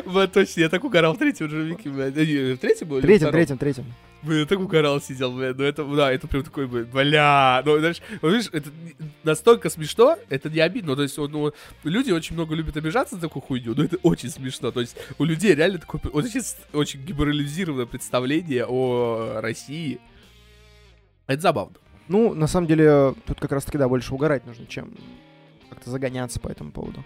Вот 0.05 0.32
точно, 0.32 0.61
я 0.61 0.68
так 0.68 0.85
угорал 0.85 1.14
в 1.14 1.18
третьем 1.18 1.47
Джонни 1.47 1.70
Вике, 1.70 1.91
бля. 1.91 2.11
Да 2.11 2.24
не, 2.24 2.55
В 2.55 2.59
третьем 2.59 2.89
был? 2.89 3.01
третьем, 3.01 3.30
третьем, 3.30 3.59
третьем. 3.59 3.85
Блин, 4.22 4.41
я 4.41 4.47
так 4.47 4.59
угорал 4.59 5.03
сидел, 5.03 5.32
блин, 5.32 5.55
ну 5.59 5.64
это, 5.64 5.85
да, 5.85 6.11
это 6.11 6.26
прям 6.26 6.43
такой, 6.43 6.66
бля, 6.66 7.62
ну, 7.66 7.78
знаешь, 7.78 8.01
вот 8.22 8.32
видишь, 8.32 8.49
это 8.53 8.70
настолько 9.22 9.68
смешно, 9.68 10.16
это 10.30 10.49
не 10.49 10.61
обидно, 10.61 10.93
ну, 10.93 10.97
то 10.97 11.03
есть, 11.03 11.18
ну, 11.18 11.53
люди 11.82 12.11
очень 12.11 12.35
много 12.35 12.55
любят 12.55 12.74
обижаться 12.74 13.16
на 13.16 13.20
такую 13.20 13.43
хуйню, 13.43 13.74
но 13.76 13.85
это 13.85 13.99
очень 14.03 14.30
смешно, 14.30 14.70
то 14.70 14.80
есть, 14.80 14.97
у 15.18 15.24
людей 15.24 15.55
реально 15.55 15.78
такое, 15.78 16.01
вот 16.11 16.24
сейчас 16.24 16.57
очень 16.72 17.05
гиберализированное 17.05 17.85
представление 17.85 18.64
о 18.66 19.43
России, 19.43 20.01
это 21.26 21.43
забавно. 21.43 21.76
Ну, 22.09 22.32
на 22.32 22.47
самом 22.47 22.66
деле, 22.66 23.14
тут 23.26 23.39
как 23.39 23.53
раз-таки, 23.53 23.76
да, 23.76 23.91
больше 23.91 24.14
угорать 24.14 24.47
нужно, 24.47 24.64
чем 24.66 24.91
как-то 25.68 25.91
загоняться 25.91 26.41
по 26.41 26.49
этому 26.49 26.70
поводу. 26.70 27.05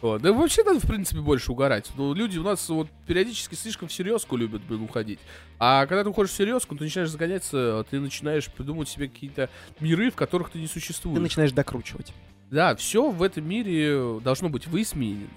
Вот. 0.00 0.22
Да 0.22 0.32
вообще 0.32 0.62
надо, 0.62 0.78
в 0.80 0.86
принципе, 0.86 1.20
больше 1.20 1.50
угорать. 1.50 1.90
Ну, 1.96 2.14
люди 2.14 2.38
у 2.38 2.42
нас 2.42 2.68
вот 2.68 2.88
периодически 3.06 3.54
слишком 3.54 3.88
в 3.88 3.92
серьезку 3.92 4.36
любят, 4.36 4.62
блин, 4.62 4.82
уходить. 4.82 5.18
А 5.58 5.86
когда 5.86 6.04
ты 6.04 6.10
уходишь 6.10 6.30
в 6.30 6.36
серьезку, 6.36 6.76
ты 6.76 6.84
начинаешь 6.84 7.10
загоняться, 7.10 7.84
ты 7.90 7.98
начинаешь 7.98 8.46
придумывать 8.50 8.88
себе 8.88 9.08
какие-то 9.08 9.50
миры, 9.80 10.10
в 10.10 10.14
которых 10.14 10.50
ты 10.50 10.58
не 10.60 10.66
Ты 10.66 10.72
существуешь. 10.74 11.20
начинаешь 11.20 11.52
докручивать. 11.52 12.12
Да, 12.50 12.76
все 12.76 13.10
в 13.10 13.22
этом 13.22 13.46
мире 13.48 14.20
должно 14.20 14.48
быть 14.48 14.66
высмеяно 14.68 15.28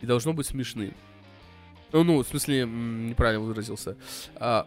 и 0.00 0.06
должно 0.06 0.32
быть 0.32 0.46
смешным. 0.46 0.94
Ну, 1.92 2.02
ну, 2.02 2.22
в 2.22 2.26
смысле, 2.26 2.64
неправильно 2.64 3.44
выразился. 3.44 3.96
А, 4.36 4.66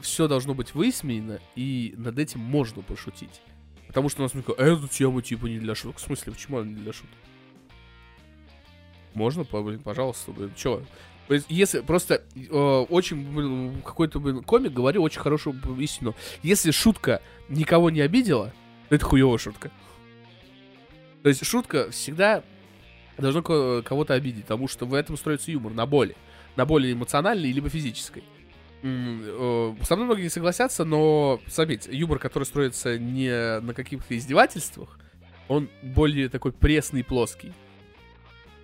все 0.00 0.28
должно 0.28 0.54
быть 0.54 0.74
высмеяно, 0.74 1.40
и 1.54 1.94
над 1.98 2.18
этим 2.18 2.40
можно 2.40 2.82
пошутить. 2.82 3.42
Потому 3.86 4.08
что 4.08 4.22
у 4.22 4.24
нас 4.24 4.32
такая, 4.32 4.56
эту 4.56 4.88
тему 4.88 5.20
типа 5.20 5.46
не 5.46 5.58
для 5.58 5.74
шуток. 5.74 5.98
В 5.98 6.00
смысле, 6.00 6.32
почему 6.32 6.58
она 6.58 6.70
не 6.70 6.76
для 6.76 6.92
шуток? 6.94 7.10
Можно, 9.14 9.44
блин, 9.44 9.80
пожалуйста, 9.80 10.32
блин, 10.32 10.52
чё? 10.56 10.82
Если 11.48 11.80
просто 11.80 12.22
э, 12.34 12.50
очень 12.90 13.80
какой-то 13.84 14.18
блин, 14.20 14.42
комик 14.42 14.72
говорил 14.72 15.02
очень 15.04 15.20
хорошую 15.20 15.56
истину. 15.78 16.14
Если 16.42 16.70
шутка 16.72 17.22
никого 17.48 17.90
не 17.90 18.00
обидела, 18.00 18.52
то 18.88 18.96
это 18.96 19.04
хуевая 19.04 19.38
шутка. 19.38 19.70
То 21.22 21.28
есть 21.28 21.44
шутка 21.46 21.90
всегда 21.90 22.42
должна 23.18 23.42
ко- 23.42 23.82
кого-то 23.82 24.14
обидеть, 24.14 24.42
потому 24.42 24.66
что 24.68 24.84
в 24.84 24.94
этом 24.94 25.16
строится 25.16 25.50
юмор, 25.52 25.72
на 25.72 25.86
боли. 25.86 26.16
На 26.56 26.66
боли 26.66 26.92
эмоциональной 26.92 27.52
либо 27.52 27.68
физической. 27.68 28.24
Э, 28.82 29.74
Со 29.82 29.94
мной 29.94 30.06
многие 30.06 30.22
не 30.24 30.28
согласятся, 30.28 30.84
но, 30.84 31.40
заметьте, 31.46 31.96
юмор, 31.96 32.18
который 32.18 32.44
строится 32.44 32.98
не 32.98 33.60
на 33.60 33.72
каких-то 33.74 34.16
издевательствах, 34.16 34.98
он 35.48 35.68
более 35.82 36.28
такой 36.28 36.52
пресный 36.52 37.00
и 37.00 37.04
плоский, 37.04 37.52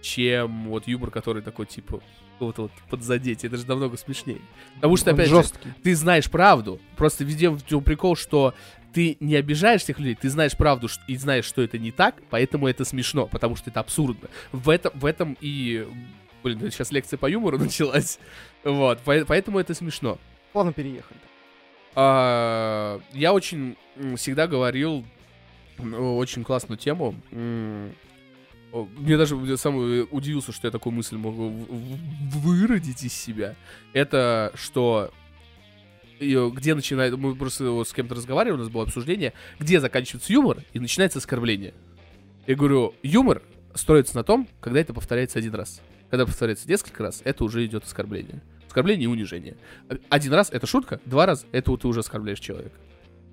чем 0.03 0.68
вот 0.68 0.86
юмор, 0.86 1.11
который 1.11 1.42
такой, 1.42 1.66
типа, 1.66 2.01
вот 2.38 2.59
вот 2.59 2.70
подзадеть. 2.88 3.44
Это 3.44 3.57
же 3.57 3.66
намного 3.66 3.96
смешнее. 3.96 4.40
Потому 4.76 4.96
что, 4.96 5.11
Он 5.11 5.14
опять 5.16 5.28
же, 5.28 5.36
жесткий. 5.36 5.70
ты 5.82 5.94
знаешь 5.94 6.30
правду. 6.30 6.80
Просто 6.96 7.24
везде 7.24 7.51
в 7.51 7.64
чем 7.66 7.82
прикол, 7.82 8.14
что 8.16 8.55
ты 8.92 9.16
не 9.20 9.34
обижаешь 9.36 9.84
тех 9.84 9.99
людей, 9.99 10.14
ты 10.14 10.30
знаешь 10.30 10.57
правду 10.57 10.88
и 11.09 11.16
знаешь, 11.16 11.44
что 11.44 11.62
это 11.62 11.78
не 11.78 11.90
так, 11.92 12.14
поэтому 12.30 12.66
это 12.68 12.84
смешно, 12.84 13.26
потому 13.26 13.55
что 13.57 13.70
это 13.70 13.80
абсурдно. 13.80 14.28
В 14.53 14.70
этом, 14.70 14.92
в 14.99 15.05
этом 15.05 15.36
и... 15.40 15.86
Блин, 16.42 16.61
сейчас 16.70 16.92
лекция 16.92 17.18
по 17.18 17.26
юмору 17.26 17.59
началась. 17.59 18.18
Вот, 18.64 19.01
по- 19.01 19.24
поэтому 19.26 19.59
это 19.59 19.74
смешно. 19.74 20.18
Плавно 20.53 20.72
переехали. 20.72 21.18
А, 21.94 23.01
я 23.12 23.32
очень 23.32 23.76
всегда 24.16 24.46
говорил 24.46 25.05
очень 25.78 26.44
классную 26.44 26.78
тему. 26.78 27.14
Мне 28.73 29.16
даже 29.16 29.35
я 29.37 29.57
сам 29.57 29.81
э, 29.81 30.07
удивился, 30.11 30.53
что 30.53 30.66
я 30.66 30.71
такую 30.71 30.93
мысль 30.93 31.16
могу 31.16 31.49
в- 31.49 32.39
выродить 32.41 33.03
из 33.03 33.14
себя. 33.14 33.57
Это 33.95 34.53
что 34.55 35.11
э, 36.21 36.51
где 36.51 36.75
начинает... 36.75 37.16
Мы 37.16 37.35
просто 37.35 37.71
вот 37.71 37.89
с 37.89 37.93
кем-то 37.93 38.14
разговаривали, 38.14 38.61
у 38.61 38.62
нас 38.64 38.69
было 38.69 38.83
обсуждение, 38.85 39.33
где 39.59 39.81
заканчивается 39.81 40.33
юмор 40.33 40.59
и 40.73 40.81
начинается 40.81 41.19
оскорбление. 41.19 41.73
Я 42.47 42.57
говорю, 42.57 42.95
юмор 43.03 43.43
строится 43.75 44.16
на 44.16 44.25
том, 44.25 44.47
когда 44.61 44.81
это 44.81 44.93
повторяется 44.93 45.39
один 45.39 45.55
раз. 45.55 45.81
Когда 46.11 46.27
повторяется 46.27 46.69
несколько 46.69 47.03
раз, 47.03 47.23
это 47.25 47.45
уже 47.45 47.64
идет 47.64 47.85
оскорбление. 47.85 48.43
Оскорбление 48.66 49.05
и 49.05 49.09
унижение. 49.09 49.57
Один 50.11 50.35
раз 50.35 50.51
это 50.51 50.66
шутка, 50.66 51.01
два 51.07 51.25
раза 51.27 51.47
это 51.53 51.71
вот 51.71 51.83
ты 51.83 51.89
уже 51.89 52.01
оскорбляешь 52.01 52.41
человека. 52.41 52.77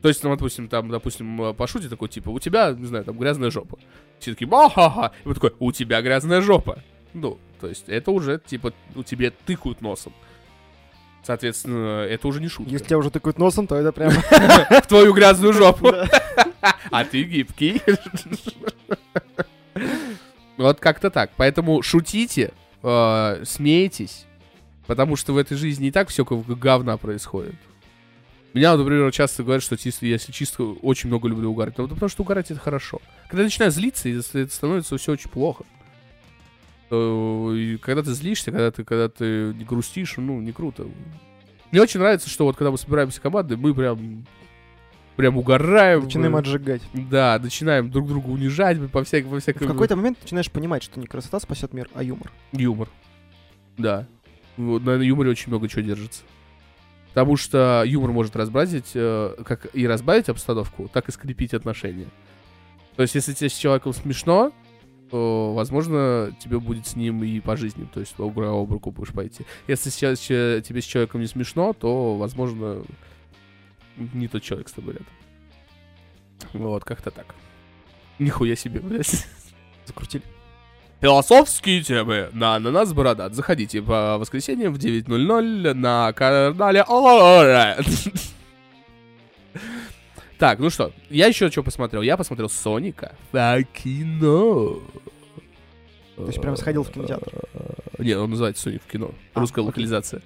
То 0.02 0.10
есть, 0.10 0.24
ну, 0.24 0.30
допустим, 0.30 0.68
там, 0.68 0.90
допустим, 0.90 1.42
э, 1.42 1.54
пошутит 1.54 1.90
такой, 1.90 2.10
типа, 2.10 2.30
у 2.30 2.40
тебя, 2.40 2.72
не 2.74 2.86
знаю, 2.86 3.04
там, 3.06 3.18
грязная 3.18 3.50
жопа. 3.50 3.80
Все 4.20 4.32
такие, 4.34 4.50
ха-ха-ха. 4.50 5.12
И 5.24 5.28
вот 5.28 5.36
такой, 5.36 5.54
у 5.60 5.72
тебя 5.72 6.02
грязная 6.02 6.42
жопа. 6.42 6.82
Ну, 7.14 7.38
то 7.60 7.68
есть, 7.68 7.86
это 7.88 8.12
уже, 8.12 8.42
типа, 8.46 8.74
у 8.96 9.04
тебе 9.04 9.32
тыкают 9.32 9.82
носом. 9.82 10.14
Соответственно, 11.24 12.04
это 12.04 12.28
уже 12.28 12.40
не 12.40 12.48
шутка. 12.48 12.72
Если 12.72 12.86
тебя 12.86 13.00
уже 13.00 13.10
тыкают 13.10 13.40
носом, 13.40 13.66
то 13.66 13.76
это 13.76 13.92
прям... 13.92 14.12
В 14.84 14.88
твою 14.88 15.14
грязную 15.14 15.54
жопу. 15.54 15.92
А 16.92 17.06
ты 17.06 17.24
гибкий. 17.24 17.82
Вот 20.58 20.80
как-то 20.80 21.10
так. 21.10 21.32
Поэтому 21.36 21.82
шутите, 21.82 22.54
э, 22.82 23.44
смейтесь, 23.44 24.26
потому 24.88 25.16
что 25.16 25.34
в 25.34 25.38
этой 25.38 25.58
жизни 25.58 25.88
и 25.88 25.92
так 25.92 26.10
все 26.10 26.24
как 26.24 26.46
говна 26.46 26.98
происходит. 26.98 27.56
Меня, 28.54 28.78
например, 28.78 29.12
часто 29.12 29.44
говорят, 29.44 29.64
что 29.64 29.76
если 29.84 30.32
чисто 30.32 30.64
очень 30.64 31.10
много 31.10 31.28
люблю 31.28 31.52
угорать. 31.52 31.78
Ну, 31.78 31.90
потому 31.90 32.08
что 32.08 32.24
угорать 32.24 32.52
это 32.52 32.60
хорошо. 32.60 33.02
Когда 33.28 33.40
я 33.42 33.46
начинаю 33.46 33.72
злиться, 33.72 34.08
это 34.10 34.54
становится 34.54 34.98
все 34.98 35.14
очень 35.14 35.30
плохо. 35.30 35.64
И 36.92 37.78
когда 37.82 38.04
ты 38.04 38.14
злишься, 38.14 38.52
когда 38.52 38.72
ты, 38.72 38.84
когда 38.84 39.10
ты 39.10 39.54
не 39.56 39.66
грустишь, 39.66 40.16
ну, 40.18 40.40
не 40.40 40.52
круто. 40.52 40.86
Мне 41.72 41.82
очень 41.82 42.00
нравится, 42.00 42.30
что 42.30 42.46
вот 42.46 42.56
когда 42.56 42.72
мы 42.72 42.78
собираемся 42.78 43.20
командой, 43.20 43.58
мы 43.58 43.74
прям 43.74 44.26
прям 45.16 45.38
угораем. 45.38 46.04
Начинаем 46.04 46.34
мы- 46.34 46.40
отжигать. 46.40 46.82
Да, 46.94 47.40
начинаем 47.42 47.90
друг 47.90 48.08
друга 48.08 48.28
унижать 48.30 48.78
по 48.92 49.04
всякому, 49.04 49.32
по 49.32 49.40
В 49.40 49.42
всякому 49.42 49.72
какой-то 49.72 49.96
момент 49.96 50.20
начинаешь 50.22 50.52
понимать, 50.52 50.84
что 50.84 51.00
не 51.00 51.08
красота 51.08 51.40
спасет 51.40 51.74
мир, 51.74 51.90
а 51.94 52.04
юмор. 52.04 52.32
юмор. 52.52 52.90
Да. 53.78 54.08
Вот 54.58 54.84
на 54.84 54.92
юморе 54.92 55.32
очень 55.32 55.50
много 55.50 55.68
чего 55.68 55.82
держится. 55.82 56.24
Потому 57.10 57.38
что 57.38 57.84
юмор 57.86 58.12
может 58.12 58.36
разбразить, 58.36 58.92
э, 58.94 59.36
как 59.46 59.68
и 59.74 59.88
разбавить 59.88 60.28
обстановку, 60.30 60.90
так 60.92 61.08
и 61.10 61.12
скрепить 61.14 61.54
отношения. 61.54 62.08
То 62.96 63.02
есть, 63.02 63.16
если 63.16 63.34
тебе 63.34 63.50
с 63.50 63.58
человеком 63.58 63.94
смешно, 63.94 64.52
то, 65.12 65.54
возможно, 65.54 66.36
тебе 66.40 66.60
будет 66.60 66.88
с 66.88 66.96
ним 66.96 67.24
и 67.24 67.40
по 67.40 67.56
жизни. 67.56 67.88
То 67.94 68.00
есть, 68.00 68.16
об 68.18 68.40
об 68.40 68.72
руку 68.72 68.92
будешь 68.92 69.14
пойти. 69.14 69.46
Если 69.68 69.90
сейчас 69.90 70.20
тебе 70.20 70.82
с 70.82 70.86
человеком 70.86 71.22
не 71.22 71.28
смешно, 71.28 71.74
то, 71.74 72.16
возможно, 72.18 72.84
не 73.98 74.28
тот 74.28 74.44
человек 74.44 74.70
с 74.70 74.74
тобой 74.74 74.94
рядом. 74.94 75.08
Вот, 76.54 76.84
как-то 76.84 77.12
так. 77.12 77.36
Нихуя 78.20 78.56
себе, 78.56 78.80
блядь. 78.80 79.28
Закрутили. 79.86 80.24
Философские 81.02 81.84
темы 81.84 82.30
на 82.34 82.56
Ананас 82.56 82.94
Бородат. 82.94 83.34
Заходите 83.36 83.82
по 83.82 84.18
воскресеньям 84.18 84.74
в 84.74 84.78
9.00 84.78 85.74
на 85.74 86.14
канале. 86.14 86.84
Так, 90.38 90.60
ну 90.60 90.70
что, 90.70 90.92
я 91.10 91.28
еще 91.28 91.50
что 91.50 91.64
посмотрел? 91.64 92.02
Я 92.02 92.18
посмотрел 92.18 92.50
Соника 92.50 93.16
в 93.32 93.64
кино. 93.74 94.82
То 96.16 96.28
есть 96.28 96.42
прям 96.42 96.58
сходил 96.58 96.84
в 96.84 96.92
кинотеатр? 96.92 97.32
Не, 98.00 98.14
он 98.14 98.30
называется 98.30 98.64
Соник 98.64 98.84
в 98.84 98.88
кино. 98.88 99.12
А, 99.34 99.40
Русская 99.40 99.62
окей. 99.62 99.68
локализация. 99.68 100.22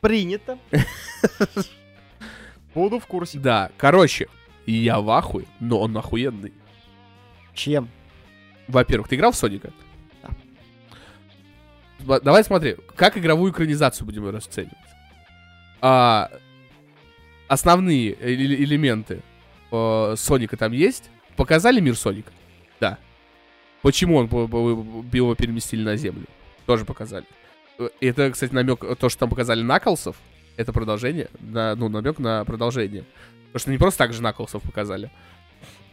Принято. 0.00 0.58
Буду 2.74 2.98
в 2.98 3.06
курсе. 3.06 3.38
Да, 3.38 3.70
короче, 3.76 4.28
я 4.66 5.00
в 5.00 5.10
ахуе, 5.10 5.46
но 5.60 5.80
он 5.80 5.96
охуенный. 5.96 6.52
Чем? 7.54 7.88
Во-первых, 8.68 9.08
ты 9.08 9.16
играл 9.16 9.32
в 9.32 9.36
Соника? 9.36 9.72
Да. 11.98 12.20
Давай 12.20 12.44
смотри, 12.44 12.76
как 12.96 13.18
игровую 13.18 13.52
экранизацию 13.52 14.06
будем 14.06 14.24
ее 14.24 14.30
расценивать. 14.30 14.76
А, 15.80 16.30
основные 17.54 18.12
э- 18.12 18.34
эле- 18.34 18.56
элементы 18.64 19.22
э, 19.72 20.14
Соника 20.16 20.56
там 20.56 20.72
есть. 20.72 21.10
Показали 21.36 21.80
мир 21.80 21.96
Соника? 21.96 22.30
Да. 22.80 22.98
Почему 23.82 24.16
он 24.16 24.28
по- 24.28 24.46
его 25.16 25.34
переместили 25.34 25.82
на 25.82 25.96
Землю? 25.96 26.26
Тоже 26.66 26.84
показали. 26.84 27.24
Э, 27.78 27.88
Это, 28.00 28.30
кстати, 28.30 28.52
намек, 28.52 28.80
то, 28.98 29.08
что 29.08 29.20
там 29.20 29.30
показали 29.30 29.62
Наклсов, 29.62 30.16
это 30.56 30.72
продолжение, 30.72 31.28
на, 31.40 31.74
ну, 31.74 31.88
намек 31.88 32.18
на 32.18 32.44
продолжение. 32.44 33.04
Потому 33.46 33.60
что 33.60 33.70
не 33.70 33.78
просто 33.78 33.98
так 33.98 34.12
же 34.12 34.22
Наклсов 34.22 34.62
показали. 34.62 35.10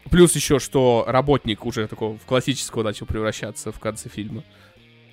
Плюс 0.10 0.36
еще, 0.36 0.60
что 0.60 1.06
работник 1.08 1.66
уже 1.66 1.88
такого 1.88 2.18
в 2.18 2.26
классического 2.26 2.84
начал 2.84 3.06
превращаться 3.06 3.72
в 3.72 3.80
конце 3.80 4.10
фильма. 4.10 4.44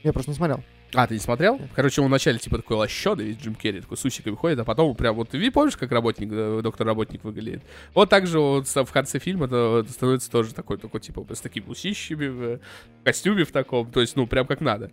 Я 0.02 0.12
просто 0.12 0.30
не 0.30 0.36
смотрел. 0.36 0.62
А, 0.94 1.06
ты 1.06 1.14
не 1.14 1.20
смотрел? 1.20 1.60
Короче, 1.74 2.00
он 2.00 2.08
вначале 2.08 2.38
типа 2.38 2.56
такой 2.56 2.76
лощеный, 2.78 3.24
весь 3.24 3.36
Джим 3.36 3.54
Керри, 3.54 3.82
такой 3.82 3.98
с 3.98 4.04
усиками 4.04 4.34
ходит, 4.34 4.58
а 4.60 4.64
потом 4.64 4.94
прям 4.96 5.16
вот, 5.16 5.28
ты 5.28 5.50
помнишь, 5.50 5.76
как 5.76 5.92
работник, 5.92 6.30
э, 6.32 6.60
доктор 6.62 6.86
работник 6.86 7.24
выглядит? 7.24 7.62
Вот 7.92 8.08
так 8.08 8.26
же 8.26 8.40
вот 8.40 8.66
в 8.66 8.92
конце 8.92 9.18
фильма 9.18 9.46
это 9.46 9.84
становится 9.90 10.30
тоже 10.30 10.54
такой, 10.54 10.78
такой 10.78 11.00
типа 11.00 11.26
с 11.34 11.40
такими 11.40 11.66
усищами, 11.66 12.28
в 12.28 12.60
костюме 13.04 13.44
в 13.44 13.52
таком, 13.52 13.90
то 13.90 14.00
есть, 14.00 14.16
ну, 14.16 14.26
прям 14.26 14.46
как 14.46 14.62
надо. 14.62 14.90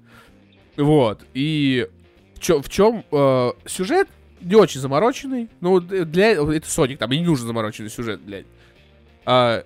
Вот, 0.75 1.25
и 1.33 1.87
чё- 2.39 2.61
в 2.61 2.67
чем 2.67 3.05
э, 3.09 3.51
сюжет 3.65 4.09
не 4.41 4.55
очень 4.55 4.81
замороченный, 4.81 5.49
ну, 5.61 5.79
для... 5.79 6.31
Это 6.33 6.69
Соник, 6.69 6.99
там 6.99 7.11
и 7.13 7.19
не 7.19 7.25
нужен 7.25 7.47
замороченный 7.47 7.89
сюжет, 7.89 8.19
блядь. 8.19 8.45
А, 9.25 9.63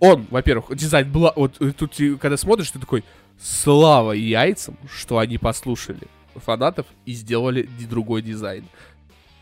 он, 0.00 0.26
во-первых, 0.30 0.74
дизайн 0.76 1.10
была... 1.10 1.32
Вот 1.36 1.60
э, 1.60 1.70
тут, 1.70 1.94
когда 2.20 2.36
смотришь, 2.36 2.72
ты 2.72 2.80
такой, 2.80 3.04
слава 3.40 4.12
яйцам, 4.12 4.76
что 4.92 5.18
они 5.18 5.38
послушали 5.38 6.08
фанатов 6.34 6.86
и 7.06 7.12
сделали 7.12 7.68
другой 7.88 8.22
дизайн. 8.22 8.64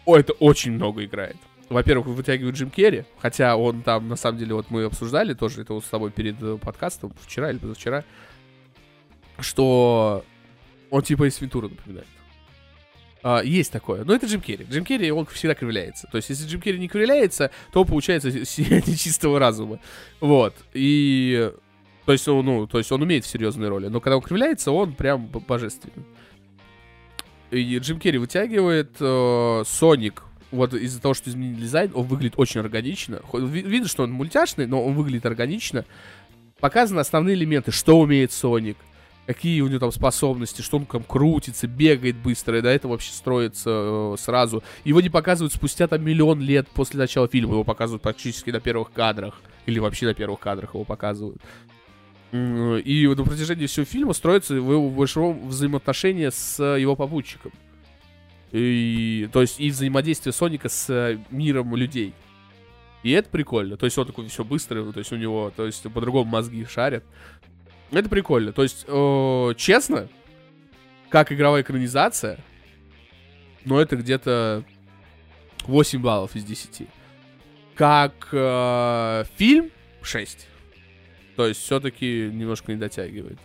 О, 0.05 0.17
это 0.17 0.33
очень 0.35 0.73
много 0.73 1.05
играет. 1.05 1.37
Во-первых, 1.69 2.07
вытягивают 2.07 2.57
Джим 2.57 2.71
Керри, 2.71 3.05
хотя 3.19 3.57
он 3.57 3.83
там, 3.83 4.09
на 4.09 4.17
самом 4.17 4.39
деле, 4.39 4.55
вот 4.55 4.71
мы 4.71 4.85
обсуждали 4.85 5.35
тоже 5.35 5.63
это 5.63 5.75
вот 5.75 5.85
с 5.85 5.89
тобой 5.89 6.11
перед 6.11 6.43
э, 6.43 6.57
подкастом, 6.57 7.13
вчера 7.21 7.51
или 7.51 7.59
позавчера, 7.59 8.05
что 9.39 10.25
он 10.91 11.03
типа 11.03 11.29
Эйс 11.29 11.39
Вентура 11.39 11.69
напоминает. 11.69 12.09
А, 13.23 13.43
есть 13.43 13.71
такое. 13.71 14.05
Но 14.05 14.15
это 14.15 14.27
Джим 14.27 14.41
Керри. 14.41 14.65
Джим 14.71 14.85
Керри, 14.85 15.11
он 15.11 15.27
всегда 15.27 15.55
кривляется. 15.55 16.09
То 16.11 16.17
есть, 16.17 16.31
если 16.31 16.47
Джим 16.47 16.63
Керри 16.63 16.79
не 16.79 16.89
кривляется, 16.89 17.51
то 17.73 17.85
получается 17.85 18.47
сияние 18.47 18.97
чистого 18.97 19.39
разума. 19.39 19.81
Вот. 20.21 20.55
И 20.73 21.53
То 22.09 22.13
есть, 22.13 22.27
он, 22.27 22.47
ну, 22.47 22.67
то 22.67 22.79
есть 22.79 22.91
он 22.91 23.03
умеет 23.03 23.27
в 23.27 23.29
серьезные 23.29 23.69
роли, 23.69 23.89
но 23.89 24.01
когда 24.01 24.17
он 24.17 24.23
кривляется, 24.23 24.73
он 24.73 24.95
прям 24.95 25.27
божественный. 25.27 26.07
И 27.51 27.77
Джим 27.77 28.01
Керри 28.01 28.17
вытягивает 28.17 28.93
э, 28.99 29.63
Соник. 29.67 30.23
Вот 30.51 30.73
из-за 30.73 31.03
того, 31.03 31.13
что 31.13 31.29
изменили 31.29 31.61
дизайн, 31.61 31.91
он 31.93 32.07
выглядит 32.07 32.39
очень 32.39 32.63
органично. 32.63 33.21
Видно, 33.35 33.89
что 33.89 34.05
он 34.05 34.13
мультяшный, 34.13 34.67
но 34.67 34.83
он 34.83 34.95
выглядит 34.95 35.27
органично. 35.27 35.85
Показаны 36.61 37.01
основные 37.01 37.35
элементы, 37.35 37.73
что 37.73 38.01
умеет 38.01 38.33
Соник, 38.33 38.79
какие 39.27 39.61
у 39.61 39.69
него 39.69 39.81
там 39.81 39.93
способности, 39.93 40.63
что 40.63 40.79
он 40.79 40.87
там 40.87 41.03
крутится, 41.03 41.67
бегает 41.67 42.17
быстро, 42.17 42.57
и 42.57 42.63
до 42.63 42.71
этого 42.71 42.93
вообще 42.93 43.13
строится 43.13 43.69
э, 43.69 44.17
сразу. 44.19 44.63
Его 44.85 45.03
не 45.03 45.11
показывают 45.11 45.53
спустя 45.53 45.87
там 45.89 46.03
миллион 46.03 46.41
лет 46.41 46.69
после 46.69 47.01
начала 47.01 47.29
фильма, 47.29 47.53
его 47.53 47.65
показывают 47.65 48.03
практически 48.03 48.49
на 48.49 48.61
первых 48.61 48.93
кадрах, 48.93 49.43
или 49.67 49.79
вообще 49.79 50.07
на 50.07 50.15
первых 50.15 50.41
кадрах 50.41 50.73
его 50.73 50.85
показывают. 50.85 51.43
М, 52.33 52.77
И 52.79 53.07
на 53.07 53.25
протяжении 53.25 53.67
всего 53.67 53.87
фильма 53.87 54.13
строится 54.13 54.55
его 54.55 54.89
большого 54.91 55.33
взаимоотношения 55.33 56.31
с 56.31 56.63
его 56.63 56.95
попутчиком. 56.97 57.53
И, 58.53 59.29
то 59.33 59.41
есть 59.43 59.61
и 59.61 59.71
взаимодействие 59.71 60.33
Соника 60.33 60.69
с 60.69 60.89
э, 60.91 61.19
миром 61.31 61.75
людей. 61.77 62.15
И 63.03 63.11
это 63.13 63.29
прикольно. 63.29 63.77
То 63.77 63.85
есть 63.85 63.97
он 63.99 64.07
такой 64.07 64.27
все 64.29 64.43
быстрый, 64.45 64.85
ну, 64.85 64.93
то 64.93 64.99
есть 64.99 65.13
у 65.13 65.17
него, 65.17 65.53
то 65.55 65.67
есть 65.67 65.83
по-другому 65.83 66.31
мозги 66.31 66.65
шарят. 66.65 67.05
Это 67.91 68.09
прикольно. 68.09 68.53
То 68.53 68.63
есть, 68.63 68.85
э, 68.87 69.55
честно, 69.57 70.09
как 71.09 71.33
игровая 71.33 71.63
экранизация, 71.63 72.39
но 73.65 73.81
это 73.81 73.97
где-то 73.97 74.65
8 75.65 76.01
баллов 76.01 76.35
из 76.37 76.45
10. 76.45 76.89
Как 77.75 78.29
э, 78.33 79.25
фильм 79.37 79.71
6. 80.03 80.47
То 81.39 81.47
есть 81.47 81.61
все-таки 81.63 82.31
немножко 82.35 82.73
не 82.73 82.79
дотягивает. 82.79 83.39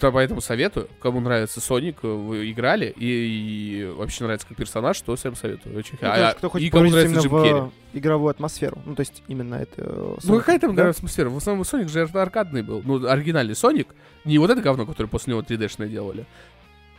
Поэтому 0.00 0.40
советую, 0.40 0.88
кому 1.00 1.20
нравится 1.20 1.60
Соник, 1.60 2.02
вы 2.02 2.50
играли 2.50 2.94
и, 2.96 3.04
и 3.04 3.84
вообще 3.94 4.24
нравится 4.24 4.46
как 4.46 4.56
персонаж, 4.56 4.98
то 5.02 5.14
всем 5.16 5.34
советую. 5.34 5.76
Очень 5.76 5.98
Мне 6.00 6.08
а- 6.10 6.14
кажется, 6.14 6.38
кто 6.38 6.48
хочет 6.48 6.66
и 6.66 6.70
кому 6.70 6.88
нравится 6.88 7.12
именно 7.20 7.20
Джим 7.20 7.42
Керри. 7.42 7.60
в 7.92 7.98
игровую 7.98 8.30
атмосферу. 8.30 8.78
Ну, 8.86 8.94
то 8.94 9.00
есть 9.00 9.22
именно 9.28 9.56
это... 9.56 9.82
э, 9.82 10.16
Ну 10.24 10.34
Sonic, 10.36 10.38
какая 10.38 10.58
там 10.60 10.74
да? 10.74 10.88
атмосфера? 10.88 11.28
В 11.28 11.36
основном 11.36 11.66
Соник 11.66 11.90
же 11.90 12.00
аркадный 12.14 12.62
был. 12.62 12.80
Ну, 12.82 13.06
оригинальный 13.06 13.54
Соник. 13.54 13.88
Не 14.24 14.38
вот 14.38 14.48
это 14.48 14.62
говно, 14.62 14.86
которое 14.86 15.10
после 15.10 15.32
него 15.34 15.42
3D-шное 15.42 15.88
делали. 15.88 16.24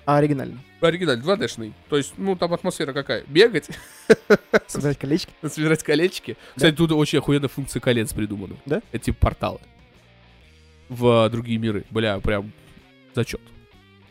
А 0.05 0.17
оригинально. 0.17 0.59
Оригинальный, 0.81 1.23
2D-шный. 1.23 1.73
То 1.89 1.97
есть, 1.97 2.13
ну, 2.17 2.35
там 2.35 2.53
атмосфера 2.53 2.91
какая? 2.91 3.23
Бегать, 3.27 3.69
Собирать 4.67 4.97
колечки. 4.97 5.31
собирать 5.47 5.83
колечки. 5.83 6.37
Кстати, 6.55 6.75
тут 6.75 6.91
очень 6.91 7.19
охуенная 7.19 7.49
функция 7.49 7.79
колец 7.79 8.11
придумана. 8.13 8.55
Да? 8.65 8.81
Это 8.91 9.05
типа 9.05 9.17
порталы. 9.19 9.59
В 10.89 11.29
другие 11.29 11.57
миры. 11.57 11.85
Бля, 11.89 12.19
прям 12.19 12.51
зачет. 13.15 13.41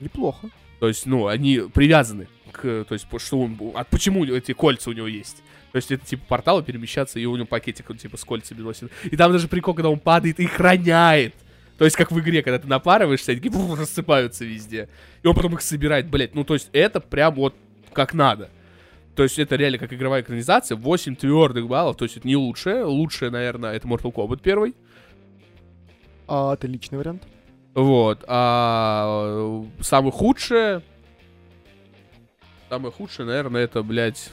Неплохо. 0.00 0.48
То 0.80 0.88
есть, 0.88 1.06
ну, 1.06 1.26
они 1.26 1.62
привязаны 1.72 2.26
к... 2.50 2.84
То 2.88 2.94
есть, 2.94 3.06
что 3.18 3.40
он... 3.40 3.58
А 3.74 3.84
почему 3.84 4.24
эти 4.24 4.52
кольца 4.52 4.90
у 4.90 4.92
него 4.92 5.06
есть? 5.06 5.42
То 5.72 5.76
есть, 5.76 5.90
это 5.90 6.04
типа 6.04 6.24
порталы 6.26 6.62
перемещаться, 6.62 7.18
и 7.18 7.24
у 7.24 7.36
него 7.36 7.46
пакетик, 7.46 7.88
он 7.90 7.98
типа 7.98 8.16
с 8.16 8.24
кольцами 8.24 8.60
носит. 8.60 8.90
И 9.04 9.16
там 9.16 9.30
даже 9.30 9.46
прикол, 9.46 9.74
когда 9.74 9.90
он 9.90 10.00
падает 10.00 10.40
и 10.40 10.48
роняет. 10.56 11.34
То 11.78 11.84
есть, 11.84 11.96
как 11.96 12.12
в 12.12 12.20
игре, 12.20 12.42
когда 12.42 12.58
ты 12.58 12.68
напарываешься, 12.68 13.32
они 13.32 13.40
пуф, 13.40 13.78
рассыпаются 13.78 14.44
везде. 14.44 14.88
И 15.22 15.26
он 15.26 15.34
потом 15.34 15.54
их 15.54 15.62
собирает, 15.62 16.08
блядь. 16.08 16.34
Ну, 16.34 16.44
то 16.44 16.54
есть, 16.54 16.68
это 16.72 17.00
прям 17.00 17.34
вот 17.34 17.54
как 17.92 18.14
надо. 18.14 18.50
То 19.16 19.22
есть, 19.22 19.38
это 19.38 19.56
реально 19.56 19.78
как 19.78 19.92
игровая 19.92 20.22
экранизация. 20.22 20.76
8 20.76 21.16
твердых 21.16 21.66
баллов. 21.66 21.96
То 21.96 22.04
есть, 22.04 22.16
это 22.16 22.28
не 22.28 22.36
лучшее. 22.36 22.84
Лучшее, 22.84 23.30
наверное, 23.30 23.74
это 23.74 23.88
Mortal 23.88 24.12
Kombat 24.12 24.40
первый. 24.42 24.74
А, 26.28 26.54
это 26.54 26.66
личный 26.66 26.98
вариант. 26.98 27.22
Вот. 27.74 28.24
А 28.26 29.64
самое 29.80 30.12
худшее... 30.12 30.82
Самое 32.68 32.92
худшее, 32.92 33.26
наверное, 33.26 33.64
это, 33.64 33.82
блядь, 33.82 34.30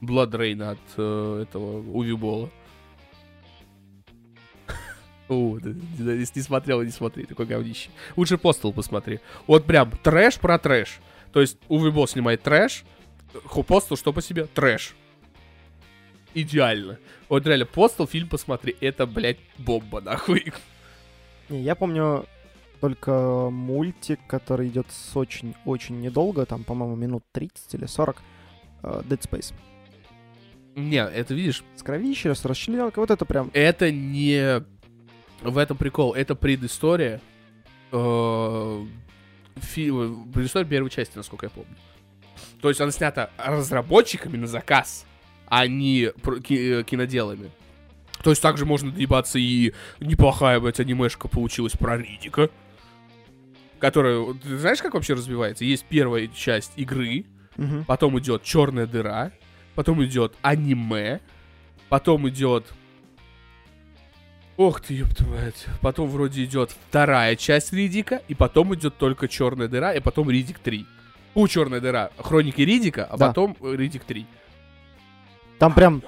Blood 0.00 0.30
Rain 0.30 0.62
от 0.62 0.78
э, 0.96 1.42
этого 1.42 1.80
Уви 1.92 2.14
Бола. 2.14 2.50
О, 5.30 5.58
если 5.98 6.38
не 6.40 6.42
смотрел, 6.42 6.82
не 6.82 6.90
смотри, 6.90 7.24
такой 7.24 7.46
говнище. 7.46 7.90
Лучше 8.16 8.36
Постел 8.36 8.72
посмотри. 8.72 9.20
Вот 9.46 9.64
прям 9.64 9.92
трэш 10.02 10.40
про 10.40 10.58
трэш. 10.58 10.98
То 11.32 11.40
есть 11.40 11.56
Уви 11.68 11.90
Бол 11.92 12.08
снимает 12.08 12.42
трэш, 12.42 12.84
Ху- 13.44 13.62
Постел 13.62 13.96
что 13.96 14.12
по 14.12 14.20
себе? 14.20 14.46
Трэш. 14.46 14.96
Идеально. 16.34 16.98
Вот 17.28 17.46
реально, 17.46 17.64
Постел 17.66 18.08
фильм 18.08 18.28
посмотри, 18.28 18.76
это, 18.80 19.06
блядь, 19.06 19.38
бомба, 19.56 20.00
нахуй. 20.00 20.52
Не, 21.48 21.62
я 21.62 21.76
помню 21.76 22.26
только 22.80 23.50
мультик, 23.50 24.18
который 24.26 24.66
идет 24.66 24.86
с 24.90 25.16
очень-очень 25.16 26.00
недолго, 26.00 26.44
там, 26.44 26.64
по-моему, 26.64 26.96
минут 26.96 27.22
30 27.32 27.74
или 27.74 27.86
40, 27.86 28.16
э, 28.82 29.02
Dead 29.08 29.20
Space. 29.20 29.52
Не, 30.74 31.04
это 31.04 31.34
видишь, 31.34 31.62
С 31.76 31.82
кровищей, 31.84 32.34
с 32.34 32.44
расчлененкой, 32.44 33.00
вот 33.02 33.10
это 33.10 33.24
прям... 33.24 33.50
это 33.52 33.92
не 33.92 34.64
в 35.42 35.58
этом 35.58 35.76
прикол, 35.76 36.14
это 36.14 36.34
предыстория. 36.34 37.20
э, 37.92 38.86
фи- 39.56 39.90
Предыстория 40.32 40.66
первой 40.68 40.90
части, 40.90 41.16
насколько 41.16 41.46
я 41.46 41.50
помню. 41.50 41.74
То 42.60 42.68
есть 42.68 42.80
она 42.80 42.90
снята 42.92 43.30
разработчиками 43.38 44.36
на 44.36 44.46
заказ, 44.46 45.06
а 45.46 45.66
не 45.66 46.04
э, 46.12 46.82
киноделами. 46.84 47.50
То 48.22 48.30
есть 48.30 48.42
также 48.42 48.66
можно 48.66 48.92
доебаться 48.92 49.38
и 49.38 49.72
неплохая, 49.98 50.60
блядь, 50.60 50.78
анимешка 50.80 51.26
получилась 51.28 51.72
про 51.72 51.96
Ридика. 51.96 52.50
Которая, 53.78 54.34
ты 54.34 54.58
знаешь, 54.58 54.82
как 54.82 54.92
вообще 54.94 55.14
развивается? 55.14 55.64
Есть 55.64 55.86
первая 55.88 56.26
часть 56.28 56.72
игры, 56.76 57.24
Мгм. 57.56 57.84
потом 57.86 58.18
идет 58.18 58.42
черная 58.42 58.86
дыра, 58.86 59.32
потом 59.74 60.04
идет 60.04 60.34
аниме, 60.42 61.20
потом 61.88 62.28
идет... 62.28 62.66
Ох 64.60 64.82
ты, 64.82 64.92
ёб 64.92 65.14
твою 65.14 65.32
мать. 65.32 65.64
Потом 65.80 66.10
вроде 66.10 66.44
идет 66.44 66.70
вторая 66.70 67.34
часть 67.34 67.72
Ридика, 67.72 68.20
и 68.28 68.34
потом 68.34 68.74
идет 68.74 68.98
только 68.98 69.26
черная 69.26 69.68
дыра, 69.68 69.94
и 69.94 70.00
потом 70.00 70.28
Ридик 70.28 70.58
3. 70.58 70.84
У 71.34 71.48
черная 71.48 71.80
дыра. 71.80 72.10
Хроники 72.18 72.60
Ридика, 72.60 73.06
а 73.06 73.16
Да. 73.16 73.28
потом 73.28 73.56
Ридик 73.62 74.04
3. 74.04 74.26
Там 75.58 75.72
прям... 75.74 76.02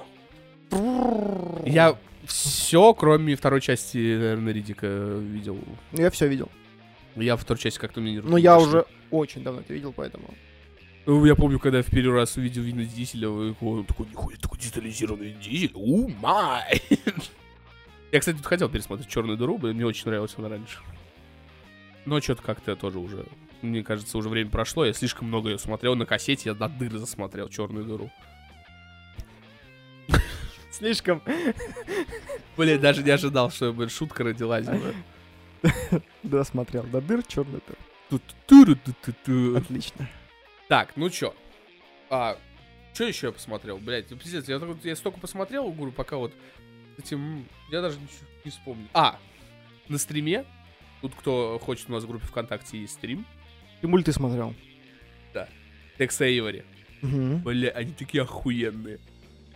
Я 1.65 1.97
все, 2.27 2.93
кроме 2.93 3.35
второй 3.35 3.59
части, 3.59 3.97
наверное, 3.97 4.53
Ридика 4.53 4.85
видел. 5.19 5.57
Ну, 5.91 5.99
Я 5.99 6.11
все 6.11 6.27
видел. 6.27 6.49
Я 7.15 7.37
второй 7.37 7.59
части 7.59 7.79
как-то 7.79 8.01
мне 8.01 8.11
не 8.11 8.19
Но 8.19 8.37
я 8.37 8.59
уже 8.59 8.85
очень 9.09 9.41
давно 9.43 9.61
это 9.61 9.73
видел, 9.73 9.93
поэтому... 9.93 10.31
Ну, 11.07 11.25
Я 11.25 11.33
помню, 11.33 11.57
когда 11.57 11.79
я 11.79 11.83
в 11.83 11.87
первый 11.87 12.17
раз 12.17 12.37
увидел 12.37 12.61
Вина 12.61 12.85
Дизеля, 12.85 13.29
он 13.29 13.83
такой, 13.85 14.05
нихуя, 14.11 14.37
такой 14.37 14.59
детализированный 14.59 15.33
дизель, 15.43 15.71
у 15.73 16.07
май. 16.21 16.83
Я, 18.13 18.19
кстати, 18.19 18.37
тут 18.37 18.45
хотел 18.45 18.69
пересмотреть 18.69 19.09
«Черную 19.09 19.39
дыру», 19.39 19.57
мне 19.57 19.87
очень 19.87 20.05
нравилась 20.05 20.35
она 20.37 20.47
раньше. 20.47 20.77
Но 22.05 22.21
что-то 22.21 22.43
как-то 22.43 22.75
тоже 22.75 22.99
уже, 22.99 23.25
мне 23.63 23.83
кажется, 23.83 24.15
уже 24.19 24.29
время 24.29 24.51
прошло, 24.51 24.85
я 24.85 24.93
слишком 24.93 25.29
много 25.29 25.49
ее 25.49 25.57
смотрел 25.57 25.95
на 25.95 26.05
кассете, 26.05 26.49
я 26.49 26.53
до 26.53 26.69
дыры 26.69 26.99
засмотрел 26.99 27.49
«Черную 27.49 27.85
дыру». 27.85 28.11
Слишком... 30.69 31.23
Блин, 32.55 32.79
даже 32.79 33.01
не 33.01 33.09
ожидал, 33.09 33.49
что 33.49 33.73
блин, 33.73 33.89
шутка 33.89 34.23
родилась. 34.23 34.67
блин. 34.67 36.03
Да, 36.21 36.43
смотрел. 36.43 36.83
До 36.83 37.01
дыр, 37.01 37.23
черный 37.23 37.61
дыр. 37.65 37.77
Ту-ту-ру-ту-ту-ту. 38.11 39.57
Отлично. 39.57 40.07
Так, 40.67 40.95
ну 40.97 41.09
чё? 41.09 41.33
А, 42.11 42.37
что 42.93 43.05
еще 43.05 43.27
я 43.27 43.33
посмотрел? 43.33 43.79
Блять, 43.79 44.09
пиздец, 44.09 44.47
я, 44.47 44.61
я 44.83 44.95
столько 44.95 45.19
посмотрел, 45.19 45.71
говорю, 45.71 45.91
пока 45.91 46.17
вот 46.17 46.31
этим... 46.97 47.45
Я 47.71 47.81
даже 47.81 47.99
ничего 47.99 48.27
не 48.45 48.51
вспомню. 48.51 48.87
А, 48.93 49.17
на 49.89 49.97
стриме, 49.97 50.45
тут 51.01 51.13
кто 51.15 51.59
хочет, 51.61 51.89
у 51.89 51.93
нас 51.93 52.03
в 52.03 52.07
группе 52.07 52.25
ВКонтакте 52.25 52.79
есть 52.79 52.93
стрим, 52.93 53.25
И 53.81 53.87
мульты 53.87 54.11
смотрел. 54.11 54.53
Текс 55.97 56.19
Эйвори. 56.21 56.63
Мгм. 57.01 57.39
Бля, 57.43 57.69
они 57.69 57.91
такие 57.91 58.23
охуенные. 58.23 58.99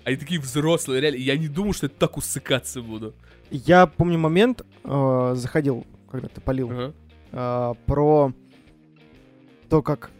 Они 0.04 0.16
такие 0.18 0.40
взрослые, 0.40 1.02
реально. 1.02 1.18
Я 1.18 1.36
не 1.38 1.48
думал, 1.48 1.74
что 1.74 1.88
я 1.88 1.90
так 1.90 2.16
усыкаться 2.18 2.82
буду. 2.82 3.14
Я 3.50 3.88
помню 3.88 4.20
момент, 4.20 4.62
э, 4.84 5.32
заходил, 5.36 5.86
когда 6.12 6.28
ты 6.28 6.42
полил, 6.42 6.70
Ага. 6.72 6.94
э, 7.32 7.74
про 7.86 8.34
то, 9.70 9.82
как 9.82 10.12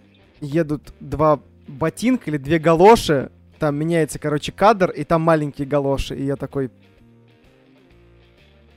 едут 0.42 0.94
два 1.00 1.40
ботинка 1.68 2.30
или 2.30 2.38
две 2.38 2.60
галоши, 2.60 3.32
там 3.60 3.76
меняется, 3.76 4.20
короче, 4.20 4.52
кадр, 4.52 4.90
и 4.92 5.04
там 5.04 5.22
маленькие 5.22 5.68
галоши, 5.68 6.16
и 6.16 6.24
я 6.26 6.36
такой... 6.36 6.72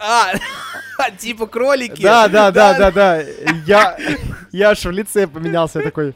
А, 0.01 0.33
типа 1.19 1.47
кролики. 1.47 2.03
Да, 2.03 2.27
да, 2.29 2.51
да, 2.51 2.77
да, 2.79 2.91
да, 2.91 3.23
я, 3.67 3.99
я 4.51 4.71
аж 4.71 4.85
в 4.85 4.91
лице 4.91 5.27
поменялся, 5.27 5.79
я 5.79 5.85
такой... 5.85 6.15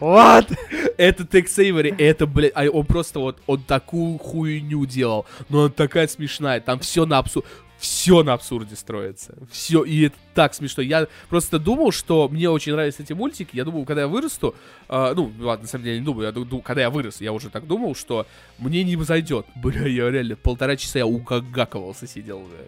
What? 0.00 0.56
Это 0.96 1.26
Текс 1.26 1.58
Эйвори, 1.58 1.94
это, 1.98 2.26
блядь, 2.26 2.52
а 2.54 2.64
он 2.70 2.86
просто 2.86 3.18
вот, 3.18 3.38
он 3.46 3.62
такую 3.62 4.18
хуйню 4.18 4.86
делал, 4.86 5.26
но 5.50 5.60
она 5.60 5.68
такая 5.68 6.08
смешная, 6.08 6.60
там 6.60 6.80
все 6.80 7.04
на 7.04 7.18
абсурд, 7.18 7.46
все 7.78 8.22
на 8.22 8.34
абсурде 8.34 8.76
строится. 8.76 9.34
Все, 9.50 9.84
и 9.84 10.06
это 10.06 10.16
так 10.34 10.54
смешно. 10.54 10.82
Я 10.82 11.08
просто 11.28 11.58
думал, 11.58 11.92
что 11.92 12.28
мне 12.28 12.48
очень 12.50 12.72
нравятся 12.72 13.02
эти 13.02 13.14
мультики. 13.14 13.56
Я 13.56 13.64
думал, 13.64 13.86
когда 13.86 14.02
я 14.02 14.08
вырасту, 14.08 14.54
э, 14.88 15.12
ну, 15.16 15.32
ладно, 15.40 15.62
на 15.62 15.68
самом 15.68 15.84
деле 15.84 15.98
не 15.98 16.04
думаю, 16.04 16.26
я 16.26 16.32
думаю, 16.32 16.60
когда 16.60 16.82
я 16.82 16.90
вырос, 16.90 17.22
я 17.22 17.32
уже 17.32 17.48
так 17.48 17.66
думал, 17.66 17.94
что 17.94 18.26
мне 18.58 18.84
не 18.84 19.02
зайдет. 19.02 19.46
Бля, 19.54 19.86
я 19.86 20.10
реально 20.10 20.36
полтора 20.36 20.76
часа 20.76 20.98
я 20.98 21.06
угагаковался 21.06 22.06
сидел. 22.06 22.40
Бля. 22.40 22.66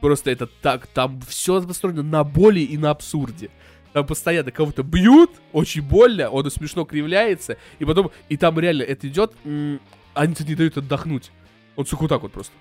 Просто 0.00 0.30
это 0.30 0.46
так, 0.46 0.86
там 0.86 1.20
все 1.22 1.60
построено 1.62 2.02
на 2.02 2.24
боли 2.24 2.60
и 2.60 2.78
на 2.78 2.90
абсурде. 2.90 3.50
Там 3.92 4.06
постоянно 4.06 4.50
кого-то 4.52 4.82
бьют, 4.82 5.30
очень 5.52 5.82
больно, 5.82 6.28
он 6.30 6.48
смешно 6.50 6.84
кривляется, 6.84 7.56
и 7.78 7.84
потом, 7.84 8.10
и 8.28 8.36
там 8.36 8.58
реально 8.60 8.82
это 8.82 9.08
идет, 9.08 9.32
м- 9.44 9.80
они 10.14 10.34
тебе 10.34 10.50
не 10.50 10.54
дают 10.54 10.76
отдохнуть. 10.76 11.32
Он 11.74 11.86
сука 11.86 12.02
вот 12.02 12.08
так 12.08 12.22
вот 12.22 12.32
просто. 12.32 12.52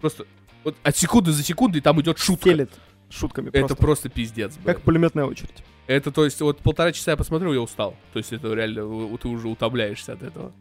Просто 0.00 0.26
вот 0.62 0.76
от 0.82 0.96
секунды 0.96 1.32
за 1.32 1.42
секундой 1.42 1.80
там 1.80 2.00
идет 2.00 2.18
шутка. 2.18 2.50
Стелет 2.50 2.70
шутками 3.10 3.48
Это 3.48 3.60
просто. 3.60 3.76
просто 3.76 4.08
пиздец, 4.08 4.56
бля. 4.56 4.74
Как 4.74 4.82
пулеметная 4.82 5.24
очередь. 5.24 5.64
Это, 5.86 6.12
то 6.12 6.24
есть, 6.24 6.40
вот 6.40 6.58
полтора 6.58 6.92
часа 6.92 7.10
я 7.10 7.16
посмотрел, 7.16 7.52
я 7.52 7.60
устал. 7.60 7.96
То 8.12 8.18
есть, 8.18 8.32
это 8.32 8.52
реально, 8.54 8.82
ты 9.18 9.28
уже 9.28 9.48
утомляешься 9.48 10.12
от 10.12 10.22
этого. 10.22 10.52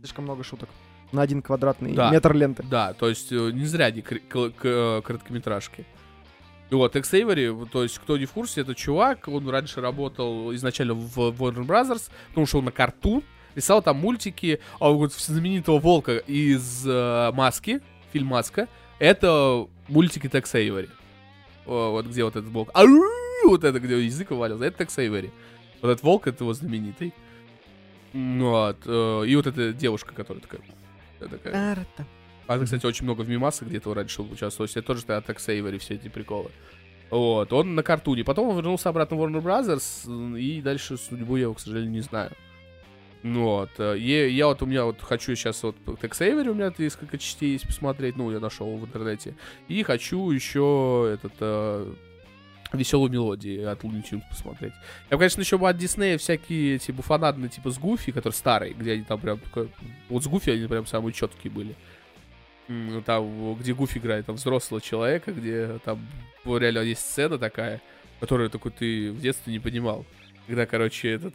Слишком 0.00 0.24
много 0.24 0.42
шуток. 0.42 0.68
На 1.14 1.22
один 1.22 1.42
квадратный 1.42 1.92
Да. 1.94 2.10
метр 2.10 2.34
ленты. 2.34 2.62
Да, 2.68 2.92
то 2.92 3.08
есть, 3.08 3.30
э, 3.32 3.50
не 3.52 3.64
зря 3.64 3.90
к- 4.50 4.64
э, 4.64 5.00
короткометражки. 5.02 5.86
Вот, 6.70 6.96
Экс 6.96 7.10
то 7.10 7.82
есть, 7.84 7.98
кто 7.98 8.18
не 8.18 8.24
в 8.26 8.32
курсе, 8.32 8.62
это 8.62 8.74
чувак, 8.74 9.28
он 9.28 9.48
раньше 9.48 9.80
работал 9.80 10.52
изначально 10.54 10.94
в 10.94 11.16
Warner 11.18 11.64
Brothers, 11.64 12.10
потом 12.30 12.44
ушел 12.44 12.62
на 12.62 12.70
Cartoon, 12.70 13.22
рисовал 13.54 13.80
там 13.82 13.98
мультики, 13.98 14.58
а 14.80 14.88
вот 14.90 15.12
знаменитого 15.12 15.78
волка 15.78 16.16
из 16.16 16.84
э, 16.86 17.30
Маски, 17.32 17.80
фильм 18.12 18.26
Маска, 18.26 18.66
это 18.98 19.68
мультики 19.88 20.28
Текс 20.28 20.54
Эйвори. 20.54 20.88
О, 21.66 21.92
Вот 21.92 22.06
где 22.06 22.24
вот 22.24 22.34
этот 22.34 22.50
волк. 22.50 22.70
Ау! 22.74 22.88
Вот 23.44 23.62
это, 23.62 23.78
где 23.78 24.00
язык 24.04 24.30
вывалился, 24.30 24.64
это 24.64 24.78
Текс 24.78 24.98
Эйвори. 24.98 25.30
Вот 25.80 25.90
этот 25.90 26.02
волк, 26.02 26.26
это 26.26 26.42
его 26.42 26.54
знаменитый. 26.54 27.12
Вот. 28.14 28.78
э, 28.86 29.24
И 29.26 29.36
вот 29.36 29.46
эта 29.46 29.72
девушка, 29.72 30.14
которая 30.14 30.40
такая... 30.40 30.60
такая 31.20 31.72
Арата. 31.72 32.06
она, 32.46 32.64
кстати, 32.64 32.86
очень 32.86 33.04
много 33.04 33.22
в 33.22 33.28
мимасах 33.28 33.68
где-то 33.68 33.94
раньше 33.94 34.22
участвовал. 34.22 34.68
Это 34.68 34.82
тоже 34.82 35.02
от 35.08 35.26
Текс 35.26 35.48
Эйвори 35.48 35.78
все 35.78 35.94
эти 35.94 36.08
приколы. 36.08 36.50
Вот, 37.10 37.52
он 37.52 37.74
на 37.74 37.82
картуне. 37.82 38.24
Потом 38.24 38.48
он 38.48 38.56
вернулся 38.56 38.88
обратно 38.88 39.16
в 39.16 39.22
Warner 39.22 39.42
Brothers, 39.42 40.38
и 40.38 40.60
дальше 40.60 40.96
судьбу 40.96 41.36
я 41.36 41.42
его, 41.42 41.54
к 41.54 41.60
сожалению, 41.60 41.92
не 41.92 42.00
знаю. 42.00 42.32
Ну 43.22 43.44
Вот. 43.44 43.70
э, 43.78 43.96
Я, 43.98 44.26
я 44.26 44.46
вот 44.48 44.60
у 44.62 44.66
меня 44.66 44.84
вот 44.84 45.00
хочу 45.00 45.34
сейчас 45.34 45.62
вот 45.62 45.76
Текс 46.00 46.20
Эйвори, 46.20 46.50
у 46.50 46.54
меня 46.54 46.72
несколько 46.76 47.16
частей 47.16 47.52
есть 47.52 47.66
посмотреть, 47.66 48.16
ну, 48.16 48.30
я 48.30 48.38
нашел 48.40 48.76
в 48.76 48.84
интернете. 48.84 49.34
И 49.68 49.82
хочу 49.82 50.30
еще 50.30 51.10
этот 51.14 51.32
веселую 52.72 53.10
мелодию 53.10 53.70
от 53.70 53.82
Looney 53.84 54.02
Tunes 54.02 54.22
посмотреть. 54.28 54.72
Я, 55.10 55.16
конечно, 55.16 55.40
еще 55.40 55.58
бы 55.58 55.68
от 55.68 55.76
Диснея 55.76 56.18
всякие 56.18 56.76
эти 56.76 56.90
буфанадные, 56.90 57.48
типа 57.48 57.70
с 57.70 57.78
Гуфи, 57.78 58.10
которые 58.12 58.34
старые, 58.36 58.74
где 58.74 58.92
они 58.92 59.04
там 59.04 59.20
прям 59.20 59.38
такой- 59.38 59.68
Вот 60.08 60.24
с 60.24 60.26
Гуфи 60.26 60.50
они 60.50 60.66
прям 60.66 60.86
самые 60.86 61.12
четкие 61.12 61.52
были. 61.52 61.74
Там, 63.04 63.54
где 63.56 63.74
Гуфи 63.74 63.98
играет, 63.98 64.26
там 64.26 64.36
взрослого 64.36 64.80
человека, 64.80 65.32
где 65.32 65.78
там 65.84 66.00
реально 66.46 66.78
есть 66.80 67.02
сцена 67.02 67.38
такая, 67.38 67.80
которую 68.20 68.48
такой 68.50 68.72
ты 68.72 69.12
в 69.12 69.20
детстве 69.20 69.52
не 69.52 69.58
понимал. 69.58 70.06
Когда, 70.46 70.64
короче, 70.66 71.10
этот 71.10 71.34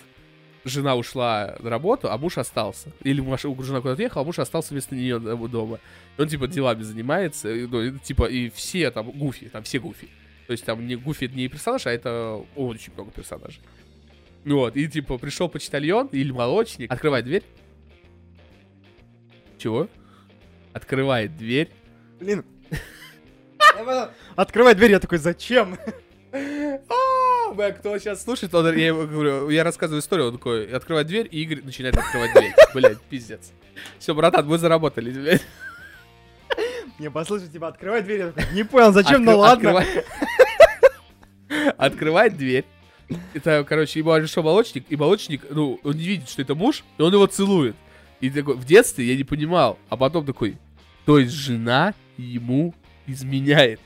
жена 0.66 0.96
ушла 0.96 1.56
на 1.60 1.70
работу, 1.70 2.12
а 2.12 2.18
муж 2.18 2.38
остался. 2.38 2.92
Или 3.04 3.22
муж, 3.22 3.42
жена 3.42 3.80
куда-то 3.82 4.02
ехала, 4.02 4.24
а 4.24 4.26
муж 4.26 4.40
остался 4.40 4.74
вместо 4.74 4.96
нее 4.96 5.20
дома. 5.20 5.80
И 6.18 6.22
он, 6.22 6.28
типа, 6.28 6.48
делами 6.48 6.82
занимается. 6.82 7.48
ну, 7.48 7.98
типа, 8.00 8.26
и 8.26 8.50
все 8.50 8.90
там 8.92 9.10
Гуфи, 9.12 9.50
там 9.50 9.64
все 9.64 9.80
Гуфи. 9.80 10.10
То 10.50 10.54
есть 10.54 10.66
там 10.66 10.88
не 10.88 10.95
Гуфи 10.95 11.26
не 11.26 11.47
персонаж, 11.47 11.86
а 11.86 11.91
это 11.91 12.43
очень 12.56 12.91
много 12.93 13.12
персонажей. 13.12 13.62
Ну 14.45 14.58
Вот, 14.58 14.76
и 14.76 14.88
типа 14.88 15.20
пришел 15.20 15.47
почтальон 15.47 16.08
или 16.12 16.32
молочник, 16.32 16.91
открывает 16.91 17.26
дверь. 17.26 17.43
Чего? 19.60 19.88
Открывает 20.74 21.38
дверь. 21.38 21.70
Блин. 22.20 22.43
Открывай 24.36 24.74
дверь, 24.74 24.89
я 24.89 25.00
такой, 25.00 25.20
зачем? 25.20 25.78
А, 26.34 27.54
бля, 27.54 27.72
кто 27.72 27.95
сейчас 28.00 28.24
слушает, 28.24 28.52
он, 28.56 28.76
я 28.76 28.91
говорю, 28.91 29.50
я 29.50 29.64
рассказываю 29.64 30.02
историю, 30.02 30.30
он 30.30 30.34
такой, 30.38 30.68
открывает 30.72 31.06
дверь, 31.06 31.28
и 31.30 31.43
Игорь 31.43 31.62
начинает 31.64 31.95
открывать 31.95 32.34
дверь. 32.34 32.54
Блять, 32.74 33.02
пиздец. 33.02 33.52
Все, 34.00 34.16
братан, 34.16 34.47
мы 34.47 34.58
заработали, 34.58 35.12
блядь. 35.12 35.45
Не, 37.00 37.10
послушай, 37.10 37.47
типа, 37.47 37.68
открывай 37.70 38.02
дверь, 38.02 38.20
я 38.20 38.32
такой, 38.32 38.54
не 38.54 38.64
понял, 38.64 38.91
зачем, 38.93 39.24
ну 39.24 39.32
Откры- 39.32 39.38
ладно. 39.38 39.70
открывай- 39.80 40.06
Открывает 41.78 42.38
дверь. 42.38 42.66
Это, 43.34 43.66
короче, 43.68 44.00
ему 44.00 44.14
пришел 44.14 44.43
молочник, 44.43 44.86
и 44.89 44.95
молочник, 44.95 45.41
ну, 45.50 45.80
он 45.84 45.95
не 45.95 46.06
видит, 46.06 46.30
что 46.30 46.41
это 46.41 46.54
муж, 46.54 46.84
и 46.97 47.02
он 47.02 47.12
его 47.12 47.26
целует. 47.26 47.76
И 48.22 48.30
такой, 48.30 48.56
в 48.56 48.66
детстве 48.66 49.06
я 49.06 49.16
не 49.16 49.24
понимал, 49.24 49.80
а 49.89 49.97
потом 49.97 50.26
такой, 50.26 50.58
то 51.06 51.18
есть 51.18 51.34
жена 51.34 51.93
ему 52.18 52.76
изменяет. 53.08 53.80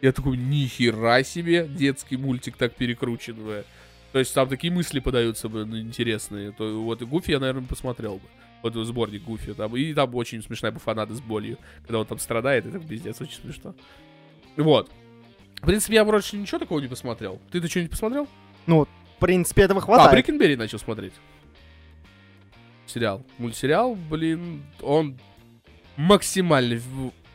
Я 0.00 0.12
такой, 0.12 0.36
нихера 0.36 1.22
себе, 1.22 1.66
детский 1.66 2.16
мультик 2.16 2.56
так 2.56 2.74
перекручен, 2.74 3.34
бля. 3.34 3.64
То 4.12 4.20
есть 4.20 4.32
там 4.32 4.48
такие 4.48 4.72
мысли 4.72 5.00
подаются 5.00 5.48
бы 5.48 5.66
ну, 5.66 5.78
интересные. 5.78 6.52
То, 6.52 6.82
вот 6.82 7.02
и 7.02 7.04
Гуфи 7.04 7.32
я, 7.32 7.40
наверное, 7.40 7.66
посмотрел 7.66 8.14
бы. 8.14 8.28
Вот 8.62 8.74
сборник 8.86 9.24
Гуфи 9.24 9.52
там. 9.52 9.76
И 9.76 9.92
там 9.92 10.14
очень 10.14 10.42
смешная 10.42 10.72
буфанада 10.72 11.14
с 11.14 11.20
болью. 11.20 11.58
Когда 11.82 11.98
он 11.98 12.06
там 12.06 12.18
страдает, 12.18 12.66
это 12.66 12.78
пиздец, 12.78 13.20
очень 13.20 13.40
смешно. 13.40 13.74
Вот. 14.56 14.90
В 15.62 15.66
принципе, 15.66 15.94
я 15.96 16.04
больше 16.04 16.36
ничего 16.36 16.58
такого 16.58 16.80
не 16.80 16.88
посмотрел. 16.88 17.40
Ты-то 17.50 17.68
что-нибудь 17.68 17.90
посмотрел? 17.90 18.28
Ну, 18.66 18.84
в 18.84 19.20
принципе, 19.20 19.62
этого 19.62 19.80
А, 19.80 19.82
хватает. 19.82 20.12
Брикенберри 20.12 20.56
начал 20.56 20.78
смотреть. 20.78 21.14
Сериал. 22.86 23.24
Мультсериал, 23.38 23.94
блин, 23.94 24.64
он 24.80 25.18
максимально 25.96 26.80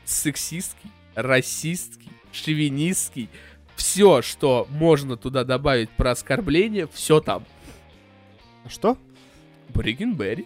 сексистский, 0.06 0.90
расистский, 1.16 2.12
шовинистский. 2.32 3.30
Все, 3.76 4.22
что 4.22 4.68
можно 4.70 5.18
туда 5.18 5.44
добавить 5.44 5.90
про 5.90 6.12
оскорбление, 6.12 6.88
все 6.94 7.20
там. 7.20 7.46
Что? 8.68 8.98
Brickleberry. 9.70 10.46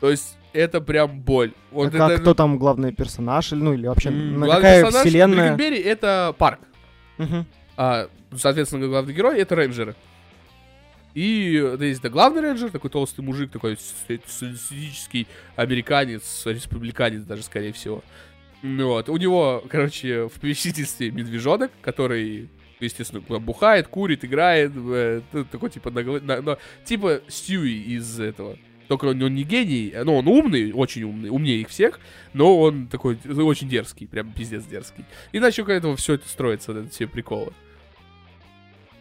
То 0.00 0.10
есть, 0.10 0.36
это 0.56 0.80
прям 0.80 1.20
боль. 1.20 1.52
Вот 1.70 1.94
А 1.94 2.10
это- 2.12 2.20
кто 2.20 2.34
там 2.34 2.58
главный 2.58 2.92
персонаж? 2.92 3.52
Или, 3.52 3.60
Ну, 3.62 3.74
или 3.74 3.86
вообще, 3.86 4.08
М, 4.08 4.40
на 4.40 4.46
какая 4.48 4.82
персонаж 4.82 5.06
вселенная? 5.06 5.54
Brickleberry 5.56 5.82
это 5.82 6.34
парк. 6.38 6.60
Мгм. 7.18 7.46
А, 7.76 8.08
соответственно, 8.34 8.86
главный 8.88 9.14
герой 9.14 9.38
это 9.40 9.54
рейнджеры. 9.54 9.94
И 11.14 11.56
э, 11.62 11.78
есть 11.80 12.02
да, 12.02 12.10
главный 12.10 12.42
рейнджер, 12.42 12.70
такой 12.70 12.90
толстый 12.90 13.22
мужик, 13.22 13.50
такой 13.50 13.76
с- 13.78 13.94
социалистический 14.28 15.26
американец, 15.56 16.42
республиканец 16.44 17.22
даже, 17.22 17.42
скорее 17.42 17.72
всего. 17.72 18.02
Ну 18.62 18.88
Вот. 18.88 19.08
У 19.08 19.16
него, 19.16 19.62
короче, 19.68 20.28
в 20.28 20.40
попечительстве 20.40 21.10
медвежонок, 21.10 21.70
который, 21.80 22.50
естественно, 22.80 23.22
бухает, 23.40 23.88
курит, 23.88 24.24
играет. 24.26 24.72
э, 24.76 25.20
Такой, 25.50 25.70
типа, 25.70 25.88
нагла- 25.88 26.20
на- 26.20 26.42
на- 26.42 26.58
типа 26.84 27.20
Стьюи 27.28 27.80
из 27.96 28.20
этого. 28.20 28.58
Только 28.88 29.06
он, 29.06 29.22
он 29.22 29.34
не 29.34 29.42
гений, 29.42 29.92
ну, 30.04 30.16
он 30.16 30.28
умный, 30.28 30.72
очень 30.72 31.02
умный, 31.02 31.28
умнее 31.28 31.60
их 31.60 31.68
всех, 31.68 32.00
но 32.32 32.58
он 32.58 32.86
такой 32.86 33.18
очень 33.26 33.68
дерзкий, 33.68 34.06
прям 34.06 34.32
пиздец 34.32 34.64
дерзкий. 34.64 35.04
И 35.32 35.40
на 35.40 35.50
счет 35.50 35.68
этого 35.68 35.96
все 35.96 36.14
это 36.14 36.28
строится, 36.28 36.72
вот 36.72 36.92
все 36.92 37.06
приколы. 37.06 37.52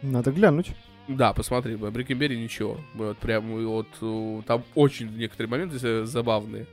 Надо 0.02 0.32
глянуть. 0.32 0.72
Да, 1.08 1.34
посмотри, 1.34 1.76
Брикенберри 1.76 2.38
ничего. 2.38 2.80
Вот 2.96 3.18
прям 3.18 3.64
вот 3.66 3.88
там 4.46 4.64
очень 4.74 5.16
некоторые 5.16 5.50
моменты 5.50 5.78
э, 5.82 6.06
забавные 6.06 6.66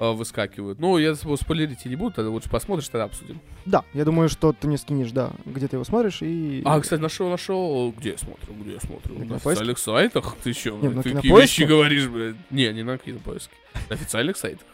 э, 0.00 0.10
выскакивают. 0.12 0.78
Ну, 0.80 0.98
я 0.98 1.14
с- 1.14 1.24
спойлерить 1.40 1.86
и 1.86 1.88
не 1.88 1.96
буду, 1.96 2.16
тогда 2.16 2.30
лучше 2.30 2.48
посмотришь, 2.50 2.88
тогда 2.88 3.04
обсудим. 3.04 3.40
Да, 3.66 3.84
я 3.94 4.04
думаю, 4.04 4.28
что 4.28 4.52
ты 4.52 4.66
мне 4.66 4.76
скинешь, 4.78 5.12
да, 5.12 5.30
где 5.44 5.68
ты 5.68 5.76
его 5.76 5.84
смотришь 5.84 6.22
и... 6.22 6.62
А, 6.64 6.80
кстати, 6.80 7.00
нашел, 7.00 7.28
нашел. 7.30 7.92
Где 7.96 8.10
я 8.10 8.18
смотрю? 8.18 8.54
Где 8.54 8.72
я 8.74 8.80
смотрю? 8.80 9.18
На 9.18 9.24
На 9.24 9.36
официальных 9.36 9.78
сайтах? 9.78 10.36
Ты 10.42 10.52
чё? 10.52 10.76
Не, 10.78 10.88
на 10.88 11.02
ты 11.02 11.10
Кинопоиске? 11.10 11.40
вещи 11.40 11.62
говоришь, 11.62 12.08
блядь? 12.08 12.34
Не, 12.50 12.72
не 12.72 12.82
на 12.82 12.98
кинопоиске. 12.98 13.54
На 13.88 13.94
официальных 13.96 14.36
сайтах. 14.36 14.66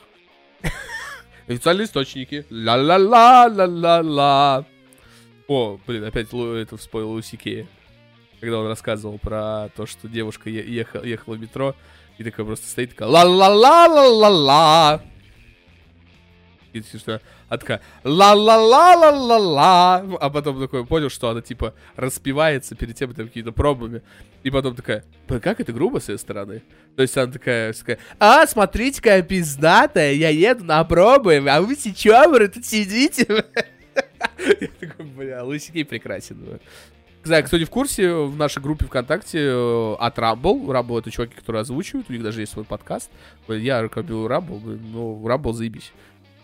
Официальные 1.48 1.86
источники. 1.86 2.44
Ла-ла-ла-ла-ла-ла. 2.50 4.64
О, 5.48 5.78
блин, 5.86 6.04
опять 6.04 6.28
это 6.32 6.76
вспомнил 6.76 7.10
Луси 7.10 7.36
Кея. 7.36 7.66
Когда 8.40 8.58
он 8.60 8.66
рассказывал 8.68 9.18
про 9.18 9.68
то, 9.76 9.84
что 9.86 10.08
девушка 10.08 10.48
е- 10.48 10.64
ехала, 10.66 11.02
ехала 11.04 11.34
в 11.34 11.40
метро, 11.40 11.74
и 12.18 12.24
такая 12.24 12.46
просто 12.46 12.68
стоит, 12.68 12.90
такая 12.90 13.08
ла-ла-ла-ла-ла-ла. 13.08 15.02
И 16.72 16.80
ты 16.80 16.98
что, 16.98 17.20
она 17.48 17.58
такая 17.58 17.80
ла-ла-ла-ла-ла-ла, 18.04 20.04
а 20.20 20.30
потом 20.30 20.60
такой 20.60 20.86
понял, 20.86 21.10
что 21.10 21.30
она 21.30 21.40
типа 21.40 21.74
распевается 21.96 22.76
перед 22.76 22.96
тем 22.96 23.12
там 23.14 23.26
какими-то 23.26 23.50
пробами, 23.52 24.02
и 24.42 24.50
потом 24.50 24.76
такая, 24.76 25.04
«Бля, 25.26 25.40
как 25.40 25.60
это 25.60 25.72
грубо 25.72 26.00
с 26.00 26.08
ее 26.08 26.18
стороны? 26.18 26.62
То 26.96 27.02
есть 27.02 27.16
она 27.16 27.32
такая, 27.32 27.72
такая 27.72 27.98
а, 28.18 28.46
смотрите, 28.46 29.02
какая 29.02 29.22
пиздатая, 29.22 30.12
я 30.12 30.28
еду 30.28 30.64
на 30.64 30.84
пробы, 30.84 31.44
а 31.48 31.60
вы 31.60 31.76
вы 32.28 32.48
тут 32.48 32.64
сидите? 32.64 33.26
Я 34.60 34.68
такой, 34.78 35.04
бля, 35.04 35.44
Лысикей 35.44 35.84
прекрасен. 35.84 36.36
бля». 36.36 36.58
Кстати, 37.22 37.46
кто 37.46 37.58
не 37.58 37.64
в 37.64 37.70
курсе, 37.70 38.14
в 38.14 38.36
нашей 38.36 38.62
группе 38.62 38.86
ВКонтакте 38.86 39.40
э, 39.40 39.94
от 39.98 40.18
Rumble, 40.18 40.64
Rumble 40.64 41.00
это 41.00 41.10
чуваки, 41.10 41.34
которые 41.34 41.60
озвучивают, 41.60 42.08
у 42.08 42.12
них 42.14 42.22
даже 42.22 42.40
есть 42.40 42.52
свой 42.52 42.64
подкаст. 42.64 43.10
Я 43.46 43.82
рекомендую 43.82 44.26
Rumble, 44.26 44.80
ну, 44.90 45.20
Rumble 45.22 45.52
заебись. 45.52 45.92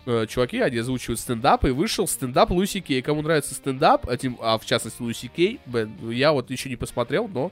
Э, 0.09 0.25
Чуваки, 0.25 0.61
они 0.61 0.77
озвучивают 0.77 1.19
стендап, 1.19 1.65
и 1.65 1.71
вышел 1.71 2.07
стендап 2.07 2.49
Луси 2.51 2.79
Кей. 2.79 3.01
Кому 3.01 3.21
нравится 3.21 3.53
стендап, 3.53 4.07
этим, 4.07 4.37
а 4.41 4.57
в 4.57 4.65
частности 4.65 5.01
Луси 5.01 5.27
Кей, 5.27 5.59
я 6.01 6.31
вот 6.31 6.49
еще 6.49 6.69
не 6.69 6.77
посмотрел, 6.77 7.27
но 7.27 7.51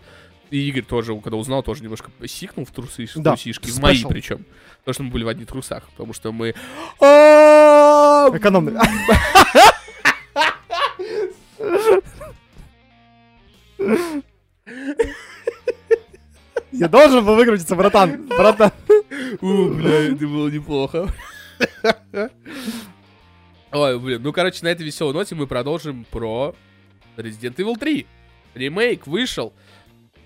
и 0.51 0.69
Игорь 0.69 0.85
тоже, 0.85 1.19
когда 1.19 1.35
узнал, 1.35 1.63
тоже 1.63 1.83
немножко 1.83 2.11
сикнул 2.25 2.65
в 2.65 2.71
трусы, 2.71 3.09
Да, 3.15 3.31
трусишки, 3.31 3.69
в 3.69 3.79
мои 3.79 4.01
причем. 4.07 4.45
Потому 4.79 4.93
что 4.93 5.03
мы 5.03 5.09
были 5.09 5.25
в 5.25 5.27
одних 5.27 5.47
трусах, 5.47 5.83
потому 5.89 6.13
что 6.13 6.31
мы... 6.31 6.55
А, 7.01 8.29
Экономный. 8.33 8.79
Я 16.71 16.87
должен 16.87 17.25
был 17.25 17.35
выкрутиться, 17.35 17.75
братан. 17.75 18.27
Братан. 18.27 18.71
У, 19.41 19.69
бля, 19.71 20.13
это 20.13 20.25
было 20.25 20.47
неплохо. 20.47 21.09
Ой, 23.76 23.99
блин, 23.99 24.21
ну, 24.23 24.32
короче, 24.32 24.63
на 24.63 24.69
этой 24.69 24.86
веселой 24.86 25.13
ноте 25.13 25.36
мы 25.36 25.47
продолжим 25.47 26.05
про 26.05 26.55
Resident 27.17 27.57
Evil 27.57 27.78
3. 27.78 28.07
Ремейк 28.53 29.05
вышел. 29.05 29.51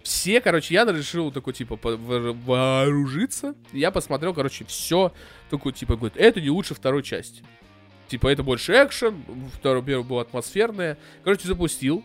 Все, 0.03 0.39
короче, 0.39 0.75
я 0.75 0.85
решил 0.85 1.31
такой, 1.31 1.53
типа, 1.53 1.79
вооружиться. 1.81 3.55
Я 3.73 3.89
посмотрел, 3.89 4.35
короче, 4.35 4.65
все. 4.65 5.13
Такой, 5.49 5.73
типа, 5.73 5.95
говорит, 5.95 6.15
это 6.15 6.39
не 6.39 6.51
лучше 6.51 6.75
второй 6.75 7.01
части. 7.01 7.43
Типа, 8.07 8.27
это 8.27 8.43
больше 8.43 8.71
экшен, 8.73 9.23
второй 9.51 9.81
первый 9.81 10.03
был 10.03 10.19
атмосферное. 10.19 10.99
Короче, 11.23 11.47
запустил. 11.47 12.03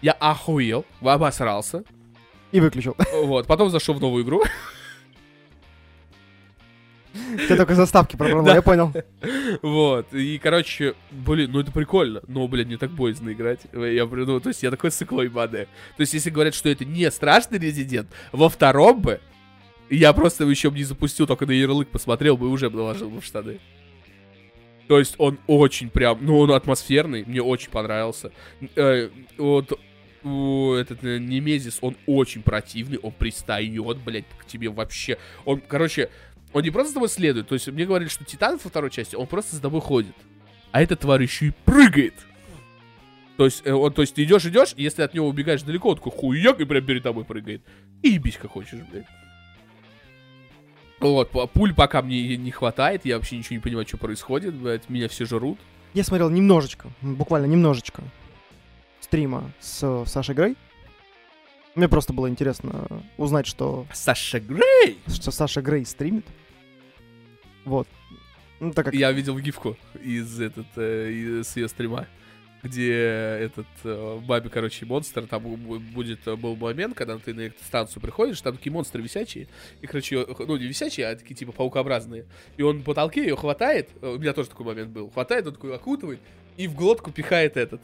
Я 0.00 0.12
охуел, 0.12 0.86
обосрался. 1.02 1.84
И 2.52 2.60
выключил. 2.60 2.96
Вот, 3.12 3.46
потом 3.46 3.68
зашел 3.68 3.96
в 3.96 4.00
новую 4.00 4.24
игру. 4.24 4.42
Ты 7.48 7.56
только 7.56 7.74
заставки 7.74 8.16
пробрала, 8.16 8.44
Да. 8.44 8.54
я 8.54 8.62
понял. 8.62 8.92
Вот, 9.62 10.12
и, 10.12 10.38
короче, 10.38 10.94
блин, 11.10 11.52
ну 11.52 11.60
это 11.60 11.70
прикольно, 11.72 12.22
но, 12.26 12.46
блин, 12.48 12.68
не 12.68 12.76
так 12.76 12.90
боязно 12.90 13.32
играть. 13.32 13.60
Я, 13.72 14.06
ну, 14.06 14.40
то 14.40 14.48
есть 14.48 14.62
я 14.62 14.70
такой 14.70 14.90
сыкло 14.90 15.22
ебаное. 15.22 15.66
То 15.96 16.00
есть 16.00 16.14
если 16.14 16.30
говорят, 16.30 16.54
что 16.54 16.68
это 16.68 16.84
не 16.84 17.10
страшный 17.10 17.58
резидент, 17.58 18.08
во 18.32 18.48
втором 18.48 19.00
бы, 19.00 19.20
я 19.90 20.12
просто 20.12 20.44
еще 20.44 20.70
бы 20.70 20.76
не 20.78 20.84
запустил, 20.84 21.26
только 21.26 21.46
на 21.46 21.52
ярлык 21.52 21.88
посмотрел 21.88 22.36
бы 22.36 22.46
и 22.46 22.50
уже 22.50 22.68
наложил 22.70 23.10
бы 23.10 23.20
в 23.20 23.24
штаны. 23.24 23.60
То 24.88 24.98
есть 24.98 25.14
он 25.18 25.38
очень 25.46 25.88
прям, 25.88 26.18
ну 26.20 26.38
он 26.38 26.52
атмосферный, 26.52 27.24
мне 27.24 27.40
очень 27.40 27.70
понравился. 27.70 28.32
Э, 28.76 29.08
вот 29.38 29.78
у, 30.22 30.72
этот 30.74 31.04
э, 31.04 31.18
Немезис, 31.18 31.78
он 31.80 31.96
очень 32.06 32.42
противный, 32.42 32.98
он 32.98 33.12
пристает, 33.12 33.98
блядь, 33.98 34.24
к 34.38 34.46
тебе 34.46 34.68
вообще. 34.68 35.18
Он, 35.44 35.60
короче, 35.60 36.10
он 36.54 36.62
не 36.62 36.70
просто 36.70 36.90
за 36.90 36.94
тобой 36.94 37.08
следует. 37.08 37.48
То 37.48 37.54
есть 37.54 37.66
мне 37.66 37.84
говорили, 37.84 38.08
что 38.08 38.24
Титан 38.24 38.58
во 38.62 38.70
второй 38.70 38.90
части, 38.90 39.16
он 39.16 39.26
просто 39.26 39.56
за 39.56 39.60
тобой 39.60 39.80
ходит. 39.80 40.14
А 40.70 40.80
этот 40.80 41.00
тварь 41.00 41.22
еще 41.22 41.46
и 41.46 41.52
прыгает. 41.64 42.14
То 43.36 43.44
есть, 43.44 43.62
э, 43.64 43.72
он, 43.72 43.92
то 43.92 44.02
есть 44.02 44.14
ты 44.14 44.22
идешь, 44.22 44.46
идешь, 44.46 44.72
и 44.76 44.82
если 44.84 45.02
от 45.02 45.12
него 45.12 45.26
убегаешь 45.26 45.62
далеко, 45.62 45.90
он 45.90 45.96
такой 45.96 46.12
хуяк 46.12 46.60
и 46.60 46.64
прям 46.64 46.86
перед 46.86 47.02
тобой 47.02 47.24
прыгает. 47.24 47.62
И 48.02 48.10
ебись 48.10 48.38
как 48.40 48.52
хочешь, 48.52 48.78
блядь. 48.90 49.04
Вот, 51.00 51.30
пуль 51.52 51.74
пока 51.74 52.00
мне 52.02 52.36
не 52.36 52.50
хватает, 52.52 53.04
я 53.04 53.16
вообще 53.16 53.36
ничего 53.36 53.56
не 53.56 53.60
понимаю, 53.60 53.86
что 53.86 53.98
происходит, 53.98 54.54
блядь, 54.54 54.88
меня 54.88 55.08
все 55.08 55.26
жрут. 55.26 55.58
Я 55.92 56.04
смотрел 56.04 56.30
немножечко, 56.30 56.88
буквально 57.02 57.46
немножечко 57.46 58.02
стрима 59.00 59.50
с 59.60 60.04
Сашей 60.06 60.34
Грей. 60.36 60.56
Мне 61.74 61.88
просто 61.88 62.12
было 62.12 62.28
интересно 62.28 62.86
узнать, 63.16 63.46
что, 63.46 63.86
Саша 63.92 64.38
Грей! 64.38 64.98
что 65.08 65.32
Саша 65.32 65.60
Грей 65.60 65.84
стримит. 65.84 66.24
Вот. 67.64 67.88
Ну, 68.60 68.72
так 68.72 68.84
как 68.86 68.94
Я 68.94 69.12
видел 69.12 69.38
гифку 69.38 69.76
из 70.02 70.40
этот, 70.40 70.66
э, 70.76 71.10
из- 71.10 71.56
ее 71.56 71.68
стрима, 71.68 72.06
где 72.62 72.92
этот 72.94 73.66
э, 73.82 74.18
в 74.20 74.24
бабе, 74.24 74.48
короче, 74.48 74.86
монстр, 74.86 75.26
там 75.26 75.42
бу- 75.44 75.78
будет, 75.78 76.26
э, 76.26 76.34
был 76.36 76.56
момент, 76.56 76.94
когда 76.96 77.18
ты 77.18 77.34
на 77.34 77.50
станцию 77.62 78.00
приходишь, 78.00 78.40
там 78.40 78.56
такие 78.56 78.72
монстры 78.72 79.02
висячие, 79.02 79.48
и, 79.82 79.86
короче, 79.86 80.24
ну, 80.38 80.56
не 80.56 80.66
висячие, 80.66 81.08
а 81.08 81.16
такие, 81.16 81.34
типа, 81.34 81.52
паукообразные, 81.52 82.24
и 82.56 82.62
он 82.62 82.78
на 82.78 82.82
потолке 82.84 83.22
ее 83.22 83.36
хватает, 83.36 83.90
э, 84.00 84.08
у 84.14 84.18
меня 84.18 84.32
тоже 84.32 84.48
такой 84.48 84.64
момент 84.66 84.90
был, 84.92 85.10
хватает, 85.10 85.46
он 85.46 85.52
такой 85.54 85.74
окутывает, 85.74 86.20
и 86.56 86.66
в 86.68 86.74
глотку 86.74 87.10
пихает 87.12 87.58
этот, 87.58 87.82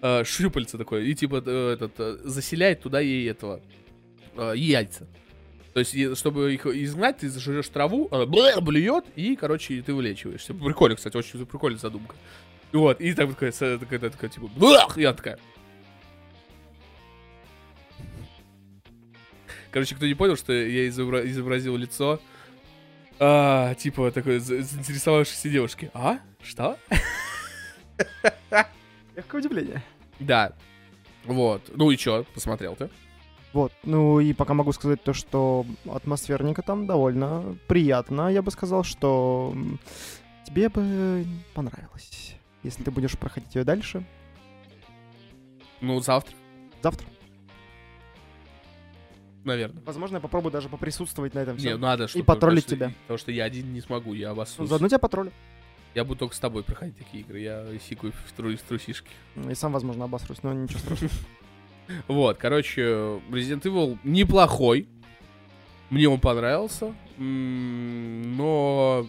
э, 0.00 0.24
шлюпальце 0.24 0.78
такое, 0.78 1.02
и, 1.02 1.14
типа, 1.14 1.42
э, 1.44 1.72
этот, 1.74 2.24
заселяет 2.24 2.80
туда 2.80 3.00
ей 3.00 3.28
этого, 3.28 3.60
яйца. 4.54 5.06
То 5.78 5.82
есть, 5.82 6.18
чтобы 6.18 6.54
их 6.54 6.66
изгнать, 6.66 7.18
ты 7.18 7.28
зажрешь 7.28 7.68
траву, 7.68 8.08
она 8.10 8.26
блюет, 8.26 9.04
и, 9.14 9.36
короче, 9.36 9.80
ты 9.80 9.94
вылечиваешься. 9.94 10.52
Прикольно, 10.52 10.96
кстати, 10.96 11.16
очень 11.16 11.46
прикольная 11.46 11.78
задумка. 11.78 12.16
Вот, 12.72 13.00
и 13.00 13.14
так 13.14 13.28
такая, 13.30 13.52
такая, 13.52 14.10
такая, 14.10 14.28
типа, 14.28 14.50
и 14.96 15.04
она 15.04 15.12
такая. 15.14 15.38
Короче, 19.70 19.94
кто 19.94 20.04
не 20.06 20.14
понял, 20.14 20.34
что 20.36 20.52
я 20.52 20.88
изобра- 20.88 21.24
изобразил 21.30 21.76
лицо, 21.76 22.20
а, 23.20 23.76
типа, 23.76 24.10
такой 24.10 24.40
за- 24.40 24.60
заинтересовавшейся 24.62 25.48
девушки. 25.48 25.92
А? 25.94 26.18
Что? 26.42 26.76
легкое 29.14 29.40
удивление. 29.40 29.80
Да. 30.18 30.54
Вот. 31.24 31.70
Ну 31.72 31.92
и 31.92 31.96
чё, 31.96 32.24
посмотрел 32.34 32.74
ты? 32.74 32.90
Вот, 33.54 33.72
ну 33.82 34.20
и 34.20 34.32
пока 34.34 34.52
могу 34.54 34.72
сказать 34.72 35.02
то, 35.02 35.12
что 35.14 35.64
атмосферника 35.90 36.62
там 36.62 36.86
довольно 36.86 37.56
приятно. 37.66 38.28
Я 38.30 38.42
бы 38.42 38.50
сказал, 38.50 38.84
что 38.84 39.54
тебе 40.46 40.68
бы 40.68 41.24
понравилось. 41.54 42.34
Если 42.62 42.82
ты 42.82 42.90
будешь 42.90 43.16
проходить 43.18 43.54
ее 43.54 43.64
дальше, 43.64 44.04
Ну, 45.80 45.98
завтра, 46.00 46.34
завтра. 46.82 47.06
наверное. 49.44 49.82
Возможно, 49.86 50.16
я 50.16 50.20
попробую 50.20 50.52
даже 50.52 50.68
поприсутствовать 50.68 51.34
на 51.34 51.38
этом 51.40 51.54
Не, 51.54 51.60
всем. 51.60 51.80
надо, 51.80 52.08
чтобы... 52.08 52.24
потроллить 52.24 52.64
потому 52.64 52.76
что- 52.78 52.90
тебя. 52.90 52.98
Потому 53.02 53.18
что 53.18 53.32
я 53.32 53.44
один 53.44 53.72
не 53.72 53.80
смогу, 53.80 54.12
я 54.14 54.34
вас 54.34 54.54
Ну, 54.58 54.66
заодно 54.66 54.88
тебя 54.88 54.98
потроллю. 54.98 55.32
Я 55.94 56.04
буду 56.04 56.18
только 56.20 56.34
с 56.34 56.38
тобой 56.38 56.62
проходить 56.64 56.96
такие 56.98 57.22
игры. 57.24 57.40
Я 57.40 57.66
сикаю 57.78 58.12
в, 58.12 58.32
тру- 58.32 58.56
в 58.56 58.60
трусишки. 58.62 59.08
И 59.48 59.54
сам, 59.54 59.72
возможно, 59.72 60.04
обосрусь, 60.04 60.42
но 60.42 60.52
ничего 60.52 60.80
страшного. 60.80 61.12
Вот, 62.06 62.38
короче, 62.38 62.82
Resident 63.30 63.62
Evil 63.62 63.98
неплохой. 64.04 64.88
Мне 65.90 66.08
он 66.08 66.20
понравился. 66.20 66.94
Но... 67.16 69.08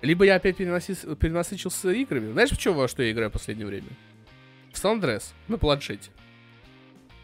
Либо 0.00 0.24
я 0.24 0.36
опять 0.36 0.58
переносис- 0.58 1.14
перенасыщился 1.16 1.90
играми. 1.92 2.32
Знаешь, 2.32 2.50
почему 2.50 2.74
во 2.74 2.88
что 2.88 3.02
я 3.02 3.12
играю 3.12 3.30
в 3.30 3.32
последнее 3.32 3.66
время? 3.66 3.88
В 4.72 4.84
Andreas 4.84 5.32
на 5.48 5.58
планшете. 5.58 6.10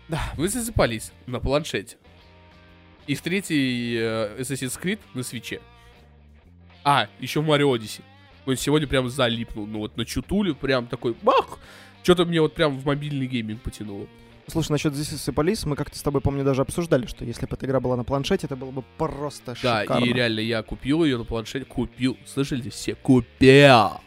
Да. 0.08 0.20
В 0.36 0.44
Assassin's 0.44 0.72
Police 0.72 1.12
на 1.26 1.40
планшете. 1.40 1.96
И 3.06 3.14
в 3.14 3.22
третий 3.22 3.96
э, 3.96 4.40
Assassin's 4.40 4.80
Creed 4.80 5.00
на 5.14 5.22
свече. 5.22 5.60
А, 6.84 7.08
еще 7.18 7.40
в 7.40 7.50
Mario 7.50 7.74
Odyssey. 7.74 8.02
Вот 8.46 8.58
сегодня 8.60 8.86
прям 8.86 9.08
залипнул. 9.08 9.66
Ну 9.66 9.80
вот 9.80 9.96
на 9.96 10.04
чутуле 10.04 10.54
прям 10.54 10.86
такой 10.86 11.14
бах! 11.22 11.58
Что-то 12.08 12.24
мне 12.24 12.40
вот 12.40 12.54
прям 12.54 12.78
в 12.78 12.86
мобильный 12.86 13.26
гейминг 13.26 13.60
потянуло. 13.60 14.06
Слушай, 14.46 14.72
насчет 14.72 14.94
This 14.94 15.12
is 15.12 15.34
Police, 15.34 15.68
мы 15.68 15.76
как-то 15.76 15.98
с 15.98 16.00
тобой, 16.00 16.22
помню, 16.22 16.42
даже 16.42 16.62
обсуждали, 16.62 17.04
что 17.04 17.22
если 17.22 17.44
бы 17.44 17.54
эта 17.54 17.66
игра 17.66 17.80
была 17.80 17.98
на 17.98 18.04
планшете, 18.04 18.46
это 18.46 18.56
было 18.56 18.70
бы 18.70 18.82
просто 18.96 19.54
Да, 19.62 19.82
шикарно. 19.82 20.06
и 20.06 20.12
реально 20.14 20.40
я 20.40 20.62
купил 20.62 21.04
ее 21.04 21.18
на 21.18 21.24
планшете. 21.24 21.66
Купил. 21.66 22.16
Слышали 22.24 22.70
все? 22.70 22.94
Купил! 22.94 24.00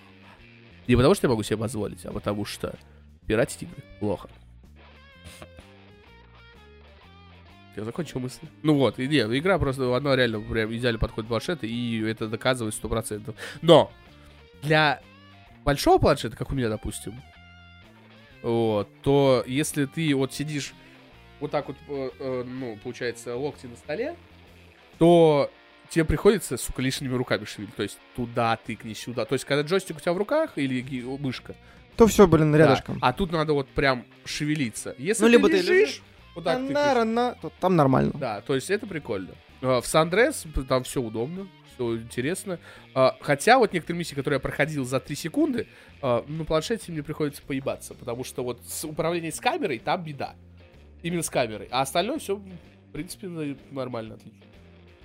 Не 0.88 0.96
потому 0.96 1.14
что 1.14 1.28
я 1.28 1.30
могу 1.30 1.44
себе 1.44 1.58
позволить, 1.58 2.04
а 2.04 2.12
потому 2.12 2.44
что 2.44 2.74
пиратить 3.28 3.62
игры 3.62 3.84
плохо. 4.00 4.32
Я 7.76 7.84
закончил 7.84 8.20
мысль. 8.20 8.48
Ну 8.64 8.74
вот, 8.78 8.98
и 8.98 9.08
нет, 9.08 9.32
игра 9.32 9.60
просто 9.60 9.96
одна 9.96 10.16
реально 10.16 10.42
прям 10.42 10.74
идеально 10.74 10.98
подходит 10.98 11.28
планшет, 11.28 11.64
и 11.64 12.00
это 12.02 12.28
доказывает 12.28 12.74
сто 12.74 12.90
процентов. 12.90 13.36
Но 13.62 13.92
для 14.64 15.02
большого 15.64 16.00
планшета, 16.00 16.36
как 16.36 16.52
у 16.52 16.56
меня, 16.56 16.68
допустим, 16.68 17.14
вот, 18.44 18.90
то 19.04 19.44
если 19.48 19.86
ты 19.86 20.14
вот 20.16 20.34
сидишь 20.34 20.74
вот 21.40 21.52
так 21.52 21.68
вот, 21.68 21.78
э, 21.88 22.10
э, 22.20 22.44
ну, 22.46 22.78
получается, 22.84 23.36
локти 23.36 23.66
на 23.66 23.76
столе, 23.76 24.16
то 24.98 25.50
тебе 25.90 26.06
приходится, 26.06 26.58
сука, 26.58 26.82
лишними 26.82 27.14
руками 27.16 27.46
шевелить. 27.46 27.76
То 27.76 27.84
есть 27.84 27.98
туда 28.16 28.58
тыкни, 28.58 28.94
сюда. 28.94 29.26
То 29.26 29.34
есть, 29.34 29.46
когда 29.46 29.64
джойстик 29.64 29.98
у 29.98 30.00
тебя 30.00 30.14
в 30.14 30.18
руках 30.18 30.58
или 30.58 30.82
мышка, 31.20 31.56
То 31.98 32.08
все, 32.08 32.28
блин, 32.28 32.52
да, 32.52 32.58
рядышком. 32.60 32.98
а 33.02 33.12
тут 33.14 33.32
надо 33.32 33.54
вот 33.54 33.68
прям 33.70 34.06
шевелиться. 34.26 34.96
Если 34.98 35.24
Ну, 35.24 35.28
ты 35.30 35.32
либо 35.34 35.48
ты 35.50 35.56
лежишь, 35.58 35.70
лежишь, 35.70 36.04
вот 36.36 36.44
так 36.46 36.66
тыкаешь. 36.68 36.96
Рано, 36.96 37.38
то 37.42 37.52
там 37.60 37.76
нормально. 37.76 38.12
Да, 38.16 38.42
то 38.42 38.56
есть 38.56 38.70
это 38.70 38.88
прикольно. 38.88 39.32
А, 39.62 39.82
В 39.82 39.88
Сандрес 39.88 40.46
там 40.70 40.84
все 40.84 41.02
удобно, 41.02 41.48
все 41.74 41.98
интересно. 41.98 42.60
А, 42.94 43.18
Хотя 43.22 43.58
вот 43.58 43.74
некоторые 43.74 44.00
миссии, 44.00 44.16
которые 44.16 44.38
я 44.38 44.40
проходил 44.40 44.86
за 44.86 45.00
3 45.00 45.16
секунды, 45.16 45.68
а, 46.02 46.24
на 46.28 46.46
планшете 46.46 46.92
мне 46.92 47.04
приходится 47.04 47.42
поебаться, 47.42 47.94
потому 47.94 48.24
что 48.24 48.44
вот 48.44 48.60
с 48.66 48.86
управлением 48.86 49.32
с 49.32 49.40
камерой 49.40 49.80
там 49.80 50.04
беда. 50.04 50.36
Именно 51.04 51.24
с 51.24 51.30
камерой. 51.30 51.68
А 51.72 51.82
остальное 51.82 52.20
все, 52.20 52.36
в 52.36 52.92
принципе, 52.92 53.56
нормально, 53.72 54.16
отлично. 54.16 54.40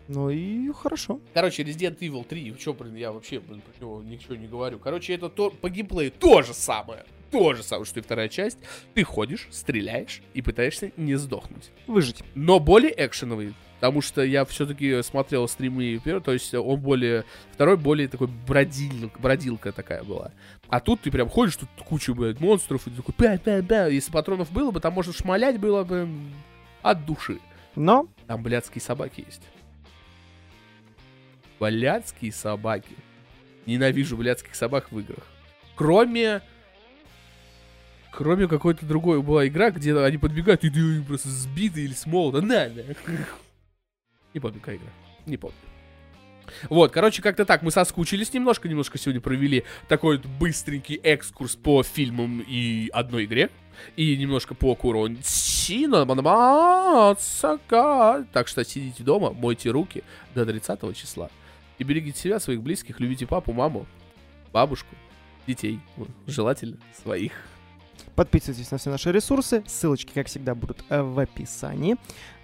Ну 0.09 0.31
и 0.31 0.71
хорошо. 0.73 1.21
Короче, 1.35 1.63
Resident 1.65 1.99
Evil 1.99 2.25
3, 2.25 2.57
чё, 2.59 2.73
блин, 2.75 2.95
я 2.95 3.11
вообще 3.11 3.41
блин, 3.41 3.61
про 3.61 3.81
него 3.81 4.03
ничего 4.03 4.37
не 4.37 4.47
говорю. 4.47 4.79
Короче, 4.79 5.15
это 5.15 5.29
то, 5.29 5.51
по 5.51 5.69
геймплею 5.69 6.13
то 6.13 6.43
же 6.43 6.55
самое. 6.55 7.05
То 7.39 7.55
же 7.55 7.63
самое, 7.63 7.85
что 7.85 8.01
и 8.01 8.03
вторая 8.03 8.29
часть. 8.29 8.59
Ты 8.95 9.05
ходишь, 9.05 9.49
стреляешь 9.51 10.23
и 10.35 10.43
пытаешься 10.43 10.93
не 10.97 11.17
сдохнуть 11.17 11.71
Выжить. 11.87 12.23
но 12.35 12.59
более 12.61 12.95
экшеновый. 12.97 13.55
Потому 13.77 14.01
что 14.01 14.23
я 14.23 14.47
все-таки 14.47 15.03
смотрел 15.03 15.47
стримы 15.47 16.01
первого, 16.03 16.25
то 16.25 16.33
есть 16.33 16.55
он 16.55 16.81
более... 16.81 17.25
Второй 17.53 17.77
более 17.77 18.09
такой 18.09 18.29
бродил, 18.29 19.11
бродилка 19.19 19.71
такая 19.71 20.03
была. 20.03 20.33
А 20.69 20.81
тут 20.81 21.03
ты 21.03 21.11
прям 21.11 21.29
ходишь, 21.29 21.57
тут 21.57 21.69
куча, 21.85 22.15
блядь, 22.15 22.41
монстров, 22.41 22.87
и 22.87 22.91
ты 22.91 22.97
такой 22.97 23.15
пя-пя-пя. 23.15 23.89
Если 23.89 24.11
патронов 24.11 24.51
было 24.51 24.71
бы, 24.71 24.81
там 24.81 24.95
можно 24.95 25.13
шмалять 25.13 25.61
было 25.61 25.85
бы 25.85 26.09
от 26.81 27.05
души. 27.05 27.39
Но 27.75 28.09
Там 28.27 28.43
блядские 28.43 28.81
собаки 28.81 29.25
есть. 29.27 29.43
Блядские 31.61 32.33
собаки. 32.33 32.97
Ненавижу 33.67 34.17
блядских 34.17 34.55
собак 34.55 34.91
в 34.91 34.99
играх. 34.99 35.27
Кроме... 35.75 36.41
Кроме 38.17 38.49
какой-то 38.49 38.87
другой 38.87 39.21
была 39.21 39.47
игра, 39.47 39.71
где 39.71 39.95
они 39.95 40.17
подбегают, 40.17 40.65
и 40.65 40.71
ты 40.71 41.03
просто 41.03 41.29
сбитый 41.29 41.85
или 41.85 41.93
с 41.93 42.07
молота. 42.07 42.41
На, 42.41 42.67
на. 42.71 42.83
Не 44.33 44.41
помню, 44.41 44.59
какая 44.59 44.77
игра. 44.77 44.89
Не 45.27 45.37
помню. 45.37 45.57
Вот, 46.71 46.93
короче, 46.93 47.21
как-то 47.21 47.45
так. 47.45 47.61
Мы 47.61 47.71
соскучились 47.71 48.33
немножко, 48.33 48.71
немножко 48.71 48.97
сегодня 48.97 49.21
провели 49.21 49.65
такой 49.87 50.17
вот 50.17 50.25
быстренький 50.25 50.95
экскурс 50.95 51.57
по 51.57 51.83
фильмам 51.83 52.41
и 52.41 52.89
одной 52.95 53.27
игре. 53.27 53.51
И 53.97 54.17
немножко 54.17 54.55
по 54.55 54.75
Куронсино. 54.75 56.07
Так 58.33 58.49
что 58.49 58.65
сидите 58.65 59.03
дома, 59.05 59.33
мойте 59.33 59.69
руки 59.69 60.03
до 60.35 60.47
30 60.47 60.97
числа. 60.97 61.29
И 61.77 61.85
берегите 61.85 62.19
себя, 62.19 62.41
своих 62.41 62.63
близких, 62.63 62.99
любите 62.99 63.27
папу, 63.27 63.53
маму, 63.53 63.87
бабушку, 64.55 64.97
детей. 65.47 65.81
Желательно 66.27 66.79
своих. 67.03 67.33
Подписывайтесь 68.17 68.71
на 68.71 68.79
все 68.79 68.91
наши 68.91 69.13
ресурсы. 69.13 69.63
Ссылочки, 69.67 70.13
как 70.13 70.27
всегда, 70.27 70.55
будут 70.55 70.85
э, 70.89 71.03
в 71.03 71.19
описании. 71.19 71.97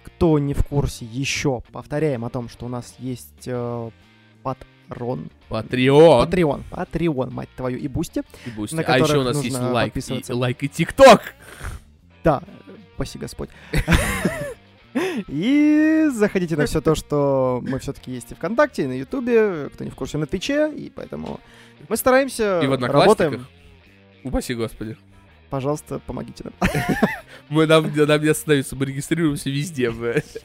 Кто 0.03 0.39
не 0.39 0.53
в 0.53 0.65
курсе 0.65 1.05
еще, 1.05 1.61
повторяем 1.71 2.23
о 2.23 2.29
том, 2.29 2.47
что 2.47 2.65
у 2.65 2.69
нас 2.69 2.95
есть 2.99 3.47
э, 3.47 3.89
патрон. 4.43 5.29
Patreon. 5.49 6.25
Patreon. 6.25 6.63
Patreon, 6.69 7.33
мать 7.33 7.49
твою, 7.57 7.77
и 7.77 7.87
Бусти. 7.87 8.21
И 8.45 8.49
Бусти. 8.51 8.75
на 8.75 8.83
А 8.83 8.99
еще 8.99 9.17
у 9.17 9.23
нас 9.23 9.43
есть 9.43 9.59
Likee, 9.59 9.93
Likee 9.97 10.63
и 10.63 10.69
TikTok. 10.69 11.33
Да, 12.23 12.41
спаси 12.95 13.17
Господь. 13.17 13.49
И 15.27 16.07
заходите 16.13 16.55
на 16.55 16.67
все 16.67 16.79
то, 16.79 16.93
что 16.93 17.63
мы 17.63 17.79
все-таки 17.79 18.11
есть 18.11 18.31
и 18.31 18.35
ВКонтакте, 18.35 18.83
и 18.83 18.87
на 18.87 18.93
Ютубе, 18.93 19.69
кто 19.73 19.83
не 19.83 19.89
в 19.89 19.95
курсе, 19.95 20.19
на 20.19 20.27
Твиче, 20.27 20.71
и 20.71 20.91
поэтому 20.91 21.39
мы 21.89 21.97
стараемся, 21.97 22.61
И 22.61 22.67
в 22.67 22.75
работаем. 22.75 23.47
Упаси 24.23 24.53
господи. 24.53 24.95
Пожалуйста, 25.53 25.99
помогите 25.99 26.45
нам. 26.45 26.71
Мы 27.49 27.67
нам, 27.67 27.95
нам 27.95 28.21
не 28.23 28.29
остановиться, 28.29 28.75
мы 28.75 28.87
регистрируемся 28.87 29.51
везде. 29.51 29.93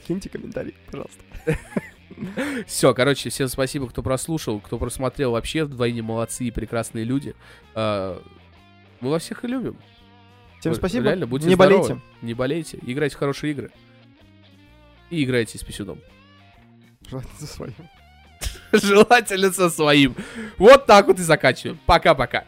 Киньте 0.07 0.29
комментарий, 0.29 0.75
пожалуйста. 0.85 1.23
Все, 2.67 2.93
короче, 2.93 3.31
всем 3.31 3.49
спасибо, 3.49 3.89
кто 3.89 4.03
прослушал, 4.03 4.61
кто 4.61 4.77
просмотрел. 4.77 5.31
Вообще 5.31 5.65
вдвойне 5.65 6.03
молодцы 6.03 6.45
и 6.45 6.51
прекрасные 6.51 7.07
люди. 7.07 7.35
А, 7.75 8.23
Мы 9.01 9.09
вас 9.09 9.23
всех 9.23 9.45
и 9.45 9.49
любим. 9.49 9.79
Всем 10.61 10.75
спасибо. 10.75 11.05
Реально, 11.05 11.27
будьте 11.27 11.49
не 11.49 11.55
здоровы, 11.55 11.81
болейте. 11.81 12.03
Не 12.21 12.35
болейте. 12.35 12.79
Играйте 12.83 13.17
в 13.17 13.19
хорошие 13.19 13.53
игры. 13.53 13.71
И 15.09 15.25
играйте 15.25 15.57
с 15.57 15.65
писюном. 15.65 16.01
Желательно 17.09 17.39
за 17.39 17.47
своим. 17.47 17.75
Желательно 18.73 19.53
со 19.53 19.71
своим. 19.71 20.15
Вот 20.59 20.85
так 20.85 21.07
вот 21.07 21.19
и 21.19 21.23
заканчиваем. 21.23 21.79
Пока-пока. 21.87 22.45